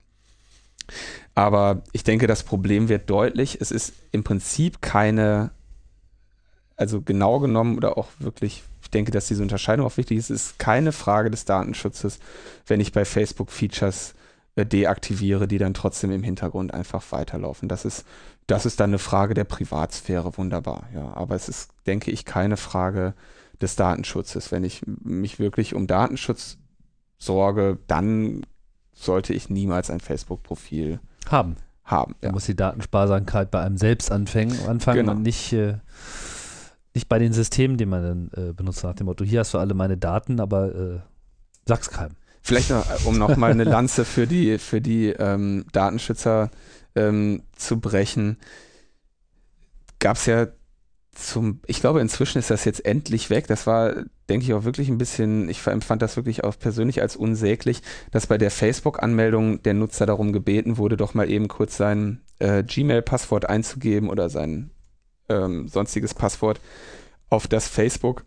Aber 1.34 1.84
ich 1.93 2.04
denke, 2.04 2.28
das 2.28 2.43
Problem 2.43 2.89
wird 2.89 3.10
deutlich. 3.10 3.60
Es 3.62 3.72
ist 3.72 3.93
im 4.12 4.24
Prinzip 4.24 4.82
keine, 4.82 5.52
also 6.76 7.02
genau 7.02 7.39
genommen 7.39 7.78
oder 7.78 7.98
auch 7.98 8.08
wirklich 8.20 8.64
ich 8.76 8.76
denke, 8.89 9.11
dass 9.11 9.27
diese 9.27 9.41
Unterscheidung 9.41 9.85
auch 9.85 9.97
wichtig 9.97 10.17
ist. 10.17 10.29
Es 10.29 10.45
ist 10.47 10.59
keine 10.59 10.91
Frage 10.91 11.29
des 11.29 11.45
Datenschutzes, 11.45 12.19
wenn 12.65 12.79
ich 12.79 12.91
bei 12.91 13.05
Facebook 13.05 13.51
Features 13.51 14.13
äh, 14.55 14.65
deaktiviere, 14.65 15.47
die 15.47 15.57
dann 15.57 15.73
trotzdem 15.73 16.11
im 16.11 16.23
Hintergrund 16.23 16.73
einfach 16.73 17.03
weiterlaufen. 17.11 17.69
Das 17.69 17.85
ist, 17.85 18.05
das 18.47 18.65
ist 18.65 18.79
dann 18.79 18.89
eine 18.89 18.99
Frage 18.99 19.33
der 19.33 19.43
Privatsphäre, 19.43 20.38
wunderbar. 20.38 20.88
Ja, 20.93 21.13
aber 21.15 21.35
es 21.35 21.49
ist, 21.49 21.71
denke 21.85 22.11
ich, 22.11 22.25
keine 22.25 22.57
Frage 22.57 23.13
des 23.61 23.75
Datenschutzes. 23.75 24.51
Wenn 24.51 24.63
ich 24.63 24.81
mich 24.85 25.39
wirklich 25.39 25.73
um 25.73 25.88
Datenschutz 25.88 26.57
sorge, 27.17 27.77
dann 27.88 28.45
sollte 28.93 29.33
ich 29.33 29.49
niemals 29.49 29.89
ein 29.89 29.99
Facebook-Profil 29.99 30.99
haben. 31.29 31.57
Haben. 31.83 32.15
Ja. 32.21 32.31
muss 32.33 32.45
die 32.45 32.55
Datensparsamkeit 32.55 33.49
bei 33.49 33.61
einem 33.61 33.77
selbst 33.77 34.11
anfangen, 34.11 34.59
anfangen 34.67 34.99
genau. 34.99 35.11
und 35.13 35.21
nicht 35.21 35.53
äh, 35.53 35.75
nicht 36.98 37.08
bei 37.08 37.20
den 37.20 37.32
Systemen, 37.32 37.78
die 37.78 37.86
man 37.86 38.32
dann 38.34 38.50
äh, 38.50 38.54
benutzt, 38.54 38.84
nach 38.84 38.95
dem 38.95 39.06
Motto, 39.06 39.24
hier 39.24 39.41
hast 39.41 39.54
du 39.54 39.60
alle 39.60 39.76
meine 39.76 39.98
Daten, 39.98 40.39
aber 40.39 40.76
äh, 40.76 41.00
sag's 41.66 41.91
keinem. 41.91 42.16
Vielleicht 42.41 42.72
noch, 42.72 42.89
äh, 42.89 43.06
um 43.06 43.18
noch 43.18 43.38
mal 43.38 43.52
eine 43.52 43.64
Lanze 43.64 44.04
für 44.04 44.26
die, 44.26 44.58
für 44.58 44.82
die 44.82 45.10
ähm, 45.10 45.66
Datenschützer 45.72 46.50
ähm, 46.95 47.43
zu 47.56 47.80
brechen, 47.80 48.38
gab 50.00 50.18
es 50.18 50.26
ja 50.26 50.48
zum, 51.14 51.62
ich 51.68 51.80
glaube, 51.82 52.02
inzwischen 52.02 52.39
ist 52.39 52.50
das 52.50 52.66
jetzt 52.66 52.86
endlich 52.86 53.30
weg. 53.30 53.48
Das 53.48 53.68
war, 53.68 53.93
denke 54.30 54.45
ich, 54.45 54.54
auch 54.54 54.64
wirklich 54.64 54.89
ein 54.89 54.98
bisschen, 54.98 55.50
ich 55.50 55.66
empfand 55.68 56.02
das 56.02 56.16
wirklich 56.16 56.43
auch 56.43 56.58
persönlich 56.58 57.02
als 57.02 57.16
unsäglich, 57.16 57.82
dass 58.12 58.28
bei 58.28 58.38
der 58.38 58.52
Facebook-Anmeldung 58.52 59.62
der 59.64 59.74
Nutzer 59.74 60.06
darum 60.06 60.32
gebeten 60.32 60.78
wurde, 60.78 60.98
doch 60.98 61.14
mal 61.14 61.30
eben 61.30 61.48
kurz 61.48 61.78
sein 61.78 62.22
äh, 62.39 62.64
Gmail-Passwort 62.64 63.50
einzugeben 63.50 64.10
oder 64.10 64.30
sein 64.30 64.72
ähm, 65.30 65.67
sonstiges 65.67 66.13
Passwort, 66.13 66.59
auf 67.30 67.47
das 67.47 67.67
Facebook 67.67 68.25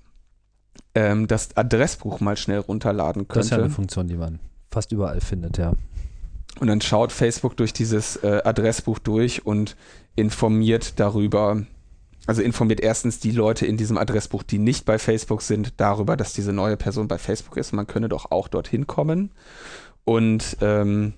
ähm, 0.94 1.26
das 1.26 1.56
Adressbuch 1.56 2.20
mal 2.20 2.36
schnell 2.36 2.58
runterladen 2.58 3.28
könnte. 3.28 3.38
Das 3.38 3.46
ist 3.46 3.52
ja 3.52 3.58
eine 3.58 3.70
Funktion, 3.70 4.08
die 4.08 4.16
man 4.16 4.40
fast 4.70 4.92
überall 4.92 5.20
findet, 5.20 5.58
ja. 5.58 5.72
Und 6.58 6.66
dann 6.66 6.80
schaut 6.80 7.12
Facebook 7.12 7.56
durch 7.56 7.72
dieses 7.72 8.16
äh, 8.16 8.42
Adressbuch 8.44 8.98
durch 8.98 9.46
und 9.46 9.76
informiert 10.16 10.98
darüber, 10.98 11.62
also 12.26 12.42
informiert 12.42 12.80
erstens 12.80 13.20
die 13.20 13.30
Leute 13.30 13.66
in 13.66 13.76
diesem 13.76 13.96
Adressbuch, 13.96 14.42
die 14.42 14.58
nicht 14.58 14.84
bei 14.84 14.98
Facebook 14.98 15.42
sind, 15.42 15.74
darüber, 15.80 16.16
dass 16.16 16.32
diese 16.32 16.52
neue 16.52 16.76
Person 16.76 17.08
bei 17.08 17.18
Facebook 17.18 17.56
ist. 17.56 17.72
Man 17.72 17.86
könne 17.86 18.08
doch 18.08 18.30
auch 18.30 18.48
dorthin 18.48 18.86
kommen. 18.86 19.30
Und 20.04 20.56
ähm, 20.60 21.14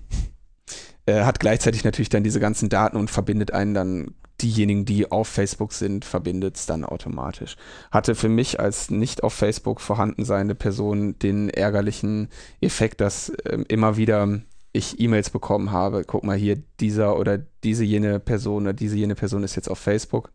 äh, 1.05 1.23
hat 1.23 1.39
gleichzeitig 1.39 1.83
natürlich 1.83 2.09
dann 2.09 2.23
diese 2.23 2.39
ganzen 2.39 2.69
Daten 2.69 2.97
und 2.97 3.09
verbindet 3.09 3.51
einen 3.51 3.73
dann 3.73 4.15
diejenigen, 4.41 4.85
die 4.85 5.11
auf 5.11 5.27
Facebook 5.27 5.73
sind, 5.73 6.05
verbindet 6.05 6.57
es 6.57 6.65
dann 6.65 6.83
automatisch. 6.83 7.55
Hatte 7.91 8.15
für 8.15 8.29
mich 8.29 8.59
als 8.59 8.89
nicht 8.89 9.23
auf 9.23 9.33
Facebook 9.33 9.79
vorhanden 9.79 10.25
seiende 10.25 10.55
Person 10.55 11.17
den 11.19 11.49
ärgerlichen 11.49 12.29
Effekt, 12.61 13.01
dass 13.01 13.29
äh, 13.29 13.63
immer 13.67 13.97
wieder 13.97 14.41
ich 14.73 14.99
E-Mails 14.99 15.29
bekommen 15.29 15.71
habe, 15.71 16.03
guck 16.03 16.23
mal 16.23 16.35
hier, 16.35 16.61
dieser 16.79 17.17
oder 17.17 17.37
diese 17.63 17.83
jene 17.83 18.19
Person 18.19 18.63
oder 18.63 18.73
diese 18.73 18.95
jene 18.95 19.15
Person 19.15 19.43
ist 19.43 19.55
jetzt 19.55 19.69
auf 19.69 19.77
Facebook. 19.77 20.31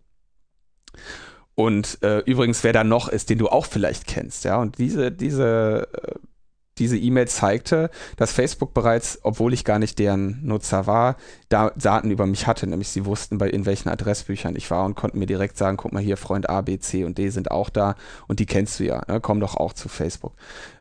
Und 1.57 1.99
äh, 2.03 2.21
übrigens, 2.21 2.63
wer 2.63 2.73
da 2.73 2.85
noch 2.85 3.09
ist, 3.09 3.31
den 3.31 3.39
du 3.39 3.49
auch 3.49 3.67
vielleicht 3.67 4.07
kennst, 4.07 4.45
ja. 4.45 4.61
Und 4.61 4.79
diese, 4.79 5.11
diese 5.11 5.89
äh, 5.93 6.15
diese 6.79 6.97
E-Mail 6.97 7.29
zeigte, 7.29 7.91
dass 8.17 8.33
Facebook 8.33 8.75
bereits, 8.75 9.19
obwohl 9.23 9.53
ich 9.53 9.65
gar 9.65 9.79
nicht 9.79 9.99
deren 9.99 10.41
Nutzer 10.45 10.87
war, 10.87 11.17
da 11.49 11.71
Daten 11.77 12.11
über 12.11 12.27
mich 12.27 12.47
hatte. 12.47 12.67
Nämlich 12.67 12.89
sie 12.89 13.05
wussten, 13.05 13.39
bei 13.39 13.49
in 13.49 13.67
welchen 13.67 13.89
Adressbüchern 13.89 14.57
ich 14.57 14.71
war 14.71 14.85
und 14.85 14.95
konnten 14.95 15.19
mir 15.19 15.27
direkt 15.27 15.57
sagen, 15.57 15.77
guck 15.77 15.93
mal 15.93 16.03
hier, 16.03 16.17
Freund 16.17 16.49
A, 16.49 16.61
B, 16.61 16.79
C 16.79 17.05
und 17.05 17.19
D 17.19 17.31
sind 17.31 17.51
auch 17.51 17.71
da 17.71 17.95
und 18.27 18.41
die 18.41 18.47
kennst 18.47 18.81
du 18.81 18.85
ja, 18.85 19.03
ne? 19.09 19.21
komm 19.21 19.41
doch 19.41 19.57
auch 19.57 19.73
zu 19.73 19.89
Facebook. 19.89 20.35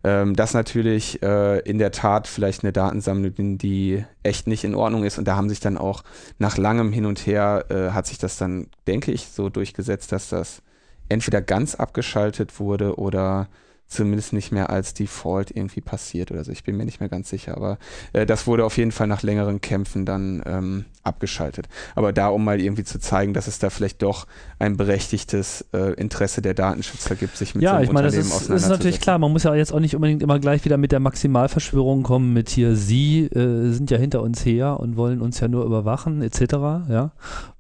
Ähm, 0.04 0.36
das 0.36 0.54
natürlich 0.54 1.22
äh, 1.24 1.60
in 1.60 1.78
der 1.78 1.92
Tat 1.92 2.28
vielleicht 2.28 2.64
eine 2.64 2.74
Datensammlung, 2.74 3.58
die 3.58 4.06
echt 4.24 4.48
nicht 4.48 4.64
in 4.64 4.76
Ordnung 4.76 5.04
ist 5.04 5.18
und 5.18 5.28
da 5.28 5.36
haben 5.36 5.50
sich 5.50 5.60
dann 5.60 5.78
auch 5.78 6.04
nach 6.38 6.58
langem 6.58 6.92
Hin 6.92 7.06
und 7.06 7.26
Her 7.26 7.66
äh, 7.70 7.92
hat 7.92 8.08
sich 8.08 8.18
das 8.18 8.38
dann, 8.38 8.68
denke 8.88 9.12
ich, 9.12 9.28
so 9.28 9.50
durchgesetzt, 9.50 10.12
dass 10.12 10.30
das 10.30 10.62
entweder 11.10 11.42
ganz 11.42 11.76
abgeschaltet 11.76 12.60
wurde 12.60 12.98
oder 12.98 13.48
zumindest 13.88 14.34
nicht 14.34 14.52
mehr 14.52 14.70
als 14.70 14.94
Default 14.94 15.52
irgendwie 15.52 15.82
passiert 15.82 16.32
oder 16.32 16.44
so. 16.44 16.52
Ich 16.52 16.64
bin 16.64 16.76
mir 16.76 16.86
nicht 16.86 17.00
mehr 17.00 17.10
ganz 17.10 17.30
sicher, 17.30 17.56
aber 17.56 17.78
äh, 18.14 18.26
das 18.26 18.46
wurde 18.46 18.66
auf 18.66 18.78
jeden 18.78 18.92
Fall 18.92 19.08
nach 19.08 19.24
längeren 19.24 19.62
Kämpfen 19.62 20.06
dann 20.06 20.44
ähm, 20.46 20.86
abgeschaltet. 21.04 21.70
Aber 21.96 22.12
da, 22.12 22.28
um 22.28 22.44
mal 22.44 22.60
irgendwie 22.60 22.84
zu 22.84 23.00
zeigen, 23.00 23.34
dass 23.34 23.48
es 23.48 23.60
da 23.60 23.70
vielleicht 23.70 24.02
doch 24.02 24.28
ein 24.60 24.76
berechtigtes 24.76 25.66
äh, 25.74 25.94
Interesse 25.94 26.42
der 26.42 26.54
Datenschützer 26.54 27.16
gibt, 27.16 27.38
sich 27.38 27.56
mit 27.56 27.64
ja, 27.64 27.72
so 27.72 27.76
einem 27.78 27.86
ich 27.86 27.92
meine, 27.94 28.08
das 28.08 28.16
ist, 28.16 28.50
ist 28.50 28.68
natürlich 28.68 29.00
klar. 29.00 29.18
Man 29.20 29.32
muss 29.32 29.44
ja 29.44 29.56
jetzt 29.56 29.72
auch 29.72 29.80
nicht 29.80 29.96
unbedingt 29.96 30.22
immer 30.22 30.40
gleich 30.40 30.66
wieder 30.66 30.78
mit 30.78 30.92
der 30.92 31.00
Maximalverschwörung 31.00 32.04
kommen, 32.04 32.34
mit 32.34 32.50
hier, 32.50 32.76
Sie 32.76 33.26
äh, 33.26 33.72
sind 33.72 33.90
ja 33.90 33.98
hinter 33.98 34.22
uns 34.22 34.46
her 34.46 34.80
und 34.80 34.98
wollen 34.98 35.22
uns 35.22 35.40
ja 35.40 35.48
nur 35.48 35.66
überwachen, 35.66 36.22
etc. 36.22 36.42
Ja, 36.90 37.12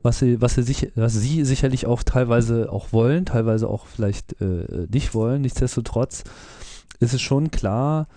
was 0.08 0.20
sie, 0.20 0.42
was 0.42 0.56
sie, 0.56 0.64
sich, 0.64 0.92
was 0.96 1.14
sie 1.14 1.44
sicherlich 1.44 1.86
auch 1.86 2.02
teilweise 2.02 2.72
auch 2.72 2.94
wollen, 2.94 3.26
teilweise 3.26 3.68
auch 3.68 3.86
vielleicht 3.86 4.42
äh, 4.42 4.88
nicht 4.90 5.14
wollen. 5.14 5.42
Nichtsdestotrotz 5.42 6.24
ist 7.02 7.14
es 7.14 7.22
schon 7.22 7.52
klar, 7.52 8.08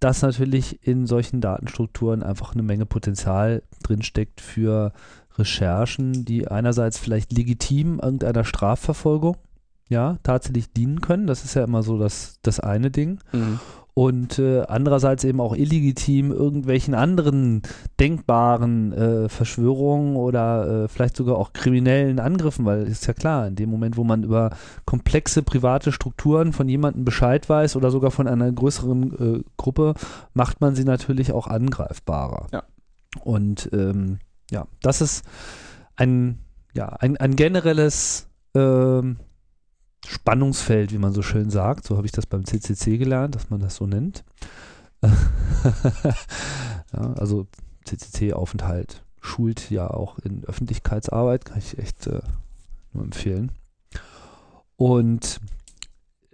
dass 0.00 0.22
natürlich 0.22 0.86
in 0.86 1.06
solchen 1.06 1.42
Datenstrukturen 1.42 2.22
einfach 2.22 2.54
eine 2.54 2.62
Menge 2.62 2.86
Potenzial 2.86 3.62
drinsteckt 3.82 4.40
für 4.40 4.92
Recherchen, 5.36 6.24
die 6.24 6.48
einerseits 6.48 6.98
vielleicht 6.98 7.32
legitim 7.32 8.00
irgendeiner 8.00 8.44
Strafverfolgung 8.44 9.36
ja, 9.88 10.18
tatsächlich 10.22 10.72
dienen 10.72 11.02
können. 11.02 11.26
Das 11.26 11.44
ist 11.44 11.54
ja 11.54 11.64
immer 11.64 11.82
so 11.82 11.98
das, 11.98 12.38
das 12.42 12.60
eine 12.60 12.90
Ding. 12.90 13.20
Mhm. 13.32 13.60
Und 13.98 14.38
äh, 14.38 14.60
andererseits 14.68 15.24
eben 15.24 15.40
auch 15.40 15.56
illegitim 15.56 16.30
irgendwelchen 16.30 16.92
anderen 16.92 17.62
denkbaren 17.98 18.92
äh, 18.92 19.28
Verschwörungen 19.30 20.16
oder 20.16 20.84
äh, 20.84 20.88
vielleicht 20.88 21.16
sogar 21.16 21.38
auch 21.38 21.54
kriminellen 21.54 22.20
Angriffen, 22.20 22.66
weil 22.66 22.82
ist 22.82 23.06
ja 23.06 23.14
klar, 23.14 23.46
in 23.46 23.56
dem 23.56 23.70
Moment, 23.70 23.96
wo 23.96 24.04
man 24.04 24.22
über 24.22 24.50
komplexe 24.84 25.42
private 25.42 25.92
Strukturen 25.92 26.52
von 26.52 26.68
jemandem 26.68 27.06
Bescheid 27.06 27.48
weiß 27.48 27.74
oder 27.74 27.90
sogar 27.90 28.10
von 28.10 28.28
einer 28.28 28.52
größeren 28.52 29.38
äh, 29.38 29.42
Gruppe, 29.56 29.94
macht 30.34 30.60
man 30.60 30.74
sie 30.74 30.84
natürlich 30.84 31.32
auch 31.32 31.46
angreifbarer. 31.46 32.48
Ja. 32.52 32.64
Und 33.24 33.70
ähm, 33.72 34.18
ja, 34.50 34.66
das 34.82 35.00
ist 35.00 35.24
ein, 35.96 36.40
ja, 36.74 36.88
ein, 36.88 37.16
ein 37.16 37.34
generelles 37.34 38.28
ähm, 38.54 39.16
Spannungsfeld, 40.06 40.92
wie 40.92 40.98
man 40.98 41.12
so 41.12 41.22
schön 41.22 41.50
sagt. 41.50 41.86
So 41.86 41.96
habe 41.96 42.06
ich 42.06 42.12
das 42.12 42.26
beim 42.26 42.44
CCC 42.44 42.98
gelernt, 42.98 43.34
dass 43.34 43.50
man 43.50 43.60
das 43.60 43.76
so 43.76 43.86
nennt. 43.86 44.24
ja, 45.02 45.12
also 47.14 47.46
CCC-Aufenthalt 47.84 49.02
schult 49.20 49.70
ja 49.70 49.90
auch 49.90 50.18
in 50.18 50.44
Öffentlichkeitsarbeit, 50.44 51.44
kann 51.44 51.58
ich 51.58 51.78
echt 51.78 52.06
äh, 52.06 52.20
nur 52.92 53.04
empfehlen. 53.04 53.52
Und 54.76 55.40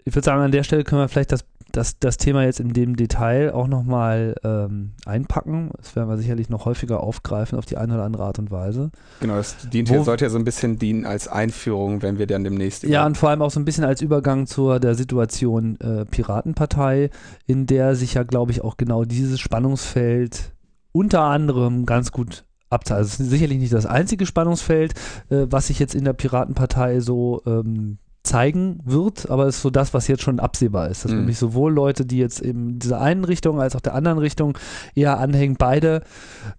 ich 0.04 0.14
würde 0.14 0.24
sagen, 0.24 0.42
an 0.42 0.52
der 0.52 0.64
Stelle 0.64 0.84
können 0.84 1.00
wir 1.00 1.08
vielleicht 1.08 1.32
das 1.32 1.44
das, 1.72 1.98
das 1.98 2.16
Thema 2.16 2.44
jetzt 2.44 2.60
in 2.60 2.72
dem 2.72 2.96
Detail 2.96 3.52
auch 3.52 3.66
nochmal 3.66 4.34
ähm, 4.44 4.92
einpacken. 5.04 5.70
Das 5.76 5.96
werden 5.96 6.08
wir 6.08 6.16
sicherlich 6.18 6.48
noch 6.48 6.64
häufiger 6.64 7.02
aufgreifen 7.02 7.58
auf 7.58 7.66
die 7.66 7.76
eine 7.76 7.94
oder 7.94 8.04
andere 8.04 8.24
Art 8.24 8.38
und 8.38 8.50
Weise. 8.50 8.90
Genau, 9.20 9.36
das 9.36 9.56
dient 9.68 9.88
hier, 9.88 10.04
sollte 10.04 10.24
ja 10.24 10.30
so 10.30 10.38
ein 10.38 10.44
bisschen 10.44 10.78
dienen 10.78 11.06
als 11.06 11.28
Einführung, 11.28 12.02
wenn 12.02 12.18
wir 12.18 12.26
dann 12.26 12.44
demnächst. 12.44 12.84
Ja, 12.84 13.06
und 13.06 13.16
vor 13.16 13.30
allem 13.30 13.42
auch 13.42 13.50
so 13.50 13.60
ein 13.60 13.64
bisschen 13.64 13.84
als 13.84 14.00
Übergang 14.00 14.46
zur 14.46 14.80
der 14.80 14.94
Situation 14.94 15.78
äh, 15.80 16.04
Piratenpartei, 16.04 17.10
in 17.46 17.66
der 17.66 17.96
sich 17.96 18.14
ja, 18.14 18.22
glaube 18.22 18.52
ich, 18.52 18.62
auch 18.62 18.76
genau 18.76 19.04
dieses 19.04 19.40
Spannungsfeld 19.40 20.52
unter 20.92 21.22
anderem 21.22 21.86
ganz 21.86 22.12
gut 22.12 22.44
abzeichnet. 22.72 22.98
Also 22.98 23.08
es 23.08 23.20
ist 23.20 23.30
sicherlich 23.30 23.58
nicht 23.58 23.72
das 23.72 23.86
einzige 23.86 24.26
Spannungsfeld, 24.26 24.94
äh, 25.30 25.46
was 25.48 25.68
sich 25.68 25.78
jetzt 25.78 25.94
in 25.94 26.04
der 26.04 26.12
Piratenpartei 26.12 27.00
so 27.00 27.42
ähm, 27.46 27.98
zeigen 28.22 28.80
wird, 28.84 29.30
aber 29.30 29.46
es 29.46 29.56
ist 29.56 29.62
so 29.62 29.70
das, 29.70 29.94
was 29.94 30.06
jetzt 30.06 30.22
schon 30.22 30.38
absehbar 30.38 30.88
ist. 30.88 31.04
Dass 31.04 31.12
mhm. 31.12 31.18
nämlich 31.18 31.38
sowohl 31.38 31.72
Leute, 31.72 32.06
die 32.06 32.18
jetzt 32.18 32.40
in 32.40 32.78
dieser 32.78 33.00
einen 33.00 33.24
Richtung 33.24 33.60
als 33.60 33.74
auch 33.74 33.80
der 33.80 33.94
anderen 33.94 34.18
Richtung 34.18 34.56
eher 34.94 35.18
anhängen, 35.18 35.56
beide 35.58 36.02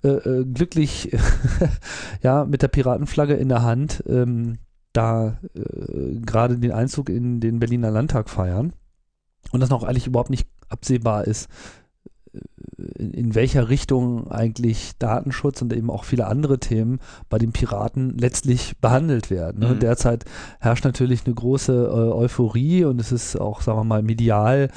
äh, 0.04 0.10
äh, 0.10 0.46
glücklich 0.46 1.16
ja 2.22 2.46
mit 2.46 2.62
der 2.62 2.68
Piratenflagge 2.68 3.36
in 3.36 3.50
der 3.50 3.64
Hand 3.64 4.04
ähm, 4.08 4.58
da 4.92 5.40
äh, 5.56 6.20
gerade 6.26 6.60
den 6.60 6.72
Einzug 6.72 7.10
in 7.10 7.40
den 7.40 7.60
Berliner 7.60 7.92
Landtag 7.92 8.30
feiern 8.30 8.74
und 9.52 9.60
das 9.60 9.70
noch 9.70 9.84
eigentlich 9.84 10.08
überhaupt 10.08 10.30
nicht 10.30 10.48
absehbar 10.70 11.26
ist, 11.26 11.50
in 13.12 13.36
welcher 13.36 13.70
Richtung 13.70 14.30
eigentlich 14.32 14.94
Datenschutz 15.00 15.62
und 15.62 15.74
eben 15.74 15.90
auch 15.90 16.04
viele 16.04 16.28
andere 16.28 16.60
Themen 16.60 17.00
bei 17.30 17.38
den 17.38 17.52
Piraten 17.52 18.18
letztlich 18.18 18.78
behandelt 18.80 19.30
werden. 19.30 19.60
Ne? 19.60 19.76
Mhm. 19.76 19.80
Derzeit 19.80 20.26
herrscht 20.60 20.86
natürlich 20.86 21.26
eine 21.26 21.36
große 21.36 21.74
äh, 21.74 22.14
Euphorie 22.14 22.86
und 22.86 23.00
es 23.02 23.12
ist 23.12 23.40
auch, 23.40 23.62
sagen 23.62 23.80
wir 23.80 23.84
mal, 23.84 24.04
medial 24.04 24.70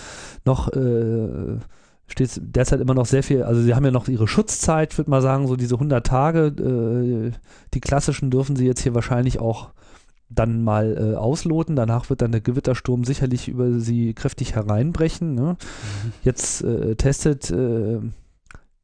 noch 0.45 0.73
äh, 0.73 1.59
steht 2.09 2.41
derzeit 2.41 2.81
immer 2.81 2.95
noch 2.95 3.07
sehr 3.07 3.23
viel, 3.23 3.43
also 3.43 3.61
sie 3.61 3.75
haben 3.75 3.85
ja 3.85 3.91
noch 3.91 4.09
ihre 4.09 4.29
Schutzzeit, 4.29 4.97
würde 4.97 5.11
man 5.11 5.23
sagen, 5.23 5.49
so 5.49 5.57
diese 5.57 5.75
100 5.75 6.07
Tage, 6.07 6.47
äh, 6.47 7.33
die 7.75 7.81
klassischen 7.81 8.31
dürfen 8.31 8.57
sie 8.57 8.67
jetzt 8.67 8.81
hier 8.81 8.95
wahrscheinlich 8.95 9.41
auch 9.41 9.71
dann 10.29 10.63
mal 10.65 10.97
äh, 10.97 11.17
ausloten. 11.17 11.77
Danach 11.77 12.11
wird 12.11 12.23
dann 12.23 12.33
der 12.33 12.41
Gewittersturm 12.41 13.05
sicherlich 13.05 13.49
über 13.49 13.79
sie 13.79 14.15
kräftig 14.15 14.55
hereinbrechen. 14.55 15.35
Ne? 15.35 15.57
Mhm. 16.05 16.13
Jetzt 16.23 16.63
äh, 16.63 16.97
testet 16.97 17.51
äh, 17.51 18.01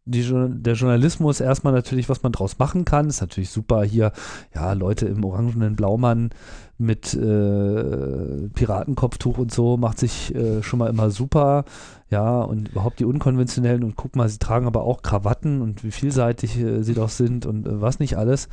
die, 0.05 0.29
der 0.33 0.75
Journalismus 0.75 1.41
erstmal 1.41 1.73
natürlich, 1.73 2.09
was 2.09 2.23
man 2.23 2.33
draus 2.33 2.59
machen 2.59 2.85
kann. 2.85 3.09
Ist 3.09 3.21
natürlich 3.21 3.51
super 3.51 3.85
hier, 3.85 4.13
ja, 4.55 4.73
Leute 4.73 5.07
im 5.07 5.25
orangenen 5.25 5.77
Blaumann 5.77 6.31
mit 6.79 7.15
äh, 7.15 8.49
Piratenkopftuch 8.55 9.39
und 9.39 9.53
so 9.53 9.77
macht 9.77 9.99
sich 9.99 10.35
äh, 10.35 10.63
schon 10.63 10.81
mal 10.81 10.91
immer 10.91 11.11
super. 11.11 11.65
Ja, 12.11 12.43
und 12.43 12.69
überhaupt 12.69 12.99
die 12.99 13.05
unkonventionellen 13.05 13.85
und 13.85 13.97
guck 13.97 14.17
mal, 14.17 14.29
sie 14.29 14.39
tragen 14.39 14.67
aber 14.67 14.83
auch 14.83 15.03
Krawatten 15.03 15.63
und 15.63 15.85
wie 15.85 15.93
vielseitig 15.93 16.59
äh, 16.59 16.83
sie 16.83 16.95
doch 16.95 17.09
sind 17.09 17.47
und 17.47 17.65
was 17.81 18.01
nicht 18.01 18.19
alles. 18.19 18.49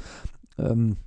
Ähm, 0.57 0.97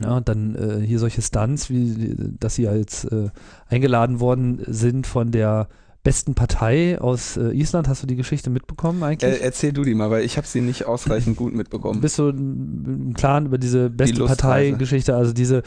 ja, 0.00 0.16
und 0.16 0.28
dann 0.28 0.54
äh, 0.54 0.86
hier 0.86 0.98
solche 0.98 1.22
Stunts, 1.22 1.68
wie 1.68 2.14
dass 2.38 2.54
sie 2.54 2.62
jetzt 2.62 3.04
äh, 3.12 3.28
eingeladen 3.68 4.20
worden 4.20 4.62
sind 4.66 5.06
von 5.06 5.30
der 5.30 5.68
besten 6.02 6.34
Partei 6.34 7.00
aus 7.00 7.36
äh, 7.36 7.50
Island. 7.50 7.88
Hast 7.88 8.02
du 8.02 8.06
die 8.06 8.16
Geschichte 8.16 8.50
mitbekommen 8.50 9.02
eigentlich? 9.02 9.32
Äh, 9.32 9.44
erzähl 9.44 9.72
du 9.72 9.84
die 9.84 9.94
mal, 9.94 10.10
weil 10.10 10.24
ich 10.24 10.36
habe 10.36 10.46
sie 10.46 10.60
nicht 10.60 10.86
ausreichend 10.86 11.36
gut 11.36 11.54
mitbekommen. 11.54 12.00
Bist 12.00 12.18
du 12.18 12.28
im 12.30 13.14
Klaren 13.14 13.46
über 13.46 13.58
diese 13.58 13.90
beste 13.90 14.16
die 14.16 14.22
Partei-Geschichte, 14.22 15.14
also 15.14 15.32
diese 15.32 15.62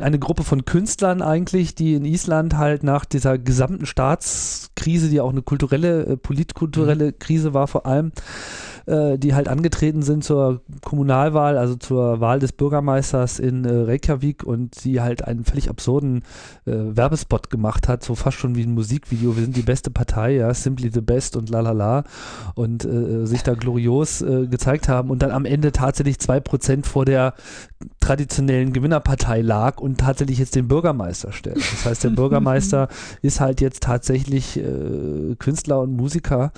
eine 0.00 0.18
Gruppe 0.18 0.44
von 0.44 0.64
Künstlern 0.64 1.22
eigentlich, 1.22 1.74
die 1.74 1.94
in 1.94 2.04
Island 2.04 2.56
halt 2.56 2.82
nach 2.82 3.04
dieser 3.04 3.38
gesamten 3.38 3.86
Staatskrise, 3.86 5.08
die 5.08 5.20
auch 5.20 5.30
eine 5.30 5.42
kulturelle, 5.42 6.06
äh, 6.06 6.16
politkulturelle 6.16 7.06
mhm. 7.06 7.18
Krise 7.18 7.54
war 7.54 7.66
vor 7.66 7.86
allem, 7.86 8.12
äh, 8.90 9.18
die 9.18 9.34
halt 9.34 9.48
angetreten 9.48 10.02
sind 10.02 10.24
zur 10.24 10.62
Kommunalwahl, 10.84 11.56
also 11.56 11.76
zur 11.76 12.20
Wahl 12.20 12.40
des 12.40 12.52
Bürgermeisters 12.52 13.38
in 13.38 13.64
äh, 13.64 13.72
Reykjavik 13.72 14.42
und 14.42 14.84
die 14.84 15.00
halt 15.00 15.24
einen 15.24 15.44
völlig 15.44 15.70
absurden 15.70 16.22
äh, 16.66 16.72
Werbespot 16.74 17.50
gemacht 17.50 17.88
hat, 17.88 18.02
so 18.02 18.14
fast 18.14 18.38
schon 18.38 18.56
wie 18.56 18.64
ein 18.64 18.74
Musikvideo. 18.74 19.36
Wir 19.36 19.44
sind 19.44 19.56
die 19.56 19.62
beste 19.62 19.90
Partei, 19.90 20.34
ja, 20.34 20.52
simply 20.52 20.90
the 20.92 21.00
best 21.00 21.36
und 21.36 21.50
lalala 21.50 22.04
und 22.54 22.84
äh, 22.84 23.26
sich 23.26 23.42
da 23.42 23.54
glorios 23.54 24.22
äh, 24.22 24.46
gezeigt 24.46 24.88
haben 24.88 25.10
und 25.10 25.22
dann 25.22 25.30
am 25.30 25.44
Ende 25.44 25.72
tatsächlich 25.72 26.18
zwei 26.18 26.40
Prozent 26.40 26.86
vor 26.86 27.04
der 27.04 27.34
traditionellen 28.00 28.72
Gewinnerpartei 28.72 29.40
lag 29.40 29.78
und 29.80 30.00
tatsächlich 30.00 30.38
jetzt 30.38 30.56
den 30.56 30.68
Bürgermeister 30.68 31.32
stellt. 31.32 31.58
Das 31.58 31.84
heißt, 31.84 32.04
der 32.04 32.10
Bürgermeister 32.20 32.88
ist 33.22 33.40
halt 33.40 33.60
jetzt 33.60 33.82
tatsächlich 33.82 34.58
äh, 34.58 35.36
Künstler 35.38 35.80
und 35.80 35.96
Musiker 35.96 36.52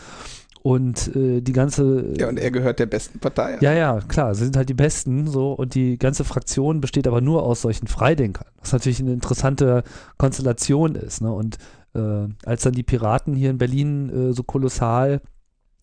und 0.62 1.14
äh, 1.16 1.40
die 1.40 1.52
ganze. 1.52 2.14
Ja, 2.16 2.28
und 2.28 2.38
er 2.38 2.50
gehört 2.52 2.78
der 2.78 2.86
besten 2.86 3.18
Partei. 3.18 3.58
Ja, 3.60 3.72
ja, 3.72 4.00
klar, 4.00 4.34
sie 4.34 4.44
sind 4.44 4.56
halt 4.56 4.68
die 4.68 4.74
Besten 4.74 5.26
so 5.26 5.52
und 5.52 5.74
die 5.74 5.98
ganze 5.98 6.24
Fraktion 6.24 6.80
besteht 6.80 7.08
aber 7.08 7.20
nur 7.20 7.42
aus 7.42 7.62
solchen 7.62 7.88
Freidenkern, 7.88 8.46
was 8.60 8.72
natürlich 8.72 9.00
eine 9.00 9.12
interessante 9.12 9.82
Konstellation 10.18 10.94
ist. 10.94 11.20
Ne? 11.20 11.32
Und 11.32 11.58
äh, 11.94 12.28
als 12.44 12.62
dann 12.62 12.74
die 12.74 12.84
Piraten 12.84 13.34
hier 13.34 13.50
in 13.50 13.58
Berlin 13.58 14.30
äh, 14.30 14.32
so 14.32 14.44
kolossal 14.44 15.20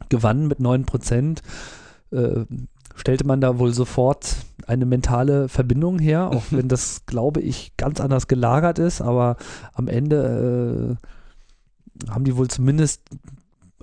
gewannen 0.08 0.48
mit 0.48 0.62
9 0.62 0.86
Prozent, 0.86 1.42
äh, 2.12 2.46
stellte 2.96 3.28
man 3.28 3.42
da 3.42 3.60
wohl 3.60 3.74
sofort 3.74 4.38
eine 4.66 4.86
mentale 4.86 5.50
Verbindung 5.50 6.00
her, 6.00 6.30
auch 6.30 6.44
wenn 6.52 6.70
das, 6.70 7.06
glaube 7.06 7.42
ich, 7.42 7.76
ganz 7.76 8.00
anders 8.00 8.28
gelagert 8.28 8.80
ist, 8.80 9.02
aber 9.02 9.36
am 9.74 9.90
Ende 9.90 10.98
äh, 12.08 12.10
haben 12.10 12.24
die 12.24 12.38
wohl 12.38 12.48
zumindest 12.48 13.02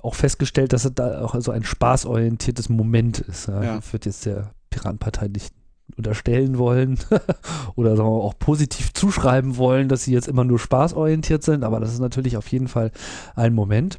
auch 0.07 0.15
festgestellt, 0.15 0.73
dass 0.73 0.85
es 0.85 0.95
da 0.95 1.23
auch 1.23 1.35
so 1.41 1.51
ein 1.51 1.65
spaßorientiertes 1.65 2.69
Moment 2.69 3.19
ist. 3.21 3.49
Ja. 3.49 3.63
Ja. 3.63 3.79
Ich 3.79 3.93
würde 3.93 4.09
jetzt 4.09 4.25
der 4.25 4.53
Piratenpartei 4.71 5.29
nicht 5.29 5.53
unterstellen 5.97 6.59
wollen 6.59 6.99
oder 7.77 7.97
sagen 7.97 8.09
wir, 8.09 8.23
auch 8.23 8.39
positiv 8.39 8.93
zuschreiben 8.93 9.57
wollen, 9.57 9.89
dass 9.89 10.05
sie 10.05 10.13
jetzt 10.13 10.29
immer 10.29 10.45
nur 10.45 10.59
spaßorientiert 10.59 11.43
sind, 11.43 11.65
aber 11.65 11.81
das 11.81 11.93
ist 11.93 12.01
natürlich 12.01 12.37
auf 12.37 12.49
jeden 12.49 12.69
Fall 12.69 12.91
ein 13.35 13.55
Moment, 13.55 13.99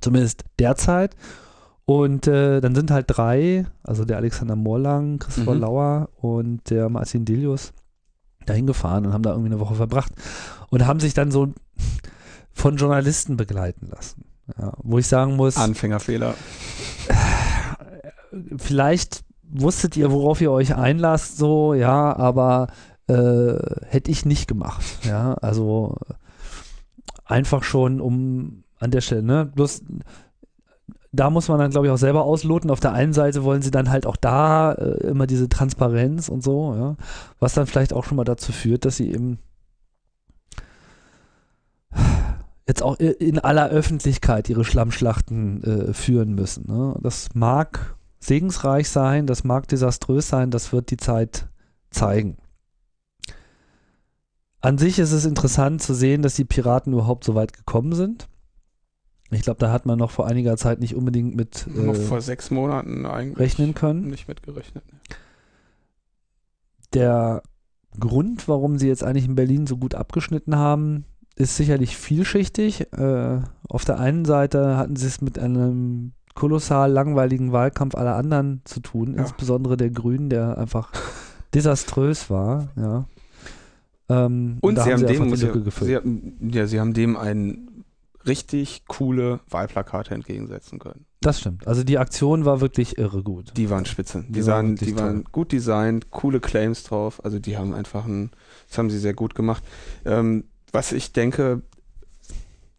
zumindest 0.00 0.44
derzeit. 0.58 1.16
Und 1.84 2.26
äh, 2.26 2.60
dann 2.60 2.74
sind 2.74 2.90
halt 2.90 3.06
drei, 3.08 3.66
also 3.84 4.04
der 4.04 4.16
Alexander 4.16 4.56
Morlang, 4.56 5.20
Christopher 5.20 5.54
mhm. 5.54 5.60
Lauer 5.60 6.08
und 6.16 6.68
der 6.70 6.88
Martin 6.88 7.24
Dilius 7.24 7.72
dahin 8.44 8.66
gefahren 8.66 9.06
und 9.06 9.12
haben 9.12 9.22
da 9.22 9.30
irgendwie 9.30 9.52
eine 9.52 9.60
Woche 9.60 9.76
verbracht 9.76 10.12
und 10.70 10.86
haben 10.86 11.00
sich 11.00 11.14
dann 11.14 11.30
so 11.30 11.52
von 12.52 12.76
Journalisten 12.76 13.36
begleiten 13.36 13.88
lassen. 13.88 14.25
Ja, 14.58 14.72
wo 14.82 14.98
ich 14.98 15.06
sagen 15.06 15.36
muss. 15.36 15.56
Anfängerfehler. 15.56 16.34
Vielleicht 18.56 19.24
wusstet 19.42 19.96
ihr, 19.96 20.10
worauf 20.12 20.40
ihr 20.40 20.50
euch 20.50 20.74
einlasst, 20.74 21.36
so, 21.36 21.74
ja, 21.74 22.14
aber 22.16 22.68
äh, 23.08 23.54
hätte 23.86 24.10
ich 24.10 24.24
nicht 24.24 24.48
gemacht. 24.48 24.84
Ja, 25.04 25.34
also 25.34 25.96
einfach 27.24 27.62
schon 27.62 28.00
um 28.00 28.64
an 28.78 28.90
der 28.90 29.00
Stelle, 29.00 29.22
ne? 29.22 29.46
Bloß 29.46 29.82
da 31.12 31.30
muss 31.30 31.48
man 31.48 31.58
dann, 31.58 31.70
glaube 31.70 31.86
ich, 31.86 31.92
auch 31.92 31.98
selber 31.98 32.24
ausloten. 32.24 32.70
Auf 32.70 32.80
der 32.80 32.92
einen 32.92 33.14
Seite 33.14 33.42
wollen 33.42 33.62
sie 33.62 33.70
dann 33.70 33.90
halt 33.90 34.06
auch 34.06 34.16
da 34.16 34.72
äh, 34.72 35.06
immer 35.06 35.26
diese 35.26 35.48
Transparenz 35.48 36.28
und 36.28 36.42
so, 36.42 36.74
ja, 36.74 36.96
was 37.40 37.54
dann 37.54 37.66
vielleicht 37.66 37.92
auch 37.94 38.04
schon 38.04 38.16
mal 38.16 38.24
dazu 38.24 38.52
führt, 38.52 38.84
dass 38.84 38.96
sie 38.96 39.10
eben 39.10 39.38
jetzt 42.66 42.82
auch 42.82 42.96
in 42.98 43.38
aller 43.38 43.68
Öffentlichkeit 43.68 44.48
ihre 44.48 44.64
Schlammschlachten 44.64 45.62
äh, 45.62 45.92
führen 45.92 46.34
müssen. 46.34 46.66
Ne? 46.66 46.96
Das 47.00 47.34
mag 47.34 47.96
segensreich 48.18 48.88
sein, 48.88 49.26
das 49.26 49.44
mag 49.44 49.68
desaströs 49.68 50.28
sein, 50.28 50.50
das 50.50 50.72
wird 50.72 50.90
die 50.90 50.96
Zeit 50.96 51.48
zeigen. 51.90 52.38
An 54.60 54.78
sich 54.78 54.98
ist 54.98 55.12
es 55.12 55.26
interessant 55.26 55.80
zu 55.80 55.94
sehen, 55.94 56.22
dass 56.22 56.34
die 56.34 56.44
Piraten 56.44 56.92
überhaupt 56.92 57.22
so 57.22 57.36
weit 57.36 57.52
gekommen 57.52 57.92
sind. 57.92 58.28
Ich 59.30 59.42
glaube, 59.42 59.58
da 59.58 59.70
hat 59.70 59.86
man 59.86 59.98
noch 59.98 60.10
vor 60.10 60.26
einiger 60.26 60.56
Zeit 60.56 60.80
nicht 60.80 60.96
unbedingt 60.96 61.36
mit 61.36 61.66
äh, 61.68 61.80
noch 61.80 61.94
vor 61.94 62.20
sechs 62.20 62.50
Monaten 62.50 63.06
eigentlich 63.06 63.38
rechnen 63.38 63.74
können. 63.74 64.08
Nicht 64.08 64.26
mitgerechnet. 64.28 64.84
Der 66.94 67.42
Grund, 67.98 68.48
warum 68.48 68.78
sie 68.78 68.88
jetzt 68.88 69.04
eigentlich 69.04 69.26
in 69.26 69.34
Berlin 69.34 69.66
so 69.66 69.76
gut 69.76 69.94
abgeschnitten 69.94 70.56
haben, 70.56 71.04
ist 71.36 71.56
sicherlich 71.56 71.96
vielschichtig. 71.96 72.92
Äh, 72.92 73.40
auf 73.68 73.84
der 73.84 74.00
einen 74.00 74.24
Seite 74.24 74.76
hatten 74.76 74.96
sie 74.96 75.06
es 75.06 75.20
mit 75.20 75.38
einem 75.38 76.12
kolossal 76.34 76.90
langweiligen 76.90 77.52
Wahlkampf 77.52 77.94
aller 77.94 78.16
anderen 78.16 78.62
zu 78.64 78.80
tun, 78.80 79.14
ja. 79.14 79.20
insbesondere 79.20 79.76
der 79.76 79.90
Grünen, 79.90 80.28
der 80.30 80.58
einfach 80.58 80.92
desaströs 81.54 82.30
war. 82.30 82.68
Ja. 82.76 83.04
Ähm, 84.08 84.58
und, 84.60 84.78
und 84.78 84.84
sie, 84.84 84.92
haben 84.92 84.98
sie, 84.98 85.06
dem, 85.06 85.36
sie, 85.36 85.50
sie, 85.80 86.56
ja, 86.56 86.66
sie 86.66 86.80
haben 86.80 86.94
dem 86.94 87.16
ein 87.16 87.84
richtig 88.26 88.84
coole 88.86 89.40
Wahlplakate 89.48 90.14
entgegensetzen 90.14 90.78
können. 90.78 91.06
Das 91.20 91.40
stimmt. 91.40 91.66
Also 91.66 91.84
die 91.84 91.98
Aktion 91.98 92.44
war 92.44 92.60
wirklich 92.60 92.98
irre 92.98 93.22
gut. 93.22 93.52
Die 93.56 93.70
waren 93.70 93.86
spitze. 93.86 94.24
Die, 94.28 94.32
die, 94.32 94.42
sahen, 94.42 94.66
waren, 94.66 94.76
die 94.76 94.98
waren 94.98 95.24
gut 95.32 95.52
designt, 95.52 96.10
coole 96.10 96.40
Claims 96.40 96.82
drauf. 96.84 97.24
Also 97.24 97.38
die 97.38 97.56
haben 97.56 97.74
einfach 97.74 98.04
ein, 98.04 98.30
das 98.68 98.78
haben 98.78 98.90
sie 98.90 98.98
sehr 98.98 99.14
gut 99.14 99.34
gemacht. 99.34 99.64
Ähm, 100.04 100.44
was 100.76 100.92
ich 100.92 101.12
denke, 101.12 101.62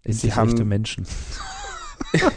Ist 0.04 0.22
sie 0.22 0.34
haben 0.34 0.68
Menschen. 0.68 1.06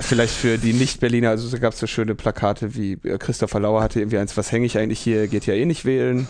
Vielleicht 0.00 0.34
für 0.34 0.58
die 0.58 0.72
Nicht-Berliner, 0.72 1.30
also 1.30 1.48
da 1.48 1.58
gab 1.58 1.72
es 1.72 1.78
so 1.78 1.86
schöne 1.86 2.16
Plakate 2.16 2.74
wie 2.74 2.94
äh, 3.04 3.16
Christopher 3.18 3.60
Lauer 3.60 3.80
hatte 3.82 4.00
irgendwie 4.00 4.18
eins, 4.18 4.36
was 4.36 4.50
hänge 4.50 4.66
ich 4.66 4.76
eigentlich 4.76 4.98
hier, 5.00 5.28
geht 5.28 5.46
ja 5.46 5.54
eh 5.54 5.64
nicht 5.64 5.84
wählen. 5.84 6.26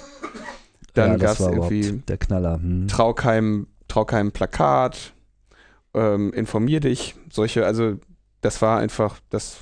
Dann 0.93 1.13
ja, 1.13 1.17
gab 1.17 1.41
es 1.41 1.41
irgendwie 1.41 2.03
der 2.07 2.19
Knaller. 2.19 2.61
Hm. 2.61 2.89
Trau 2.89 3.15
keinem 3.15 3.69
trau 3.89 4.05
keinem 4.05 4.33
Plakat, 4.33 5.15
ähm, 5.95 6.33
informier 6.35 6.81
dich, 6.81 7.15
solche, 7.33 7.65
also 7.65 7.97
das 8.43 8.61
war 8.63 8.79
einfach, 8.79 9.19
das, 9.31 9.61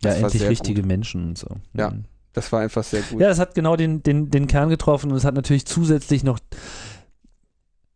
das 0.00 0.16
ja, 0.16 0.22
war 0.22 0.30
endlich 0.30 0.48
richtige 0.48 0.82
gut. 0.82 0.88
Menschen 0.88 1.28
und 1.28 1.38
so. 1.38 1.48
Ja, 1.74 1.90
mhm. 1.90 2.04
Das 2.34 2.52
war 2.52 2.60
einfach 2.60 2.84
sehr 2.84 3.00
gut. 3.00 3.20
Ja, 3.20 3.28
das 3.28 3.38
hat 3.38 3.54
genau 3.54 3.76
den, 3.76 4.02
den, 4.02 4.30
den 4.30 4.46
Kern 4.46 4.68
getroffen 4.68 5.10
und 5.10 5.16
es 5.16 5.24
hat 5.24 5.34
natürlich 5.34 5.64
zusätzlich 5.64 6.24
noch, 6.24 6.38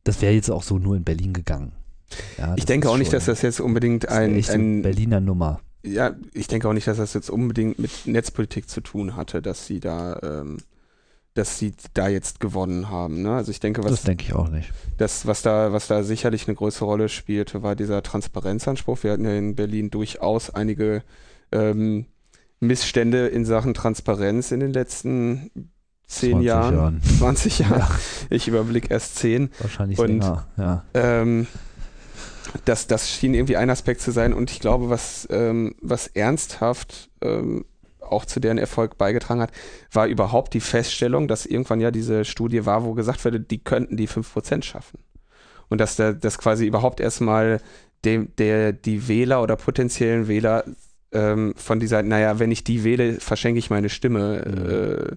das 0.05 0.23
wäre 0.23 0.33
jetzt 0.33 0.51
auch 0.51 0.63
so 0.63 0.79
nur 0.79 0.97
in 0.97 1.05
Berlin 1.05 1.35
gegangen. 1.35 1.73
Ja, 2.39 2.55
ich 2.57 2.65
denke 2.65 2.89
auch 2.89 2.97
nicht, 2.97 3.13
dass 3.13 3.27
das 3.27 3.43
jetzt 3.43 3.61
unbedingt 3.61 4.05
das 4.05 4.13
ein, 4.13 4.43
ein 4.49 4.83
Berliner 4.83 5.21
Nummer. 5.21 5.61
Ja, 5.85 6.17
ich 6.33 6.47
denke 6.47 6.69
auch 6.69 6.73
nicht, 6.73 6.87
dass 6.87 6.97
das 6.97 7.13
jetzt 7.13 7.29
unbedingt 7.29 7.79
mit 7.79 8.07
Netzpolitik 8.07 8.69
zu 8.69 8.81
tun 8.81 9.15
hatte, 9.17 9.43
dass 9.43 9.67
sie 9.67 9.81
da 9.81 10.19
ähm, 10.23 10.59
dass 11.39 11.57
sie 11.57 11.73
da 11.95 12.09
jetzt 12.09 12.41
gewonnen 12.41 12.91
haben. 12.91 13.23
Ne? 13.23 13.33
Also 13.33 13.53
ich 13.53 13.61
denke, 13.61 13.85
was 13.85 13.93
das 13.93 14.03
denke 14.03 14.25
ich 14.25 14.35
auch 14.35 14.49
nicht. 14.49 14.73
Das, 14.97 15.25
was 15.25 15.41
da, 15.43 15.73
was 15.73 15.87
da 15.87 16.03
sicherlich 16.03 16.49
eine 16.49 16.57
größere 16.57 16.85
Rolle 16.85 17.09
spielte, 17.09 17.63
war 17.63 17.77
dieser 17.77 18.03
Transparenzanspruch. 18.03 19.05
Wir 19.05 19.13
hatten 19.13 19.25
ja 19.25 19.37
in 19.37 19.55
Berlin 19.55 19.91
durchaus 19.91 20.51
einige 20.51 21.05
ähm, 21.53 22.07
Missstände 22.61 23.29
in 23.29 23.45
Sachen 23.45 23.75
Transparenz 23.75 24.51
in 24.53 24.61
den 24.61 24.73
letzten 24.73 25.51
zehn 26.07 26.41
Jahren, 26.41 26.75
Jahren, 26.75 27.03
20 27.19 27.61
Jahren. 27.61 27.79
Ja. 27.79 27.91
Ich 28.31 28.49
überblicke 28.49 28.89
erst 28.91 29.17
zehn. 29.17 29.51
Wahrscheinlich 29.61 29.99
und, 29.99 30.09
länger, 30.09 30.47
ja. 30.57 30.85
Ähm, 30.95 31.47
das, 32.65 32.87
das 32.87 33.11
schien 33.11 33.35
irgendwie 33.35 33.57
ein 33.57 33.71
Aspekt 33.71 34.01
zu 34.01 34.11
sein 34.11 34.33
und 34.33 34.51
ich 34.51 34.61
glaube, 34.61 34.89
was, 34.89 35.29
ähm, 35.31 35.75
was 35.83 36.07
ernsthaft 36.07 37.11
ähm, 37.21 37.67
auch 38.01 38.25
zu 38.25 38.41
deren 38.41 38.59
Erfolg 38.59 38.97
beigetragen 38.97 39.41
hat, 39.41 39.53
war 39.93 40.07
überhaupt 40.07 40.55
die 40.55 40.61
Feststellung, 40.61 41.29
dass 41.29 41.47
irgendwann 41.47 41.81
ja 41.81 41.91
diese 41.91 42.25
Studie 42.25 42.65
war, 42.65 42.85
wo 42.85 42.95
gesagt 42.95 43.25
wurde, 43.25 43.39
die 43.39 43.59
könnten 43.59 43.97
die 43.97 44.09
5% 44.09 44.63
schaffen. 44.65 44.99
Und 45.69 45.79
dass 45.79 45.97
der, 45.97 46.15
das 46.15 46.39
quasi 46.39 46.67
überhaupt 46.67 47.01
erstmal 47.01 47.61
dem, 48.07 48.35
der, 48.37 48.73
die 48.73 49.09
Wähler 49.09 49.43
oder 49.43 49.57
potenziellen 49.57 50.29
Wähler 50.29 50.65
ähm, 51.13 51.55
von 51.57 51.81
dieser, 51.81 52.03
naja, 52.03 52.39
wenn 52.39 52.51
ich 52.51 52.65
die 52.65 52.85
wähle, 52.85 53.15
verschenke 53.15 53.59
ich 53.59 53.71
meine 53.71 53.89
Stimme, 53.89 55.17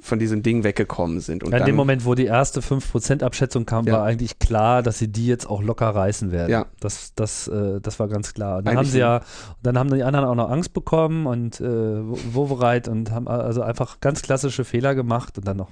von 0.00 0.18
diesem 0.18 0.42
Ding 0.42 0.64
weggekommen 0.64 1.20
sind. 1.20 1.44
Und 1.44 1.52
ja, 1.52 1.58
in 1.58 1.66
dem 1.66 1.76
Moment, 1.76 2.04
wo 2.04 2.16
die 2.16 2.24
erste 2.24 2.60
5%-Abschätzung 2.60 3.64
kam, 3.64 3.86
ja. 3.86 3.94
war 3.94 4.04
eigentlich 4.04 4.40
klar, 4.40 4.82
dass 4.82 4.98
sie 4.98 5.06
die 5.06 5.26
jetzt 5.26 5.48
auch 5.48 5.62
locker 5.62 5.88
reißen 5.88 6.32
werden. 6.32 6.50
Ja. 6.50 6.66
Das, 6.80 7.14
das, 7.14 7.46
äh, 7.46 7.80
das 7.80 8.00
war 8.00 8.08
ganz 8.08 8.34
klar. 8.34 8.62
dann 8.62 8.76
haben 8.76 8.86
sie 8.86 8.98
ja, 8.98 9.20
dann 9.62 9.78
haben 9.78 9.92
die 9.94 10.02
anderen 10.02 10.26
auch 10.26 10.34
noch 10.34 10.50
Angst 10.50 10.72
bekommen 10.72 11.26
und 11.26 11.60
äh, 11.60 11.64
Wovereit 11.64 12.88
und 12.88 13.12
haben 13.12 13.28
also 13.28 13.62
einfach 13.62 14.00
ganz 14.00 14.22
klassische 14.22 14.64
Fehler 14.64 14.96
gemacht 14.96 15.38
und 15.38 15.46
dann 15.46 15.58
noch 15.58 15.70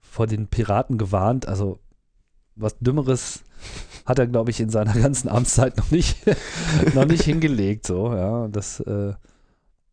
vor 0.00 0.26
den 0.26 0.46
Piraten 0.46 0.96
gewarnt. 0.96 1.46
Also 1.46 1.78
was 2.54 2.78
Dümmeres 2.78 3.42
hat 4.06 4.18
er, 4.18 4.26
glaube 4.26 4.50
ich, 4.50 4.60
in 4.60 4.70
seiner 4.70 4.94
ganzen 5.00 5.28
Amtszeit 5.28 5.76
noch 5.76 5.90
nicht, 5.90 6.16
noch 6.94 7.06
nicht 7.06 7.22
hingelegt. 7.22 7.86
So, 7.86 8.12
ja. 8.14 8.48
Das 8.48 8.80
äh, 8.80 9.14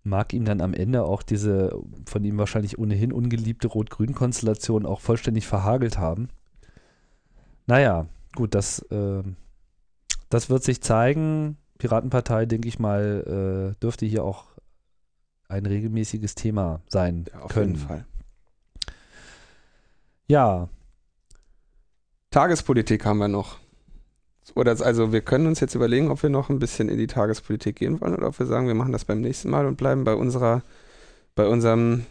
mag 0.03 0.33
ihm 0.33 0.45
dann 0.45 0.61
am 0.61 0.73
Ende 0.73 1.03
auch 1.03 1.23
diese 1.23 1.77
von 2.05 2.23
ihm 2.23 2.37
wahrscheinlich 2.37 2.77
ohnehin 2.77 3.11
ungeliebte 3.11 3.67
Rot-Grün-Konstellation 3.67 4.85
auch 4.85 5.01
vollständig 5.01 5.47
verhagelt 5.47 5.97
haben. 5.97 6.29
Naja, 7.65 8.07
gut, 8.35 8.55
das, 8.55 8.79
äh, 8.91 9.23
das 10.29 10.49
wird 10.49 10.63
sich 10.63 10.81
zeigen. 10.81 11.57
Piratenpartei, 11.77 12.45
denke 12.45 12.67
ich 12.67 12.79
mal, 12.79 13.73
äh, 13.75 13.79
dürfte 13.81 14.05
hier 14.05 14.23
auch 14.23 14.47
ein 15.47 15.65
regelmäßiges 15.65 16.35
Thema 16.35 16.81
sein 16.87 17.25
ja, 17.31 17.39
auf 17.39 17.51
können. 17.51 17.75
jeden 17.75 17.87
Fall. 17.87 18.05
Ja. 20.27 20.69
Tagespolitik 22.31 23.05
haben 23.05 23.19
wir 23.19 23.27
noch. 23.27 23.62
Oder 24.55 24.79
also 24.81 25.11
wir 25.11 25.21
können 25.21 25.47
uns 25.47 25.59
jetzt 25.59 25.75
überlegen, 25.75 26.11
ob 26.11 26.21
wir 26.21 26.29
noch 26.29 26.49
ein 26.49 26.59
bisschen 26.59 26.89
in 26.89 26.97
die 26.97 27.07
Tagespolitik 27.07 27.77
gehen 27.77 28.01
wollen 28.01 28.15
oder 28.15 28.27
ob 28.27 28.39
wir 28.39 28.45
sagen, 28.45 28.67
wir 28.67 28.75
machen 28.75 28.91
das 28.91 29.05
beim 29.05 29.21
nächsten 29.21 29.49
Mal 29.49 29.65
und 29.65 29.77
bleiben 29.77 30.03
bei 30.03 30.15
unserer, 30.15 30.63
bei 31.35 31.47
unserem 31.47 32.05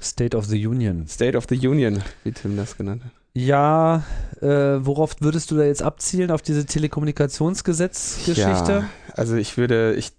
State 0.00 0.36
of 0.36 0.46
the 0.46 0.66
Union. 0.66 1.06
State 1.08 1.36
of 1.36 1.46
the 1.48 1.66
Union, 1.66 2.02
wie 2.24 2.32
Tim 2.32 2.56
das 2.56 2.76
genannt 2.76 3.04
hat. 3.04 3.12
Ja, 3.32 4.04
äh, 4.40 4.84
worauf 4.84 5.16
würdest 5.20 5.50
du 5.50 5.56
da 5.56 5.64
jetzt 5.64 5.82
abzielen? 5.82 6.30
Auf 6.30 6.42
diese 6.42 6.66
Telekommunikationsgesetzgeschichte? 6.66 8.72
Ja, 8.72 8.88
also 9.14 9.36
ich 9.36 9.56
würde, 9.56 9.94
ich 9.94 10.12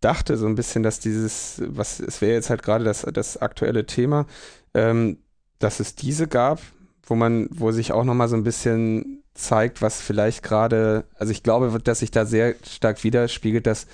dachte 0.00 0.36
so 0.36 0.46
ein 0.46 0.56
bisschen, 0.56 0.82
dass 0.82 1.00
dieses, 1.00 1.62
was, 1.66 2.00
es 2.00 2.20
wäre 2.20 2.34
jetzt 2.34 2.50
halt 2.50 2.62
gerade 2.62 2.84
das, 2.84 3.06
das 3.12 3.38
aktuelle 3.38 3.86
Thema, 3.86 4.26
ähm, 4.74 5.16
dass 5.58 5.80
es 5.80 5.94
diese 5.94 6.28
gab, 6.28 6.60
wo 7.02 7.14
man, 7.14 7.48
wo 7.50 7.72
sich 7.72 7.92
auch 7.92 8.04
nochmal 8.04 8.28
so 8.28 8.36
ein 8.36 8.44
bisschen 8.44 9.19
zeigt, 9.34 9.82
was 9.82 10.00
vielleicht 10.00 10.42
gerade, 10.42 11.04
also 11.14 11.32
ich 11.32 11.42
glaube, 11.42 11.78
dass 11.82 12.00
sich 12.00 12.10
da 12.10 12.24
sehr 12.24 12.54
stark 12.66 13.04
widerspiegelt, 13.04 13.66
dass 13.66 13.86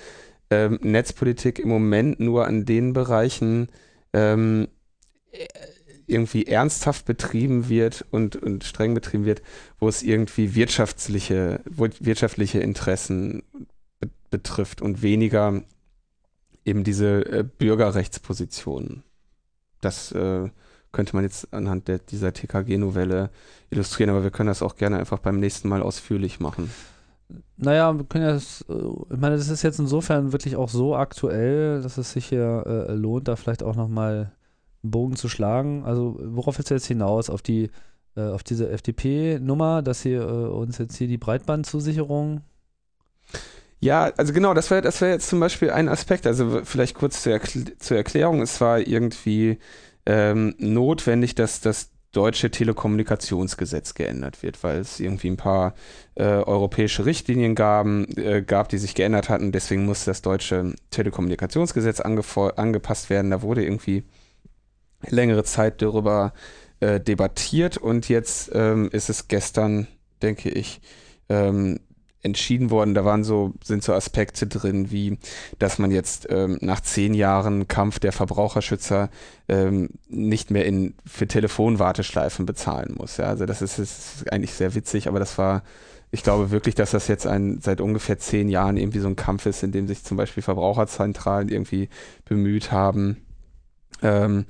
ähm, 0.49 0.79
Netzpolitik 0.81 1.59
im 1.59 1.69
Moment 1.69 2.19
nur 2.19 2.47
an 2.47 2.65
den 2.65 2.93
Bereichen 2.93 3.69
ähm, 4.13 4.67
irgendwie 6.07 6.47
ernsthaft 6.47 7.05
betrieben 7.05 7.69
wird 7.69 8.05
und, 8.11 8.37
und 8.37 8.63
streng 8.63 8.93
betrieben 8.93 9.25
wird, 9.25 9.41
wo 9.79 9.89
es 9.89 10.03
irgendwie 10.03 10.55
wirtschaftliche, 10.55 11.61
wirtschaftliche 11.65 12.59
Interessen 12.59 13.43
be 13.99 14.09
betrifft 14.29 14.81
und 14.81 15.01
weniger 15.01 15.63
eben 16.65 16.83
diese 16.83 17.25
äh, 17.25 17.43
Bürgerrechtspositionen. 17.43 19.03
Das 19.79 20.11
äh, 20.11 20.49
könnte 20.91 21.15
man 21.15 21.23
jetzt 21.23 21.53
anhand 21.53 21.87
der, 21.87 21.99
dieser 21.99 22.33
TKG-Novelle 22.33 23.29
illustrieren, 23.69 24.09
aber 24.09 24.23
wir 24.23 24.31
können 24.31 24.47
das 24.47 24.61
auch 24.61 24.75
gerne 24.75 24.97
einfach 24.97 25.19
beim 25.19 25.39
nächsten 25.39 25.67
Mal 25.67 25.81
ausführlich 25.81 26.39
machen. 26.39 26.71
Naja, 27.57 27.97
wir 27.97 28.05
können 28.05 28.25
ja, 28.25 28.33
das, 28.33 28.65
äh, 28.69 28.73
ich 28.73 29.19
meine, 29.19 29.35
das 29.35 29.49
ist 29.49 29.63
jetzt 29.63 29.79
insofern 29.79 30.31
wirklich 30.31 30.55
auch 30.55 30.69
so 30.69 30.95
aktuell, 30.95 31.81
dass 31.81 31.97
es 31.97 32.13
sich 32.13 32.27
hier 32.27 32.63
äh, 32.65 32.93
lohnt, 32.93 33.27
da 33.27 33.35
vielleicht 33.35 33.63
auch 33.63 33.75
nochmal 33.75 34.31
einen 34.83 34.91
Bogen 34.91 35.15
zu 35.15 35.27
schlagen. 35.27 35.83
Also, 35.83 36.17
worauf 36.21 36.57
willst 36.57 36.71
du 36.71 36.75
jetzt 36.75 36.87
hinaus? 36.87 37.29
Auf 37.29 37.41
die 37.41 37.69
äh, 38.15 38.29
auf 38.29 38.43
diese 38.43 38.69
FDP-Nummer, 38.69 39.81
dass 39.81 40.01
sie 40.01 40.13
äh, 40.13 40.21
uns 40.21 40.77
jetzt 40.77 40.95
hier 40.95 41.07
die 41.07 41.17
Breitbandzusicherung 41.17 42.41
ja, 43.79 44.11
also 44.17 44.33
genau, 44.33 44.53
das 44.53 44.71
wäre 44.71 44.81
das 44.81 45.01
wär 45.01 45.09
jetzt 45.11 45.29
zum 45.29 45.39
Beispiel 45.39 45.69
ein 45.69 45.87
Aspekt. 45.87 46.25
Also 46.25 46.61
vielleicht 46.63 46.95
kurz 46.95 47.21
zur, 47.21 47.33
Erkl 47.33 47.77
zur 47.77 47.97
Erklärung. 47.97 48.41
Es 48.41 48.59
war 48.59 48.79
irgendwie 48.79 49.59
ähm, 50.07 50.55
notwendig, 50.57 51.35
dass 51.35 51.59
das 51.59 51.91
deutsche 52.13 52.49
Telekommunikationsgesetz 52.49 53.93
geändert 53.93 54.41
wird, 54.41 54.63
weil 54.63 54.79
es 54.79 54.99
irgendwie 54.99 55.29
ein 55.29 55.37
paar 55.37 55.75
äh, 56.15 56.23
europäische 56.23 57.05
Richtlinien 57.05 57.53
gaben, 57.53 58.07
äh, 58.17 58.41
gab, 58.41 58.69
die 58.69 58.77
sich 58.77 58.95
geändert 58.95 59.27
hatten. 59.29 59.51
Deswegen 59.51 59.85
musste 59.85 60.09
das 60.11 60.21
deutsche 60.21 60.73
Telekommunikationsgesetz 60.89 61.99
angepasst 61.99 63.09
werden. 63.09 63.31
Da 63.31 63.41
wurde 63.41 63.63
irgendwie 63.63 64.05
längere 65.09 65.43
Zeit 65.43 65.81
darüber 65.81 66.33
äh, 66.79 66.99
debattiert 67.01 67.77
und 67.77 68.07
jetzt 68.07 68.49
ähm, 68.53 68.89
ist 68.91 69.09
es 69.09 69.27
gestern, 69.27 69.87
denke 70.21 70.49
ich, 70.49 70.79
ähm, 71.29 71.79
entschieden 72.23 72.69
worden. 72.71 72.93
Da 72.93 73.05
waren 73.05 73.23
so, 73.23 73.53
sind 73.63 73.83
so 73.83 73.93
Aspekte 73.93 74.47
drin, 74.47 74.91
wie, 74.91 75.17
dass 75.59 75.79
man 75.79 75.91
jetzt 75.91 76.27
ähm, 76.29 76.57
nach 76.61 76.81
zehn 76.81 77.13
Jahren 77.13 77.67
Kampf 77.67 77.99
der 77.99 78.11
Verbraucherschützer 78.11 79.09
ähm, 79.47 79.89
nicht 80.09 80.51
mehr 80.51 80.65
in, 80.65 80.95
für 81.05 81.27
Telefonwarteschleifen 81.27 82.45
bezahlen 82.45 82.95
muss. 82.97 83.17
Ja, 83.17 83.25
also 83.25 83.45
das 83.45 83.61
ist, 83.61 83.79
ist 83.79 84.31
eigentlich 84.31 84.53
sehr 84.53 84.75
witzig, 84.75 85.07
aber 85.07 85.19
das 85.19 85.37
war, 85.37 85.63
ich 86.11 86.23
glaube 86.23 86.51
wirklich, 86.51 86.75
dass 86.75 86.91
das 86.91 87.07
jetzt 87.07 87.27
ein, 87.27 87.59
seit 87.61 87.81
ungefähr 87.81 88.17
zehn 88.17 88.49
Jahren 88.49 88.77
irgendwie 88.77 88.99
so 88.99 89.07
ein 89.07 89.15
Kampf 89.15 89.45
ist, 89.45 89.63
in 89.63 89.71
dem 89.71 89.87
sich 89.87 90.03
zum 90.03 90.17
Beispiel 90.17 90.43
Verbraucherzentralen 90.43 91.49
irgendwie 91.49 91.89
bemüht 92.25 92.71
haben, 92.71 93.17
ähm, 94.01 94.45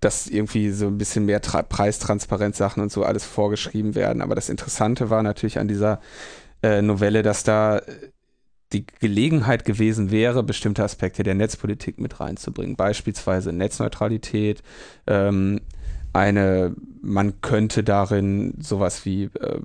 dass 0.00 0.26
irgendwie 0.26 0.70
so 0.70 0.86
ein 0.86 0.96
bisschen 0.96 1.26
mehr 1.26 1.42
Tra 1.42 1.62
Preistransparenzsachen 1.62 2.82
und 2.82 2.90
so 2.90 3.04
alles 3.04 3.24
vorgeschrieben 3.24 3.94
werden. 3.94 4.22
Aber 4.22 4.34
das 4.34 4.48
Interessante 4.48 5.10
war 5.10 5.22
natürlich 5.22 5.58
an 5.58 5.68
dieser 5.68 6.00
äh, 6.62 6.82
Novelle, 6.82 7.22
dass 7.22 7.44
da 7.44 7.80
die 8.72 8.86
Gelegenheit 8.86 9.64
gewesen 9.64 10.10
wäre, 10.10 10.42
bestimmte 10.42 10.82
Aspekte 10.84 11.22
der 11.22 11.34
Netzpolitik 11.34 12.00
mit 12.00 12.20
reinzubringen, 12.20 12.76
beispielsweise 12.76 13.52
Netzneutralität, 13.52 14.62
ähm, 15.06 15.60
eine, 16.12 16.74
man 17.02 17.40
könnte 17.40 17.84
darin 17.84 18.54
sowas 18.60 19.04
wie 19.04 19.24
äh, 19.24 19.60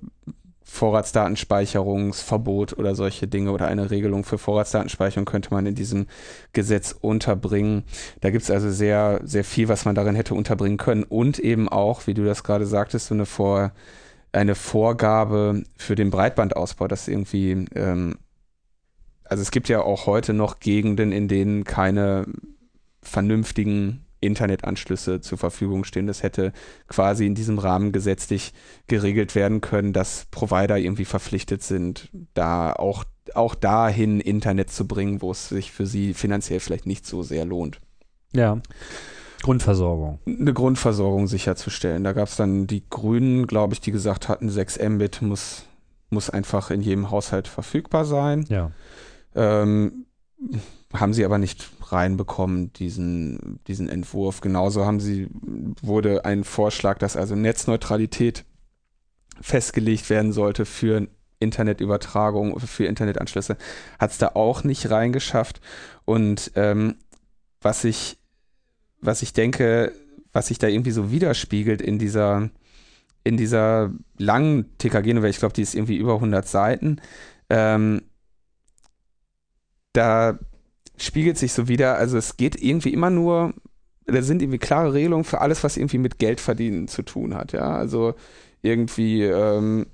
Vorratsdatenspeicherungsverbot 0.63 2.77
oder 2.77 2.93
solche 2.95 3.27
Dinge 3.27 3.51
oder 3.51 3.67
eine 3.67 3.91
Regelung 3.91 4.23
für 4.23 4.39
Vorratsdatenspeicherung 4.39 5.25
könnte 5.25 5.53
man 5.53 5.67
in 5.67 5.75
diesem 5.75 6.07
Gesetz 6.53 6.95
unterbringen. 6.99 7.83
Da 8.21 8.31
gibt 8.31 8.43
es 8.43 8.51
also 8.51 8.71
sehr, 8.71 9.21
sehr 9.23 9.43
viel, 9.43 9.67
was 9.69 9.85
man 9.85 9.95
darin 9.95 10.15
hätte 10.15 10.33
unterbringen 10.33 10.77
können 10.77 11.03
und 11.03 11.39
eben 11.39 11.69
auch, 11.69 12.07
wie 12.07 12.15
du 12.15 12.25
das 12.25 12.43
gerade 12.43 12.65
sagtest, 12.65 13.07
so 13.07 13.13
eine 13.13 13.25
Vor- 13.25 13.71
eine 14.35 14.55
Vorgabe 14.55 15.63
für 15.75 15.95
den 15.95 16.09
Breitbandausbau, 16.09 16.87
dass 16.87 17.07
irgendwie, 17.07 17.65
ähm, 17.75 18.17
also 19.23 19.41
es 19.41 19.51
gibt 19.51 19.69
ja 19.69 19.81
auch 19.81 20.05
heute 20.05 20.33
noch 20.33 20.59
Gegenden, 20.59 21.11
in 21.11 21.27
denen 21.27 21.63
keine 21.63 22.25
vernünftigen 23.01 24.05
Internetanschlüsse 24.19 25.21
zur 25.21 25.37
Verfügung 25.37 25.83
stehen. 25.83 26.07
Das 26.07 26.23
hätte 26.23 26.51
quasi 26.87 27.25
in 27.25 27.35
diesem 27.35 27.59
Rahmen 27.59 27.91
gesetzlich 27.91 28.53
geregelt 28.87 29.35
werden 29.35 29.61
können, 29.61 29.93
dass 29.93 30.25
Provider 30.31 30.77
irgendwie 30.77 31.05
verpflichtet 31.05 31.63
sind, 31.63 32.09
da 32.33 32.73
auch, 32.73 33.03
auch 33.33 33.55
dahin 33.55 34.19
Internet 34.19 34.71
zu 34.71 34.87
bringen, 34.87 35.21
wo 35.21 35.31
es 35.31 35.49
sich 35.49 35.71
für 35.71 35.85
sie 35.85 36.13
finanziell 36.13 36.59
vielleicht 36.59 36.85
nicht 36.85 37.05
so 37.05 37.23
sehr 37.23 37.45
lohnt. 37.45 37.79
Ja. 38.33 38.59
Grundversorgung. 39.45 40.17
Eine 40.25 40.53
Grundversorgung 40.53 41.27
sicherzustellen. 41.27 42.03
Da 42.03 42.13
gab 42.13 42.27
es 42.29 42.35
dann 42.35 42.65
die 42.65 42.83
Grünen, 42.89 43.45
glaube 43.45 43.75
ich, 43.75 43.79
die 43.79 43.91
gesagt 43.91 44.27
hatten, 44.27 44.49
6 44.49 44.79
Mbit 44.79 45.21
muss, 45.21 45.65
muss 46.09 46.31
einfach 46.31 46.71
in 46.71 46.81
jedem 46.81 47.11
Haushalt 47.11 47.47
verfügbar 47.47 48.05
sein. 48.05 48.45
Ja. 48.49 48.71
Ähm, 49.35 50.07
haben 50.91 51.13
sie 51.13 51.23
aber 51.23 51.37
nicht 51.37 51.69
reinbekommen, 51.83 52.73
diesen, 52.73 53.59
diesen 53.67 53.87
Entwurf. 53.87 54.41
Genauso 54.41 54.83
haben 54.83 54.99
sie, 54.99 55.27
wurde 55.79 56.25
ein 56.25 56.43
Vorschlag, 56.43 56.97
dass 56.97 57.15
also 57.15 57.35
Netzneutralität 57.35 58.45
festgelegt 59.41 60.09
werden 60.09 60.31
sollte 60.31 60.65
für 60.65 61.07
Internetübertragung, 61.39 62.59
für 62.61 62.85
Internetanschlüsse, 62.85 63.57
hat 63.99 64.09
es 64.09 64.17
da 64.17 64.29
auch 64.29 64.63
nicht 64.63 64.89
reingeschafft. 64.89 65.61
Und 66.03 66.51
ähm, 66.55 66.95
was 67.61 67.83
ich 67.83 68.17
was 69.05 69.21
ich 69.21 69.33
denke, 69.33 69.91
was 70.31 70.47
sich 70.47 70.57
da 70.57 70.67
irgendwie 70.67 70.91
so 70.91 71.11
widerspiegelt 71.11 71.81
in 71.81 71.97
dieser, 71.97 72.49
in 73.23 73.37
dieser 73.37 73.91
langen 74.17 74.77
TKG-Novelle, 74.77 75.29
ich 75.29 75.39
glaube, 75.39 75.53
die 75.53 75.61
ist 75.61 75.75
irgendwie 75.75 75.97
über 75.97 76.15
100 76.15 76.47
Seiten, 76.47 77.01
ähm, 77.49 78.01
da 79.93 80.37
spiegelt 80.97 81.37
sich 81.37 81.53
so 81.53 81.67
wieder, 81.67 81.97
also 81.97 82.17
es 82.17 82.37
geht 82.37 82.61
irgendwie 82.61 82.93
immer 82.93 83.09
nur, 83.09 83.53
da 84.05 84.21
sind 84.21 84.41
irgendwie 84.41 84.59
klare 84.59 84.93
Regelungen 84.93 85.23
für 85.23 85.41
alles, 85.41 85.63
was 85.63 85.77
irgendwie 85.77 85.97
mit 85.97 86.19
Geldverdienen 86.19 86.87
zu 86.87 87.01
tun 87.01 87.33
hat, 87.33 87.53
ja, 87.53 87.75
also 87.75 88.15
irgendwie, 88.61 89.23
ähm, 89.23 89.87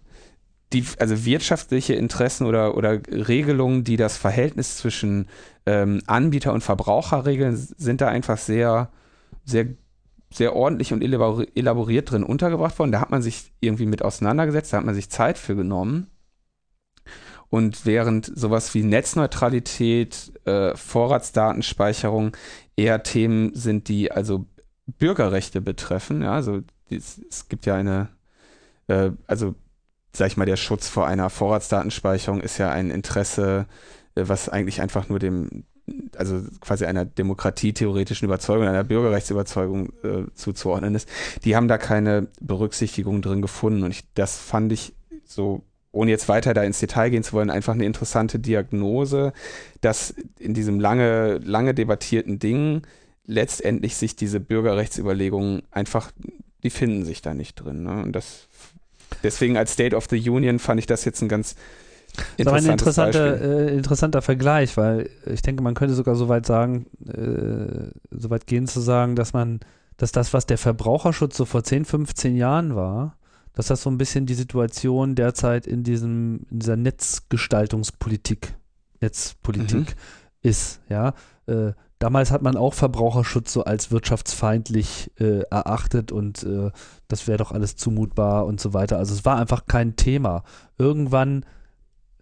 die, 0.73 0.85
also 0.99 1.25
wirtschaftliche 1.25 1.93
Interessen 1.93 2.45
oder, 2.45 2.77
oder 2.77 2.99
Regelungen, 3.09 3.83
die 3.83 3.97
das 3.97 4.17
Verhältnis 4.17 4.77
zwischen 4.77 5.27
ähm, 5.65 6.01
Anbieter 6.07 6.53
und 6.53 6.63
Verbraucher 6.63 7.25
regeln, 7.25 7.55
sind 7.55 8.01
da 8.01 8.07
einfach 8.07 8.37
sehr, 8.37 8.89
sehr, 9.51 9.67
sehr 10.33 10.55
ordentlich 10.55 10.93
und 10.93 11.03
elaboriert 11.03 12.11
drin 12.11 12.23
untergebracht 12.23 12.77
worden. 12.79 12.91
Da 12.91 13.01
hat 13.01 13.11
man 13.11 13.21
sich 13.21 13.51
irgendwie 13.59 13.85
mit 13.85 14.01
auseinandergesetzt, 14.01 14.73
da 14.73 14.77
hat 14.77 14.85
man 14.85 14.95
sich 14.95 15.09
Zeit 15.09 15.37
für 15.37 15.55
genommen. 15.55 16.07
Und 17.49 17.85
während 17.85 18.31
sowas 18.33 18.73
wie 18.73 18.83
Netzneutralität, 18.83 20.31
äh, 20.45 20.75
Vorratsdatenspeicherung 20.75 22.35
eher 22.77 23.03
Themen 23.03 23.53
sind, 23.53 23.89
die 23.89 24.11
also 24.11 24.45
Bürgerrechte 24.97 25.59
betreffen, 25.59 26.21
ja, 26.21 26.33
also 26.33 26.61
es, 26.89 27.19
es 27.29 27.49
gibt 27.49 27.65
ja 27.65 27.75
eine, 27.75 28.07
äh, 28.87 29.11
also 29.27 29.55
sag 30.13 30.27
ich 30.27 30.37
mal, 30.37 30.45
der 30.45 30.57
Schutz 30.57 30.87
vor 30.87 31.07
einer 31.07 31.29
Vorratsdatenspeicherung 31.29 32.41
ist 32.41 32.57
ja 32.57 32.71
ein 32.71 32.89
Interesse, 32.89 33.67
äh, 34.15 34.23
was 34.27 34.49
eigentlich 34.49 34.81
einfach 34.81 35.09
nur 35.09 35.19
dem, 35.19 35.65
also 36.15 36.41
quasi 36.59 36.85
einer 36.85 37.05
demokratietheoretischen 37.05 38.25
Überzeugung, 38.25 38.67
einer 38.67 38.83
Bürgerrechtsüberzeugung 38.83 39.93
äh, 40.03 40.33
zuzuordnen 40.33 40.95
ist, 40.95 41.07
die 41.43 41.55
haben 41.55 41.67
da 41.67 41.77
keine 41.77 42.27
Berücksichtigung 42.39 43.21
drin 43.21 43.41
gefunden. 43.41 43.83
Und 43.83 43.91
ich, 43.91 44.03
das 44.13 44.37
fand 44.37 44.71
ich 44.71 44.93
so, 45.25 45.63
ohne 45.91 46.11
jetzt 46.11 46.29
weiter 46.29 46.53
da 46.53 46.63
ins 46.63 46.79
Detail 46.79 47.09
gehen 47.09 47.23
zu 47.23 47.33
wollen, 47.33 47.49
einfach 47.49 47.73
eine 47.73 47.85
interessante 47.85 48.39
Diagnose, 48.39 49.33
dass 49.81 50.13
in 50.39 50.53
diesem 50.53 50.79
lange, 50.79 51.37
lange 51.39 51.73
debattierten 51.73 52.39
Ding 52.39 52.83
letztendlich 53.25 53.95
sich 53.95 54.15
diese 54.15 54.39
Bürgerrechtsüberlegungen 54.39 55.63
einfach, 55.71 56.11
die 56.63 56.69
finden 56.69 57.05
sich 57.05 57.21
da 57.21 57.33
nicht 57.33 57.55
drin. 57.55 57.83
Ne? 57.83 58.03
Und 58.03 58.13
das 58.13 58.47
deswegen 59.23 59.57
als 59.57 59.73
State 59.73 59.95
of 59.95 60.07
the 60.09 60.29
Union 60.29 60.59
fand 60.59 60.79
ich 60.79 60.85
das 60.85 61.05
jetzt 61.05 61.21
ein 61.21 61.29
ganz 61.29 61.55
das 62.37 62.47
ist 62.47 62.65
ein 62.65 62.71
interessante, 62.71 63.69
äh, 63.69 63.75
interessanter 63.75 64.21
Vergleich, 64.21 64.77
weil 64.77 65.09
ich 65.25 65.41
denke, 65.41 65.63
man 65.63 65.73
könnte 65.73 65.93
sogar 65.93 66.15
so 66.15 66.29
weit 66.29 66.45
sagen, 66.45 66.87
äh, 67.07 67.91
so 68.11 68.29
weit 68.29 68.47
gehen 68.47 68.67
zu 68.67 68.79
sagen, 68.79 69.15
dass 69.15 69.33
man, 69.33 69.59
dass 69.97 70.11
das, 70.11 70.33
was 70.33 70.45
der 70.45 70.57
Verbraucherschutz 70.57 71.37
so 71.37 71.45
vor 71.45 71.63
10, 71.63 71.85
15 71.85 72.35
Jahren 72.35 72.75
war, 72.75 73.17
dass 73.53 73.67
das 73.67 73.81
so 73.81 73.89
ein 73.89 73.97
bisschen 73.97 74.25
die 74.25 74.33
Situation 74.33 75.15
derzeit 75.15 75.67
in 75.67 75.83
diesem, 75.83 76.45
in 76.49 76.59
dieser 76.59 76.77
Netzgestaltungspolitik, 76.77 78.55
Netzpolitik 79.01 79.89
mhm. 79.91 79.95
ist, 80.41 80.79
ja. 80.89 81.13
Äh, 81.47 81.73
damals 81.99 82.31
hat 82.31 82.41
man 82.41 82.57
auch 82.57 82.73
Verbraucherschutz 82.73 83.53
so 83.53 83.63
als 83.63 83.91
wirtschaftsfeindlich 83.91 85.11
äh, 85.19 85.41
erachtet 85.51 86.11
und 86.11 86.43
äh, 86.43 86.71
das 87.07 87.27
wäre 87.27 87.37
doch 87.37 87.51
alles 87.51 87.75
zumutbar 87.75 88.45
und 88.45 88.59
so 88.59 88.73
weiter. 88.73 88.97
Also 88.97 89.13
es 89.13 89.25
war 89.25 89.37
einfach 89.37 89.65
kein 89.65 89.95
Thema. 89.95 90.43
Irgendwann 90.77 91.45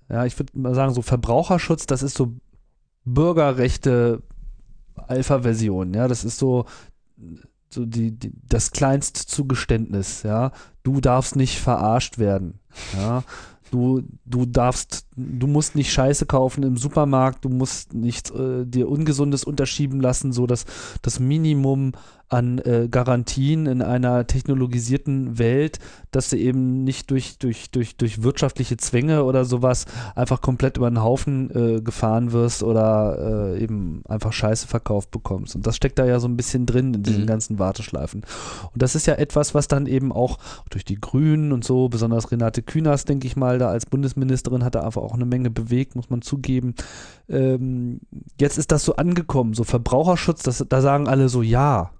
ja, 0.09 0.25
ich 0.25 0.37
würde 0.37 0.57
mal 0.57 0.75
sagen, 0.75 0.93
so 0.93 1.01
Verbraucherschutz, 1.01 1.85
das 1.85 2.03
ist 2.03 2.15
so 2.15 2.33
Bürgerrechte 3.05 4.21
Alpha-Version, 4.95 5.93
ja, 5.93 6.07
das 6.07 6.23
ist 6.23 6.37
so, 6.37 6.65
so 7.69 7.85
die, 7.85 8.11
die, 8.11 8.31
das 8.47 8.71
kleinste 8.71 9.25
Zugeständnis, 9.25 10.23
ja. 10.23 10.51
Du 10.83 10.99
darfst 11.01 11.35
nicht 11.35 11.59
verarscht 11.59 12.17
werden, 12.17 12.59
ja. 12.93 13.23
Du, 13.71 14.01
du 14.25 14.47
darfst, 14.47 15.05
du 15.15 15.45
musst 15.45 15.75
nicht 15.75 15.93
Scheiße 15.93 16.25
kaufen 16.25 16.63
im 16.63 16.75
Supermarkt, 16.75 17.45
du 17.45 17.49
musst 17.49 17.93
nicht 17.93 18.31
äh, 18.31 18.65
dir 18.65 18.89
Ungesundes 18.89 19.43
unterschieben 19.43 20.01
lassen, 20.01 20.31
so 20.31 20.47
dass 20.47 20.65
das 21.03 21.19
Minimum 21.19 21.91
an 22.29 22.59
äh, 22.59 22.87
Garantien 22.89 23.65
in 23.65 23.81
einer 23.81 24.27
technologisierten 24.27 25.39
Welt, 25.39 25.79
dass 26.11 26.29
du 26.29 26.37
eben 26.37 26.83
nicht 26.83 27.09
durch, 27.11 27.39
durch, 27.39 27.71
durch, 27.71 27.97
durch 27.97 28.21
wirtschaftliche 28.21 28.77
Zwänge 28.77 29.23
oder 29.23 29.45
sowas 29.45 29.85
einfach 30.15 30.41
komplett 30.41 30.77
über 30.77 30.89
den 30.89 31.03
Haufen 31.03 31.49
äh, 31.49 31.81
gefahren 31.81 32.31
wirst 32.31 32.61
oder 32.61 33.55
äh, 33.55 33.63
eben 33.63 34.03
einfach 34.07 34.31
Scheiße 34.31 34.67
verkauft 34.67 35.11
bekommst. 35.11 35.55
Und 35.55 35.65
das 35.65 35.75
steckt 35.75 35.97
da 35.97 36.05
ja 36.05 36.19
so 36.19 36.27
ein 36.27 36.37
bisschen 36.37 36.65
drin 36.65 36.93
in 36.93 37.03
diesen 37.03 37.23
mhm. 37.23 37.27
ganzen 37.27 37.59
Warteschleifen. 37.59 38.21
Und 38.71 38.81
das 38.81 38.95
ist 38.95 39.07
ja 39.07 39.15
etwas, 39.15 39.55
was 39.55 39.67
dann 39.67 39.87
eben 39.87 40.11
auch 40.11 40.37
durch 40.69 40.85
die 40.85 40.99
Grünen 40.99 41.51
und 41.51 41.63
so, 41.63 41.89
besonders 41.89 42.31
Renate 42.31 42.61
Künast, 42.61 43.09
denke 43.09 43.25
ich 43.25 43.35
mal, 43.35 43.57
da 43.57 43.69
als 43.69 43.87
Bundesministerin 43.87 44.63
hat 44.63 44.75
er 44.75 44.85
einfach 44.85 45.01
auch 45.01 45.15
eine 45.15 45.25
Menge 45.25 45.49
bewegt, 45.49 45.95
muss 45.95 46.09
man 46.09 46.21
zugeben. 46.21 46.75
Ähm, 47.27 48.01
jetzt 48.39 48.57
ist 48.57 48.71
das 48.71 48.85
so 48.85 48.95
angekommen, 48.95 49.55
so 49.55 49.63
Verbraucherschutz, 49.63 50.43
das, 50.43 50.63
da 50.67 50.81
sagen 50.81 51.07
alle 51.07 51.29
so, 51.29 51.41
ja, 51.41 51.91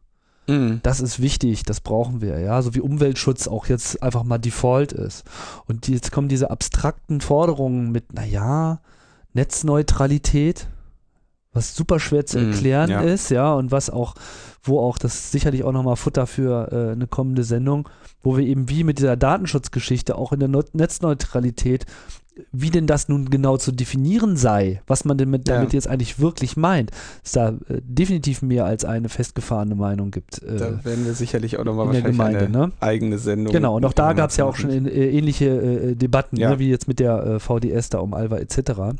Mhm. 0.49 0.79
Das 0.83 0.99
ist 0.99 1.21
wichtig, 1.21 1.63
das 1.63 1.79
brauchen 1.81 2.21
wir, 2.21 2.39
ja, 2.39 2.61
so 2.61 2.75
wie 2.75 2.81
Umweltschutz 2.81 3.47
auch 3.47 3.67
jetzt 3.67 4.01
einfach 4.03 4.23
mal 4.23 4.37
Default 4.37 4.91
ist. 4.91 5.23
Und 5.67 5.87
jetzt 5.87 6.11
kommen 6.11 6.27
diese 6.27 6.51
abstrakten 6.51 7.21
Forderungen 7.21 7.91
mit, 7.91 8.13
naja, 8.13 8.81
Netzneutralität, 9.33 10.67
was 11.53 11.75
super 11.75 11.99
schwer 11.99 12.25
zu 12.25 12.39
mhm, 12.39 12.51
erklären 12.51 12.89
ja. 12.89 13.01
ist, 13.01 13.29
ja, 13.29 13.53
und 13.53 13.71
was 13.71 13.89
auch, 13.89 14.15
wo 14.61 14.79
auch, 14.79 14.97
das 14.97 15.15
ist 15.15 15.31
sicherlich 15.31 15.63
auch 15.63 15.71
nochmal 15.71 15.95
Futter 15.95 16.27
für 16.27 16.71
äh, 16.71 16.91
eine 16.91 17.07
kommende 17.07 17.43
Sendung, 17.43 17.89
wo 18.21 18.37
wir 18.37 18.45
eben 18.45 18.69
wie 18.69 18.83
mit 18.83 18.99
dieser 18.99 19.17
Datenschutzgeschichte 19.17 20.15
auch 20.15 20.31
in 20.31 20.39
der 20.39 20.49
Netzneutralität 20.49 21.85
wie 22.51 22.69
denn 22.69 22.87
das 22.87 23.09
nun 23.09 23.29
genau 23.29 23.57
zu 23.57 23.71
definieren 23.71 24.37
sei, 24.37 24.81
was 24.87 25.05
man 25.05 25.17
denn 25.17 25.29
mit, 25.29 25.47
ja. 25.47 25.55
damit 25.55 25.73
jetzt 25.73 25.87
eigentlich 25.87 26.19
wirklich 26.19 26.57
meint, 26.57 26.91
es 27.23 27.33
da 27.33 27.49
äh, 27.49 27.81
definitiv 27.83 28.41
mehr 28.41 28.65
als 28.65 28.85
eine 28.85 29.09
festgefahrene 29.09 29.75
Meinung 29.75 30.11
gibt. 30.11 30.41
Äh, 30.43 30.57
da 30.57 30.85
werden 30.85 31.05
wir 31.05 31.13
sicherlich 31.13 31.57
auch 31.57 31.65
nochmal 31.65 31.87
wahrscheinlich 31.87 32.11
Gemeinde, 32.11 32.39
eine 32.45 32.49
ne? 32.49 32.71
eigene 32.79 33.17
Sendung. 33.17 33.53
Genau, 33.53 33.75
und 33.77 33.85
auch 33.85 33.93
da 33.93 34.13
gab 34.13 34.29
es 34.29 34.37
ja 34.37 34.45
auch 34.45 34.55
schon 34.55 34.69
in, 34.69 34.85
äh, 34.85 35.09
ähnliche 35.09 35.45
äh, 35.45 35.95
Debatten, 35.95 36.37
ja. 36.37 36.51
ne, 36.51 36.59
wie 36.59 36.69
jetzt 36.69 36.87
mit 36.87 36.99
der 36.99 37.23
äh, 37.25 37.39
VDS 37.39 37.89
da 37.89 37.99
um 37.99 38.13
Alva 38.13 38.37
etc. 38.37 38.97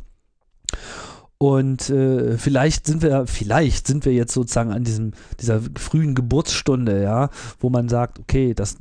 Und 1.38 1.88
äh, 1.88 2.36
vielleicht 2.36 2.86
sind 2.86 3.02
wir, 3.02 3.26
vielleicht 3.26 3.86
sind 3.86 4.04
wir 4.04 4.12
jetzt 4.12 4.34
sozusagen 4.34 4.72
an 4.72 4.84
diesem, 4.84 5.12
dieser 5.40 5.60
frühen 5.78 6.14
Geburtsstunde, 6.14 7.02
ja, 7.02 7.30
wo 7.58 7.70
man 7.70 7.88
sagt, 7.88 8.18
okay, 8.18 8.52
das 8.52 8.76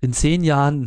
in 0.00 0.12
zehn 0.12 0.44
Jahren 0.44 0.86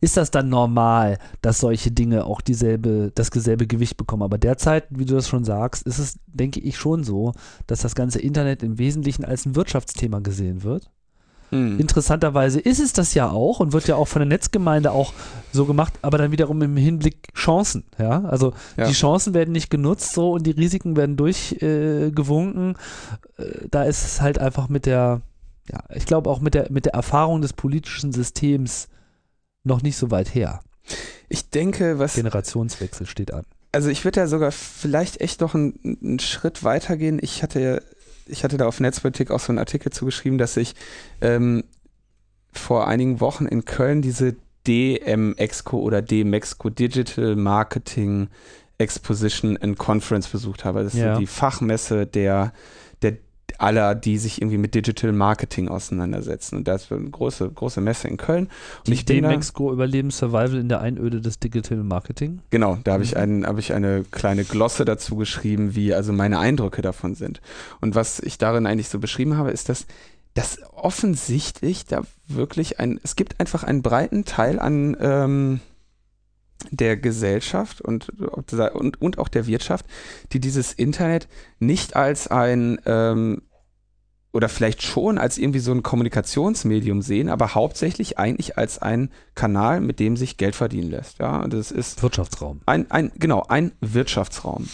ist 0.00 0.16
das 0.16 0.30
dann 0.30 0.48
normal, 0.48 1.18
dass 1.42 1.58
solche 1.58 1.90
Dinge 1.90 2.24
auch 2.24 2.40
dieselbe, 2.40 3.12
das 3.14 3.30
dieselbe 3.30 3.66
Gewicht 3.66 3.96
bekommen. 3.96 4.22
Aber 4.22 4.38
derzeit, 4.38 4.84
wie 4.90 5.04
du 5.04 5.14
das 5.14 5.28
schon 5.28 5.44
sagst, 5.44 5.86
ist 5.86 5.98
es, 5.98 6.18
denke 6.26 6.60
ich, 6.60 6.76
schon 6.78 7.04
so, 7.04 7.32
dass 7.66 7.80
das 7.80 7.94
ganze 7.94 8.20
Internet 8.20 8.62
im 8.62 8.78
Wesentlichen 8.78 9.24
als 9.24 9.46
ein 9.46 9.56
Wirtschaftsthema 9.56 10.20
gesehen 10.20 10.62
wird. 10.62 10.90
Hm. 11.50 11.80
Interessanterweise 11.80 12.60
ist 12.60 12.78
es 12.78 12.92
das 12.92 13.14
ja 13.14 13.28
auch 13.28 13.58
und 13.60 13.72
wird 13.72 13.88
ja 13.88 13.96
auch 13.96 14.06
von 14.06 14.20
der 14.20 14.28
Netzgemeinde 14.28 14.92
auch 14.92 15.12
so 15.52 15.66
gemacht, 15.66 15.92
aber 16.00 16.16
dann 16.16 16.30
wiederum 16.30 16.62
im 16.62 16.76
Hinblick 16.76 17.34
Chancen, 17.34 17.84
ja. 17.98 18.22
Also 18.24 18.52
ja. 18.76 18.86
die 18.86 18.92
Chancen 18.92 19.34
werden 19.34 19.50
nicht 19.52 19.68
genutzt 19.68 20.12
so 20.12 20.32
und 20.32 20.46
die 20.46 20.52
Risiken 20.52 20.96
werden 20.96 21.16
durchgewunken. 21.16 22.76
Äh, 23.36 23.42
äh, 23.42 23.68
da 23.68 23.82
ist 23.82 24.04
es 24.04 24.20
halt 24.20 24.38
einfach 24.38 24.68
mit 24.68 24.86
der, 24.86 25.22
ja, 25.70 25.80
ich 25.94 26.06
glaube 26.06 26.30
auch 26.30 26.40
mit 26.40 26.54
der, 26.54 26.70
mit 26.70 26.84
der 26.84 26.94
Erfahrung 26.94 27.42
des 27.42 27.52
politischen 27.52 28.12
Systems 28.12 28.88
noch 29.64 29.82
nicht 29.82 29.96
so 29.96 30.10
weit 30.10 30.34
her. 30.34 30.60
Ich 31.28 31.50
denke, 31.50 31.98
was. 31.98 32.14
Generationswechsel 32.14 33.06
steht 33.06 33.32
an. 33.32 33.44
Also 33.72 33.88
ich 33.88 34.04
würde 34.04 34.20
ja 34.20 34.26
sogar 34.26 34.50
vielleicht 34.50 35.20
echt 35.20 35.40
noch 35.40 35.54
einen, 35.54 35.98
einen 36.02 36.18
Schritt 36.18 36.64
weiter 36.64 36.96
gehen. 36.96 37.20
Ich 37.22 37.42
hatte, 37.42 37.82
ich 38.26 38.42
hatte 38.42 38.56
da 38.56 38.66
auf 38.66 38.80
Netzpolitik 38.80 39.30
auch 39.30 39.38
so 39.38 39.52
einen 39.52 39.58
Artikel 39.58 39.92
zugeschrieben, 39.92 40.38
dass 40.38 40.56
ich 40.56 40.74
ähm, 41.20 41.64
vor 42.52 42.88
einigen 42.88 43.20
Wochen 43.20 43.46
in 43.46 43.64
Köln 43.64 44.02
diese 44.02 44.34
DMEXCO 44.66 45.78
oder 45.78 46.02
DMEXCO 46.02 46.70
Digital 46.70 47.36
Marketing 47.36 48.28
Exposition 48.78 49.56
and 49.58 49.78
Conference 49.78 50.28
besucht 50.28 50.64
habe. 50.64 50.82
Das 50.82 50.94
ist 50.94 51.00
ja. 51.00 51.18
die 51.18 51.26
Fachmesse 51.26 52.06
der 52.06 52.52
aller, 53.58 53.94
die 53.94 54.18
sich 54.18 54.40
irgendwie 54.40 54.58
mit 54.58 54.74
Digital 54.74 55.12
Marketing 55.12 55.68
auseinandersetzen. 55.68 56.56
Und 56.56 56.68
das 56.68 56.84
ist 56.84 56.92
eine 56.92 57.10
große, 57.10 57.50
große 57.50 57.80
Messe 57.80 58.08
in 58.08 58.16
Köln. 58.16 58.44
Und 58.78 58.88
die 58.88 58.92
ich 58.92 59.04
bin 59.04 59.26
Mexiko 59.26 59.72
Überleben 59.72 60.10
Survival 60.10 60.58
in 60.58 60.68
der 60.68 60.80
Einöde 60.80 61.20
des 61.20 61.38
Digital 61.38 61.78
Marketing. 61.78 62.40
Genau, 62.50 62.78
da 62.84 62.92
habe 62.92 63.02
ich, 63.02 63.14
mhm. 63.14 63.20
einen, 63.20 63.46
hab 63.46 63.58
ich 63.58 63.72
eine 63.72 64.04
kleine 64.04 64.44
Glosse 64.44 64.84
dazu 64.84 65.16
geschrieben, 65.16 65.74
wie 65.74 65.94
also 65.94 66.12
meine 66.12 66.38
Eindrücke 66.38 66.82
davon 66.82 67.14
sind. 67.14 67.40
Und 67.80 67.94
was 67.94 68.20
ich 68.20 68.38
darin 68.38 68.66
eigentlich 68.66 68.88
so 68.88 68.98
beschrieben 68.98 69.36
habe, 69.36 69.50
ist, 69.50 69.68
dass 69.68 69.86
dass 70.34 70.58
offensichtlich 70.74 71.86
da 71.86 72.02
wirklich 72.28 72.78
ein, 72.78 73.00
es 73.02 73.16
gibt 73.16 73.40
einfach 73.40 73.64
einen 73.64 73.82
breiten 73.82 74.24
Teil 74.24 74.60
an 74.60 74.96
ähm, 75.00 75.60
der 76.70 76.96
Gesellschaft 76.96 77.80
und, 77.80 78.08
und, 78.20 79.00
und 79.00 79.18
auch 79.18 79.28
der 79.28 79.46
Wirtschaft, 79.46 79.86
die 80.32 80.40
dieses 80.40 80.72
Internet 80.72 81.28
nicht 81.58 81.96
als 81.96 82.28
ein 82.28 82.80
ähm, 82.86 83.42
oder 84.32 84.48
vielleicht 84.48 84.82
schon 84.82 85.18
als 85.18 85.38
irgendwie 85.38 85.58
so 85.58 85.72
ein 85.72 85.82
Kommunikationsmedium 85.82 87.02
sehen, 87.02 87.28
aber 87.28 87.54
hauptsächlich 87.54 88.18
eigentlich 88.18 88.56
als 88.56 88.80
ein 88.80 89.10
Kanal, 89.34 89.80
mit 89.80 89.98
dem 89.98 90.16
sich 90.16 90.36
Geld 90.36 90.54
verdienen 90.54 90.90
lässt. 90.90 91.18
Ja, 91.18 91.46
das 91.48 91.72
ist 91.72 92.02
Wirtschaftsraum. 92.02 92.60
Ein, 92.66 92.90
ein, 92.90 93.10
genau, 93.16 93.44
ein 93.48 93.72
Wirtschaftsraum. 93.80 94.68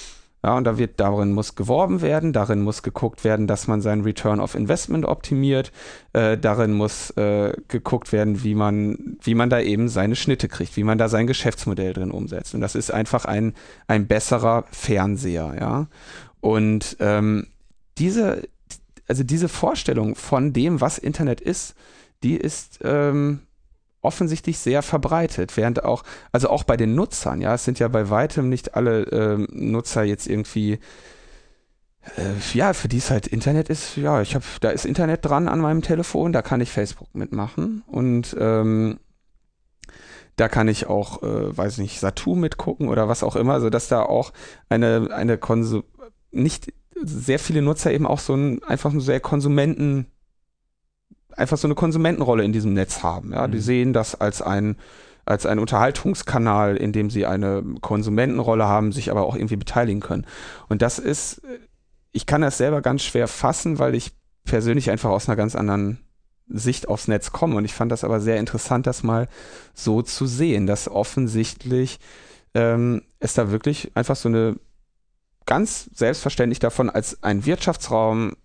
Ja, 0.47 0.57
und 0.57 0.63
da 0.63 0.79
wird, 0.79 1.01
darin 1.01 1.33
muss 1.33 1.57
geworben 1.57 2.03
werden, 2.03 2.33
darin 2.33 2.63
muss 2.63 2.85
geguckt 2.85 3.25
werden, 3.25 3.49
dass 3.49 3.67
man 3.67 3.81
seinen 3.81 4.03
Return 4.03 4.39
of 4.39 4.55
Investment 4.55 5.05
optimiert, 5.05 5.73
äh, 6.13 6.39
darin 6.39 6.73
muss 6.73 7.11
äh, 7.17 7.53
geguckt 7.67 8.13
werden, 8.13 8.45
wie 8.45 8.55
man, 8.55 9.17
wie 9.21 9.35
man 9.35 9.51
da 9.51 9.59
eben 9.59 9.89
seine 9.89 10.15
Schnitte 10.15 10.47
kriegt, 10.47 10.77
wie 10.77 10.85
man 10.85 10.99
da 10.99 11.09
sein 11.09 11.27
Geschäftsmodell 11.27 11.95
drin 11.95 12.13
umsetzt. 12.13 12.55
Und 12.55 12.61
das 12.61 12.77
ist 12.77 12.93
einfach 12.93 13.25
ein, 13.25 13.55
ein 13.89 14.07
besserer 14.07 14.67
Fernseher, 14.71 15.57
ja. 15.59 15.89
Und 16.41 16.97
ähm, 17.01 17.49
diese, 17.99 18.43
also 19.09 19.25
diese 19.25 19.49
Vorstellung 19.49 20.15
von 20.15 20.53
dem, 20.53 20.81
was 20.81 20.99
Internet 20.99 21.41
ist, 21.41 21.75
die 22.23 22.37
ist 22.37 22.79
ähm, 22.85 23.41
offensichtlich 24.07 24.59
sehr 24.59 24.83
verbreitet, 24.83 25.57
während 25.57 25.85
auch, 25.85 26.05
also 26.33 26.49
auch 26.49 26.65
bei 26.65 26.77
den 26.77 26.95
Nutzern, 26.95 27.41
ja, 27.41 27.55
es 27.55 27.65
sind 27.65 27.79
ja 27.79 27.89
bei 27.89 28.09
weitem 28.09 28.49
nicht 28.49 28.75
alle 28.75 29.03
ähm, 29.05 29.49
Nutzer 29.51 30.05
jetzt 30.05 30.27
irgendwie 30.27 30.79
äh, 32.17 32.57
ja, 32.57 32.73
für 32.73 32.89
die 32.89 32.99
es 32.99 33.11
halt 33.11 33.27
Internet 33.27 33.69
ist, 33.69 33.97
ja, 33.97 34.23
ich 34.23 34.35
habe, 34.35 34.45
da 34.61 34.71
ist 34.71 34.85
Internet 34.85 35.25
dran 35.25 35.49
an 35.49 35.61
meinem 35.61 35.83
Telefon, 35.83 36.33
da 36.33 36.43
kann 36.43 36.61
ich 36.61 36.71
Facebook 36.71 37.15
mitmachen 37.15 37.83
und 37.87 38.37
ähm, 38.39 38.99
da 40.37 40.49
kann 40.49 40.69
ich 40.69 40.87
auch, 40.87 41.23
äh, 41.23 41.57
weiß 41.57 41.79
nicht, 41.79 41.99
Satu 41.99 42.35
mitgucken 42.35 42.89
oder 42.89 43.09
was 43.09 43.23
auch 43.23 43.37
immer, 43.37 43.55
also 43.55 43.71
dass 43.71 43.89
da 43.89 44.03
auch 44.03 44.33
eine, 44.69 45.09
eine 45.13 45.39
Konsum, 45.39 45.83
nicht 46.31 46.73
sehr 46.95 47.39
viele 47.39 47.63
Nutzer 47.63 47.93
eben 47.93 48.07
auch 48.07 48.21
so 48.21 48.35
ein, 48.35 48.63
einfach 48.63 48.93
ein 48.93 49.01
sehr 49.01 49.21
Konsumenten, 49.21 50.07
einfach 51.37 51.59
so 51.59 51.69
eine 51.69 51.75
Konsumentenrolle 51.75 52.45
in 52.45 52.53
diesem 52.53 52.73
Netz 52.73 53.03
haben. 53.03 53.33
Ja, 53.33 53.47
mhm. 53.47 53.53
die 53.53 53.61
sehen 53.61 53.93
das 53.93 54.15
als 54.21 54.43
ein, 54.43 54.77
als 55.25 55.47
ein 55.47 55.59
Unterhaltungskanal, 55.59 56.77
in 56.77 56.93
dem 56.93 57.11
sie 57.11 57.27
eine 57.27 57.63
Konsumentenrolle 57.81 58.67
haben, 58.67 58.93
sich 58.93 59.11
aber 59.11 59.25
auch 59.25 59.37
irgendwie 59.37 59.57
beteiligen 59.57 60.01
können. 60.01 60.27
Und 60.69 60.83
das 60.83 60.99
ist, 60.99 61.43
ich 62.13 62.27
kann 62.27 62.41
das 62.41 62.59
selber 62.59 62.81
ganz 62.81 63.03
schwer 63.03 63.29
fassen, 63.29 63.79
weil 63.79 63.95
ich 63.95 64.13
persönlich 64.45 64.91
einfach 64.91 65.11
aus 65.11 65.29
einer 65.29 65.37
ganz 65.37 65.55
anderen 65.55 65.99
Sicht 66.49 66.89
aufs 66.89 67.09
Netz 67.09 67.33
komme. 67.33 67.57
Und 67.57 67.65
ich 67.65 67.75
fand 67.75 67.93
das 67.93 68.05
aber 68.05 68.21
sehr 68.21 68.39
interessant, 68.39 68.87
das 68.87 69.03
mal 69.03 69.29
so 69.75 70.03
zu 70.03 70.27
sehen, 70.27 70.67
dass 70.67 70.89
offensichtlich 70.89 71.99
ähm, 72.55 73.03
es 73.19 73.35
da 73.35 73.51
wirklich 73.51 73.91
einfach 73.95 74.17
so 74.17 74.29
eine 74.29 74.57
ganz 75.45 75.91
selbstverständlich 75.95 76.59
davon 76.59 76.91
als 76.91 77.23
ein 77.23 77.47
Wirtschaftsraum 77.47 78.37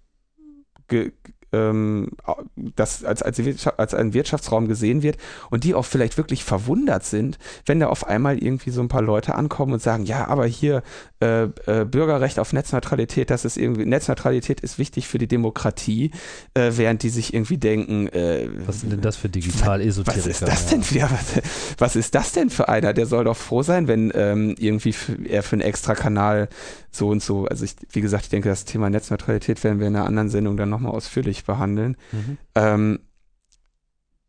ge, 0.88 1.14
ähm, 1.54 2.10
das 2.56 3.04
als, 3.04 3.22
als, 3.22 3.68
als 3.68 3.94
ein 3.94 4.14
Wirtschaftsraum 4.14 4.68
gesehen 4.68 5.04
wird 5.04 5.18
und 5.50 5.64
die 5.64 5.76
auch 5.76 5.86
vielleicht 5.86 6.18
wirklich 6.18 6.44
verwundert 6.44 7.04
sind, 7.06 7.38
wenn 7.66 7.80
da 7.80 7.88
auf 7.88 8.08
einmal 8.08 8.38
irgendwie 8.38 8.70
so 8.70 8.82
ein 8.82 8.88
paar 8.88 9.02
Leute 9.02 9.36
ankommen 9.36 9.74
und 9.74 9.82
sagen, 9.82 10.06
ja, 10.06 10.28
aber 10.28 10.46
hier 10.46 10.84
äh, 11.22 11.44
äh, 11.44 11.86
Bürgerrecht 11.86 12.40
auf 12.40 12.54
Netzneutralität, 12.54 13.30
das 13.30 13.46
ist 13.46 13.58
irgendwie, 13.58 13.86
Netzneutralität 13.86 14.62
ist 14.62 14.78
wichtig 14.78 15.08
für 15.08 15.18
die 15.18 15.28
Demokratie, 15.28 16.12
äh, 16.54 16.72
während 16.76 17.04
die 17.04 17.10
sich 17.10 17.34
irgendwie 17.34 17.58
denken, 17.58 18.08
äh, 18.08 18.48
was 18.66 18.82
sind 18.82 18.92
denn 18.92 19.02
das 19.02 19.18
für 19.18 19.30
Digital-Esoteriker? 19.30 20.26
Was 20.26 20.28
ist 20.28 20.42
das 20.42 20.68
denn 20.68 20.84
für, 20.84 21.02
was, 21.02 21.42
was, 21.78 21.96
ist 21.96 22.16
das 22.16 22.32
denn 22.32 22.50
für 22.50 22.70
einer? 22.70 22.94
Der 22.94 23.06
soll 23.06 23.26
doch 23.26 23.38
froh 23.38 23.64
sein, 23.64 23.88
wenn 23.88 24.12
ähm, 24.16 24.56
irgendwie 24.58 24.96
er 25.26 25.44
für 25.44 25.54
einen 25.54 25.62
extra 25.62 25.96
Kanal 25.96 26.50
so 26.92 27.08
und 27.08 27.24
so, 27.24 27.46
also 27.46 27.64
ich, 27.64 27.76
wie 27.92 28.02
gesagt, 28.02 28.26
ich 28.26 28.30
denke, 28.30 28.50
das 28.50 28.66
Thema 28.66 28.90
Netzneutralität 28.90 29.64
werden 29.64 29.80
wir 29.80 29.88
in 29.88 29.96
einer 29.96 30.06
anderen 30.06 30.30
Sendung 30.30 30.58
dann 30.58 30.70
nochmal 30.70 30.92
ausführlich 30.92 31.41
behandeln. 31.46 31.98
Mhm. 32.12 32.38
Ähm, 32.56 33.00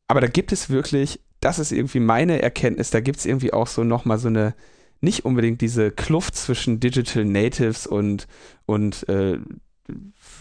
aber 0.08 0.20
da 0.20 0.26
gibt 0.26 0.52
es 0.52 0.70
wirklich, 0.70 1.20
das 1.40 1.58
ist 1.58 1.72
irgendwie 1.72 2.00
meine 2.00 2.42
Erkenntnis, 2.42 2.90
da 2.90 3.00
gibt 3.00 3.18
es 3.18 3.26
irgendwie 3.26 3.52
auch 3.52 3.66
so 3.66 3.84
nochmal 3.84 4.18
so 4.18 4.28
eine, 4.28 4.54
nicht 5.00 5.24
unbedingt 5.24 5.60
diese 5.60 5.90
Kluft 5.90 6.36
zwischen 6.36 6.80
Digital 6.80 7.24
Natives 7.24 7.86
und, 7.86 8.26
und 8.66 9.08
äh, 9.08 9.38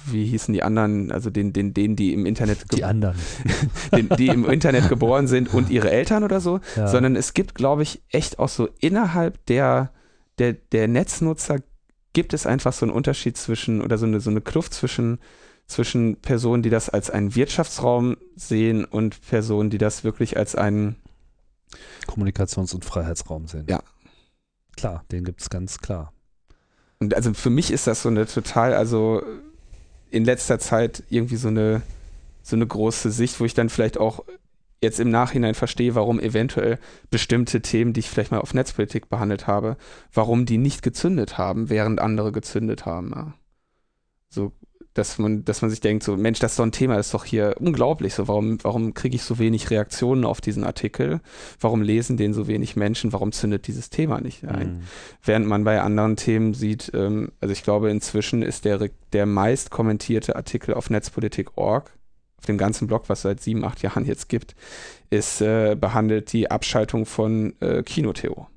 wie 0.05 0.26
hießen 0.26 0.53
die 0.53 0.63
anderen, 0.63 1.11
also 1.11 1.30
den, 1.30 1.53
den, 1.53 1.74
denen, 1.74 1.95
die 1.95 2.13
im 2.13 2.26
Internet 2.26 2.72
die 2.72 2.84
anderen, 2.84 3.17
den, 3.95 4.09
die 4.09 4.28
im 4.28 4.45
Internet 4.49 4.89
geboren 4.89 5.28
sind 5.28 5.53
und 5.53 5.69
ihre 5.69 5.89
Eltern 5.89 6.24
oder 6.24 6.39
so, 6.39 6.59
ja. 6.76 6.88
sondern 6.88 7.15
es 7.15 7.34
gibt, 7.34 7.55
glaube 7.55 7.84
ich, 7.84 8.01
echt 8.09 8.39
auch 8.39 8.49
so 8.49 8.69
innerhalb 8.80 9.45
der, 9.47 9.91
der, 10.38 10.53
der 10.53 10.88
Netznutzer 10.88 11.57
gibt 12.13 12.34
es 12.34 12.45
einfach 12.45 12.74
so 12.74 12.86
einen 12.86 12.93
Unterschied 12.93 13.38
zwischen 13.38 13.82
oder 13.82 13.97
so 13.97 14.05
eine, 14.05 14.19
so 14.19 14.30
eine 14.30 14.41
Kluft 14.41 14.74
zwischen, 14.74 15.19
zwischen 15.72 16.17
Personen, 16.17 16.63
die 16.63 16.69
das 16.69 16.89
als 16.89 17.09
einen 17.09 17.36
Wirtschaftsraum 17.36 18.17
sehen 18.36 18.86
und 18.86 19.22
Personen, 19.22 19.69
die 19.69 19.78
das 19.78 20.03
wirklich 20.03 20.38
als 20.38 20.55
einen 20.55 20.97
Kommunikations- 22.07 22.74
und 22.74 22.86
Freiheitsraum 22.86 23.47
sehen. 23.47 23.65
Ja. 23.69 23.82
Klar, 24.76 25.03
den 25.11 25.24
gibt 25.24 25.41
es 25.41 25.49
ganz 25.49 25.80
klar. 25.80 26.13
Und 26.99 27.15
also 27.15 27.34
für 27.34 27.49
mich 27.49 27.72
ist 27.72 27.88
das 27.88 28.03
so 28.03 28.09
eine 28.09 28.26
total, 28.26 28.74
also 28.74 29.24
in 30.11 30.26
letzter 30.26 30.59
Zeit 30.59 31.03
irgendwie 31.09 31.38
so 31.38 31.47
eine, 31.47 31.82
so 32.43 32.55
eine 32.55 32.67
große 32.67 33.11
Sicht, 33.11 33.39
wo 33.39 33.45
ich 33.45 33.53
dann 33.53 33.69
vielleicht 33.69 33.97
auch 33.97 34.24
jetzt 34.82 34.99
im 34.99 35.09
Nachhinein 35.09 35.53
verstehe, 35.53 35.95
warum 35.95 36.19
eventuell 36.19 36.80
bestimmte 37.09 37.61
Themen, 37.61 37.93
die 37.93 37.99
ich 38.01 38.09
vielleicht 38.09 38.32
mal 38.32 38.39
auf 38.39 38.53
Netzpolitik 38.53 39.09
behandelt 39.09 39.47
habe, 39.47 39.78
warum 40.13 40.45
die 40.45 40.57
nicht 40.57 40.82
gezündet 40.82 41.38
haben, 41.38 41.69
während 41.69 42.01
andere 42.01 42.32
gezündet 42.32 42.86
haben. 42.86 43.11
Ja. 43.15 43.34
So 44.30 44.51
dass 44.94 45.18
man, 45.18 45.46
dass 45.46 45.62
man 45.62 45.72
sich 45.72 45.80
denkt, 45.80 46.04
so, 46.04 46.18
Mensch, 46.18 46.39
das 46.39 46.54
ist 46.54 46.60
doch 46.60 46.66
ein 46.66 46.74
Thema, 46.74 46.98
das 46.98 47.08
ist 47.08 47.14
doch 47.14 47.24
hier 47.24 47.56
unglaublich. 47.60 48.14
So, 48.14 48.28
warum, 48.28 48.58
warum 48.64 48.94
kriege 48.94 49.16
ich 49.16 49.24
so 49.24 49.39
wenig 49.39 49.70
Reaktionen 49.70 50.26
auf 50.26 50.42
diesen 50.42 50.64
Artikel? 50.66 51.22
Warum 51.60 51.82
lesen 51.82 52.18
den 52.18 52.34
so 52.34 52.48
wenig 52.48 52.76
Menschen? 52.76 53.14
Warum 53.14 53.32
zündet 53.32 53.68
dieses 53.68 53.89
Thema 53.89 54.20
nicht 54.20 54.44
ein? 54.46 54.74
Mhm. 54.74 54.80
Während 55.24 55.48
man 55.48 55.64
bei 55.64 55.82
anderen 55.82 56.18
Themen 56.18 56.54
sieht, 56.54 56.92
ähm, 56.94 57.32
also 57.39 57.54
ich 57.54 57.64
glaube, 57.64 57.89
inzwischen 57.89 58.42
ist 58.42 58.66
der, 58.66 58.89
der 59.14 59.26
meist 59.26 59.72
kommentierte 59.72 60.36
Artikel 60.36 60.74
auf 60.74 60.89
netzpolitik.org, 60.89 61.92
auf 62.38 62.46
dem 62.46 62.58
ganzen 62.58 62.88
Blog, 62.88 63.04
was 63.08 63.20
es 63.20 63.24
seit 63.24 63.39
sieben, 63.39 63.64
acht 63.64 63.82
Jahren 63.84 64.04
jetzt 64.06 64.28
gibt, 64.28 64.56
ist 65.10 65.42
äh, 65.42 65.76
behandelt 65.76 66.34
die 66.34 66.52
Abschaltung 66.52 67.06
von 67.06 67.54
äh, 67.62 67.84
Kinotheo. 67.84 68.48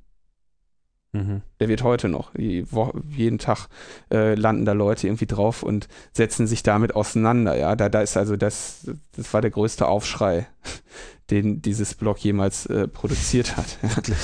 Mhm. 1.14 1.42
Der 1.60 1.68
wird 1.68 1.82
heute 1.84 2.08
noch. 2.08 2.32
Jeden 2.36 3.38
Tag 3.38 3.68
äh, 4.10 4.34
landen 4.34 4.64
da 4.64 4.72
Leute 4.72 5.06
irgendwie 5.06 5.26
drauf 5.26 5.62
und 5.62 5.88
setzen 6.12 6.46
sich 6.48 6.64
damit 6.64 6.94
auseinander. 6.94 7.56
Ja, 7.56 7.76
da, 7.76 7.88
da 7.88 8.00
ist 8.00 8.16
also 8.16 8.36
das, 8.36 8.90
das 9.16 9.32
war 9.32 9.40
der 9.40 9.52
größte 9.52 9.86
Aufschrei, 9.86 10.46
den 11.30 11.62
dieses 11.62 11.94
Blog 11.94 12.18
jemals 12.18 12.66
äh, 12.66 12.88
produziert 12.88 13.56
hat. 13.56 13.78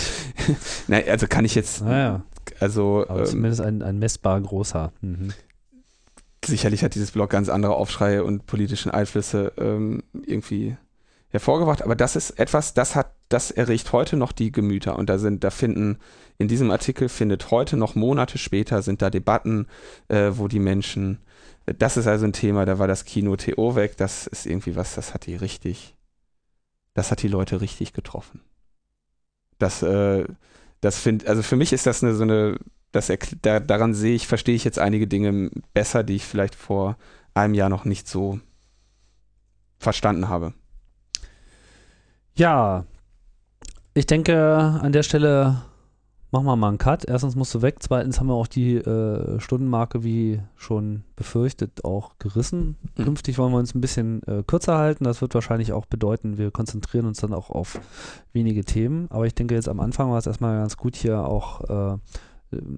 Nein, 0.89 1.05
also 1.09 1.29
kann 1.29 1.45
ich 1.45 1.55
jetzt. 1.55 1.83
Naja. 1.83 2.25
Also. 2.59 3.07
Aber 3.09 3.21
ähm, 3.21 3.27
zumindest 3.27 3.61
ein, 3.61 3.83
ein 3.83 3.99
messbar 4.01 4.41
großer. 4.41 4.93
Mhm. 5.01 5.33
Sicherlich 6.45 6.83
hat 6.83 6.97
dieses 6.97 7.13
Blog 7.13 7.31
ganz 7.31 7.49
andere 7.49 7.77
Aufschreie 7.77 8.25
und 8.25 8.47
politischen 8.47 8.91
Einflüsse 8.91 9.53
ähm, 9.59 10.03
irgendwie 10.27 10.77
hervorgebracht, 11.29 11.83
aber 11.83 11.95
das 11.95 12.17
ist 12.17 12.31
etwas, 12.31 12.75
das 12.75 12.97
hat, 12.97 13.13
das 13.31 13.53
erregt 13.53 13.93
heute 13.93 14.17
noch 14.17 14.33
die 14.33 14.51
Gemüter 14.51 14.99
und 14.99 15.09
da 15.09 15.17
sind, 15.17 15.45
da 15.45 15.51
finden, 15.51 15.99
in 16.37 16.49
diesem 16.49 16.71
Artikel 16.73 17.09
findet 17.09 17.53
heute 17.53 17.77
noch 17.77 17.95
Monate 17.95 18.39
später 18.39 18.83
sind 18.83 19.03
da 19.03 19.09
Debatten, 19.09 19.69
äh, 20.09 20.33
wo 20.33 20.49
die 20.49 20.59
Menschen, 20.59 21.21
äh, 21.67 21.75
das 21.75 21.97
ist 21.97 22.09
also 22.09 22.27
ein 22.27 22.33
Thema, 22.33 22.67
da 22.67 22.81
war 22.81 22.89
das 22.89 23.05
Kino 23.05 23.37
TO 23.37 23.77
weg, 23.77 23.97
das 23.97 24.27
ist 24.27 24.47
irgendwie 24.47 24.75
was, 24.75 24.97
das 24.97 25.15
hat 25.15 25.27
die 25.27 25.37
richtig, 25.37 25.97
das 26.95 27.13
hat 27.13 27.23
die 27.23 27.29
Leute 27.29 27.61
richtig 27.61 27.93
getroffen. 27.93 28.41
Das, 29.59 29.83
äh, 29.83 30.25
das 30.81 30.99
finde, 30.99 31.29
also 31.29 31.43
für 31.43 31.57
mich 31.57 31.73
ist 31.73 31.87
das 31.87 32.03
eine, 32.03 32.15
so 32.15 32.25
eine, 32.25 32.59
das 32.91 33.13
da, 33.43 33.61
daran 33.61 33.95
sehe 33.95 34.17
ich, 34.17 34.27
verstehe 34.27 34.57
ich 34.57 34.65
jetzt 34.65 34.81
einige 34.81 35.07
Dinge 35.07 35.51
besser, 35.73 36.03
die 36.03 36.17
ich 36.17 36.25
vielleicht 36.25 36.57
vor 36.57 36.97
einem 37.33 37.55
Jahr 37.55 37.69
noch 37.69 37.85
nicht 37.85 38.09
so 38.09 38.41
verstanden 39.79 40.29
habe. 40.29 40.53
Ja, 42.35 42.87
ich 43.95 44.07
denke, 44.07 44.57
an 44.57 44.93
der 44.93 45.03
Stelle 45.03 45.63
machen 46.31 46.47
wir 46.47 46.57
mal 46.57 46.69
einen 46.69 46.79
Cut. 46.79 47.05
Erstens 47.05 47.35
musst 47.35 47.55
du 47.55 47.63
weg, 47.63 47.77
zweitens 47.81 48.21
haben 48.21 48.29
wir 48.29 48.35
auch 48.35 48.47
die 48.47 48.77
äh, 48.77 49.41
Stundenmarke, 49.41 50.05
wie 50.05 50.41
schon 50.57 51.03
befürchtet, 51.17 51.85
auch 51.85 52.13
gerissen. 52.19 52.77
Mhm. 52.97 53.05
Künftig 53.05 53.39
wollen 53.39 53.53
wir 53.53 53.59
uns 53.59 53.75
ein 53.75 53.81
bisschen 53.81 54.23
äh, 54.25 54.43
kürzer 54.47 54.79
halten. 54.79 55.05
Das 55.05 55.21
wird 55.21 55.35
wahrscheinlich 55.35 55.73
auch 55.73 55.87
bedeuten, 55.87 56.39
wir 56.39 56.51
konzentrieren 56.51 57.07
uns 57.07 57.21
dann 57.21 57.35
auch 57.35 57.51
auf 57.51 57.81
wenige 58.33 58.65
Themen. 58.65 59.09
Aber 59.11 59.27
ich 59.27 59.35
denke, 59.35 59.55
jetzt 59.55 59.69
am 59.69 59.81
Anfang 59.81 60.11
war 60.11 60.19
es 60.19 60.27
erstmal 60.27 60.59
ganz 60.59 60.77
gut, 60.77 60.95
hier 60.97 61.25
auch 61.25 61.63
äh, 61.69 61.99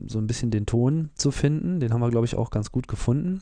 so 0.06 0.18
ein 0.18 0.26
bisschen 0.26 0.50
den 0.50 0.66
Ton 0.66 1.10
zu 1.14 1.30
finden. 1.30 1.80
Den 1.80 1.92
haben 1.92 2.00
wir, 2.00 2.10
glaube 2.10 2.26
ich, 2.26 2.36
auch 2.36 2.50
ganz 2.50 2.72
gut 2.72 2.88
gefunden. 2.88 3.40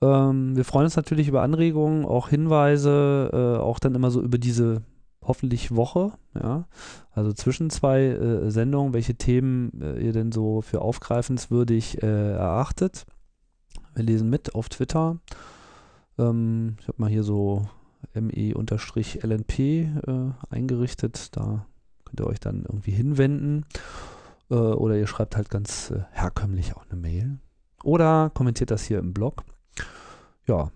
Ähm, 0.00 0.56
wir 0.56 0.64
freuen 0.64 0.84
uns 0.84 0.96
natürlich 0.96 1.28
über 1.28 1.42
Anregungen, 1.42 2.04
auch 2.04 2.28
Hinweise, 2.28 3.30
äh, 3.32 3.60
auch 3.60 3.78
dann 3.78 3.94
immer 3.94 4.10
so 4.10 4.20
über 4.20 4.38
diese 4.38 4.82
hoffentlich 5.26 5.74
Woche, 5.74 6.12
ja, 6.34 6.66
also 7.12 7.32
zwischen 7.32 7.70
zwei 7.70 8.02
äh, 8.02 8.50
Sendungen, 8.50 8.92
welche 8.92 9.14
Themen 9.14 9.80
äh, 9.80 9.98
ihr 10.00 10.12
denn 10.12 10.32
so 10.32 10.60
für 10.60 10.82
aufgreifenswürdig 10.82 12.02
äh, 12.02 12.32
erachtet. 12.32 13.06
Wir 13.94 14.04
lesen 14.04 14.30
mit 14.30 14.54
auf 14.54 14.68
Twitter. 14.68 15.18
Ähm, 16.18 16.76
ich 16.80 16.88
habe 16.88 17.00
mal 17.00 17.10
hier 17.10 17.24
so 17.24 17.66
me-lnp 18.14 19.58
äh, 19.58 20.32
eingerichtet, 20.50 21.36
da 21.36 21.66
könnt 22.04 22.20
ihr 22.20 22.26
euch 22.26 22.40
dann 22.40 22.64
irgendwie 22.64 22.92
hinwenden. 22.92 23.66
Äh, 24.50 24.54
oder 24.54 24.96
ihr 24.96 25.06
schreibt 25.06 25.36
halt 25.36 25.50
ganz 25.50 25.90
äh, 25.90 26.02
herkömmlich 26.12 26.76
auch 26.76 26.84
eine 26.88 27.00
Mail. 27.00 27.38
Oder 27.82 28.30
kommentiert 28.30 28.70
das 28.70 28.84
hier 28.84 28.98
im 28.98 29.12
Blog. 29.12 29.44
Ja, 30.46 30.70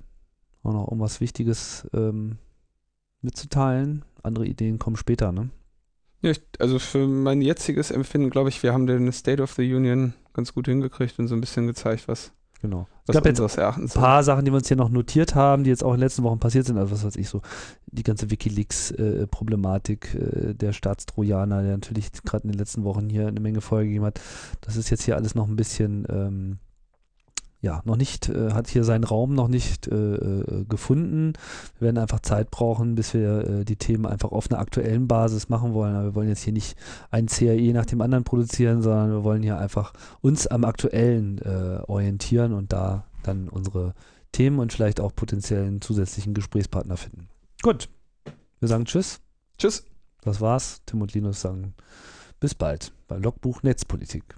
auch 0.63 0.73
noch 0.73 0.89
irgendwas 0.89 1.21
Wichtiges 1.21 1.89
ähm, 1.93 2.39
mitzuteilen. 3.23 4.05
Andere 4.29 4.47
Ideen 4.47 4.79
kommen 4.79 4.97
später, 4.97 5.33
ne? 5.33 5.51
Ja, 6.21 6.31
ich, 6.31 6.43
also 6.59 6.79
für 6.79 7.07
mein 7.07 7.43
jetziges 7.43 7.91
Empfinden 7.91 8.31
glaube 8.31 8.49
ich, 8.49 8.63
wir 8.63 8.73
haben 8.73 8.87
den 8.87 9.13
State 9.13 9.43
of 9.43 9.53
the 9.53 9.75
Union 9.75 10.15
ganz 10.33 10.53
gut 10.53 10.67
hingekriegt 10.67 11.19
und 11.19 11.29
so 11.29 11.35
ein 11.35 11.41
bisschen 11.41 11.67
gezeigt, 11.67 12.09
was, 12.09 12.33
genau. 12.61 12.89
was 13.07 13.17
ich 13.17 13.25
unseres 13.25 13.53
jetzt 13.53 13.59
Erachtens 13.59 13.97
ein 13.97 14.03
paar 14.03 14.25
Sachen, 14.25 14.45
die 14.45 14.51
wir 14.51 14.57
uns 14.57 14.67
hier 14.67 14.77
noch 14.77 14.89
notiert 14.89 15.37
haben, 15.37 15.63
die 15.63 15.71
jetzt 15.71 15.85
auch 15.85 15.91
in 15.91 15.99
den 15.99 16.05
letzten 16.05 16.25
Wochen 16.25 16.41
passiert 16.41 16.67
sind, 16.67 16.77
also 16.77 16.93
was 16.93 17.05
weiß 17.05 17.17
ich 17.17 17.29
so, 17.29 17.41
die 17.87 18.03
ganze 18.03 18.31
Wikileaks-Problematik 18.31 20.15
äh, 20.15 20.19
äh, 20.51 20.55
der 20.55 20.73
Staatstrojaner, 20.73 21.63
der 21.63 21.73
natürlich 21.73 22.11
gerade 22.25 22.45
in 22.45 22.51
den 22.51 22.59
letzten 22.59 22.83
Wochen 22.83 23.09
hier 23.09 23.29
eine 23.29 23.41
Menge 23.41 23.61
Folge 23.61 23.87
gegeben 23.87 24.07
hat. 24.07 24.21
Das 24.61 24.77
ist 24.77 24.91
jetzt 24.91 25.05
hier 25.05 25.17
alles 25.17 25.37
noch 25.37 25.47
ein 25.47 25.57
bisschen 25.57 26.05
ähm, 26.11 26.59
ja, 27.61 27.83
noch 27.85 27.97
nicht, 27.97 28.29
äh, 28.29 28.53
hat 28.53 28.69
hier 28.69 28.85
seinen 28.85 29.05
Raum 29.05 29.35
noch 29.35 29.49
nicht 29.49 29.89
äh, 29.89 29.95
äh, 29.95 30.65
gefunden. 30.69 31.33
Wir 31.79 31.87
werden 31.87 31.99
einfach 31.99 32.21
Zeit 32.21 32.51
brauchen, 32.51 32.95
bis 32.95 33.15
wir 33.15 33.49
äh, 33.49 33.65
die 33.65 33.77
Themen 33.77 34.07
einfach 34.07 34.31
auf 34.31 34.51
einer 34.51 34.61
aktuellen 34.61 35.09
Basis 35.09 35.49
machen 35.49 35.75
wollen. 35.75 35.97
Aber 35.97 36.05
wir 36.05 36.15
wollen 36.15 36.29
jetzt 36.29 36.43
hier 36.43 36.53
nicht 36.53 36.77
ein 37.11 37.27
CAE 37.27 37.73
nach 37.73 37.87
dem 37.87 38.01
anderen 38.01 38.25
produzieren, 38.25 38.83
sondern 38.83 39.11
wir 39.11 39.25
wollen 39.25 39.43
hier 39.43 39.59
einfach 39.59 39.93
uns 40.21 40.47
am 40.47 40.65
Aktuellen 40.65 41.39
äh, 41.39 41.81
orientieren 41.89 42.53
und 42.53 42.73
da 42.73 43.05
dann 43.25 43.49
unsere 43.49 43.95
Themen 44.31 44.61
und 44.61 44.73
vielleicht 44.73 45.01
auch 45.01 45.15
potenziellen 45.15 45.81
zusätzlichen 45.81 46.35
Gesprächspartner 46.35 46.97
finden. 46.97 47.29
Gut, 47.63 47.89
wir 48.61 48.69
sagen 48.69 48.85
Tschüss. 48.85 49.21
Tschüss. 49.59 49.85
Das 50.23 50.41
war's. 50.41 50.83
Tim 50.87 51.03
und 51.03 51.15
Linus 51.15 51.41
sagen 51.41 51.75
bis 52.41 52.55
bald 52.55 52.93
bei 53.09 53.17
Logbuch 53.17 53.63
Netzpolitik. 53.63 54.37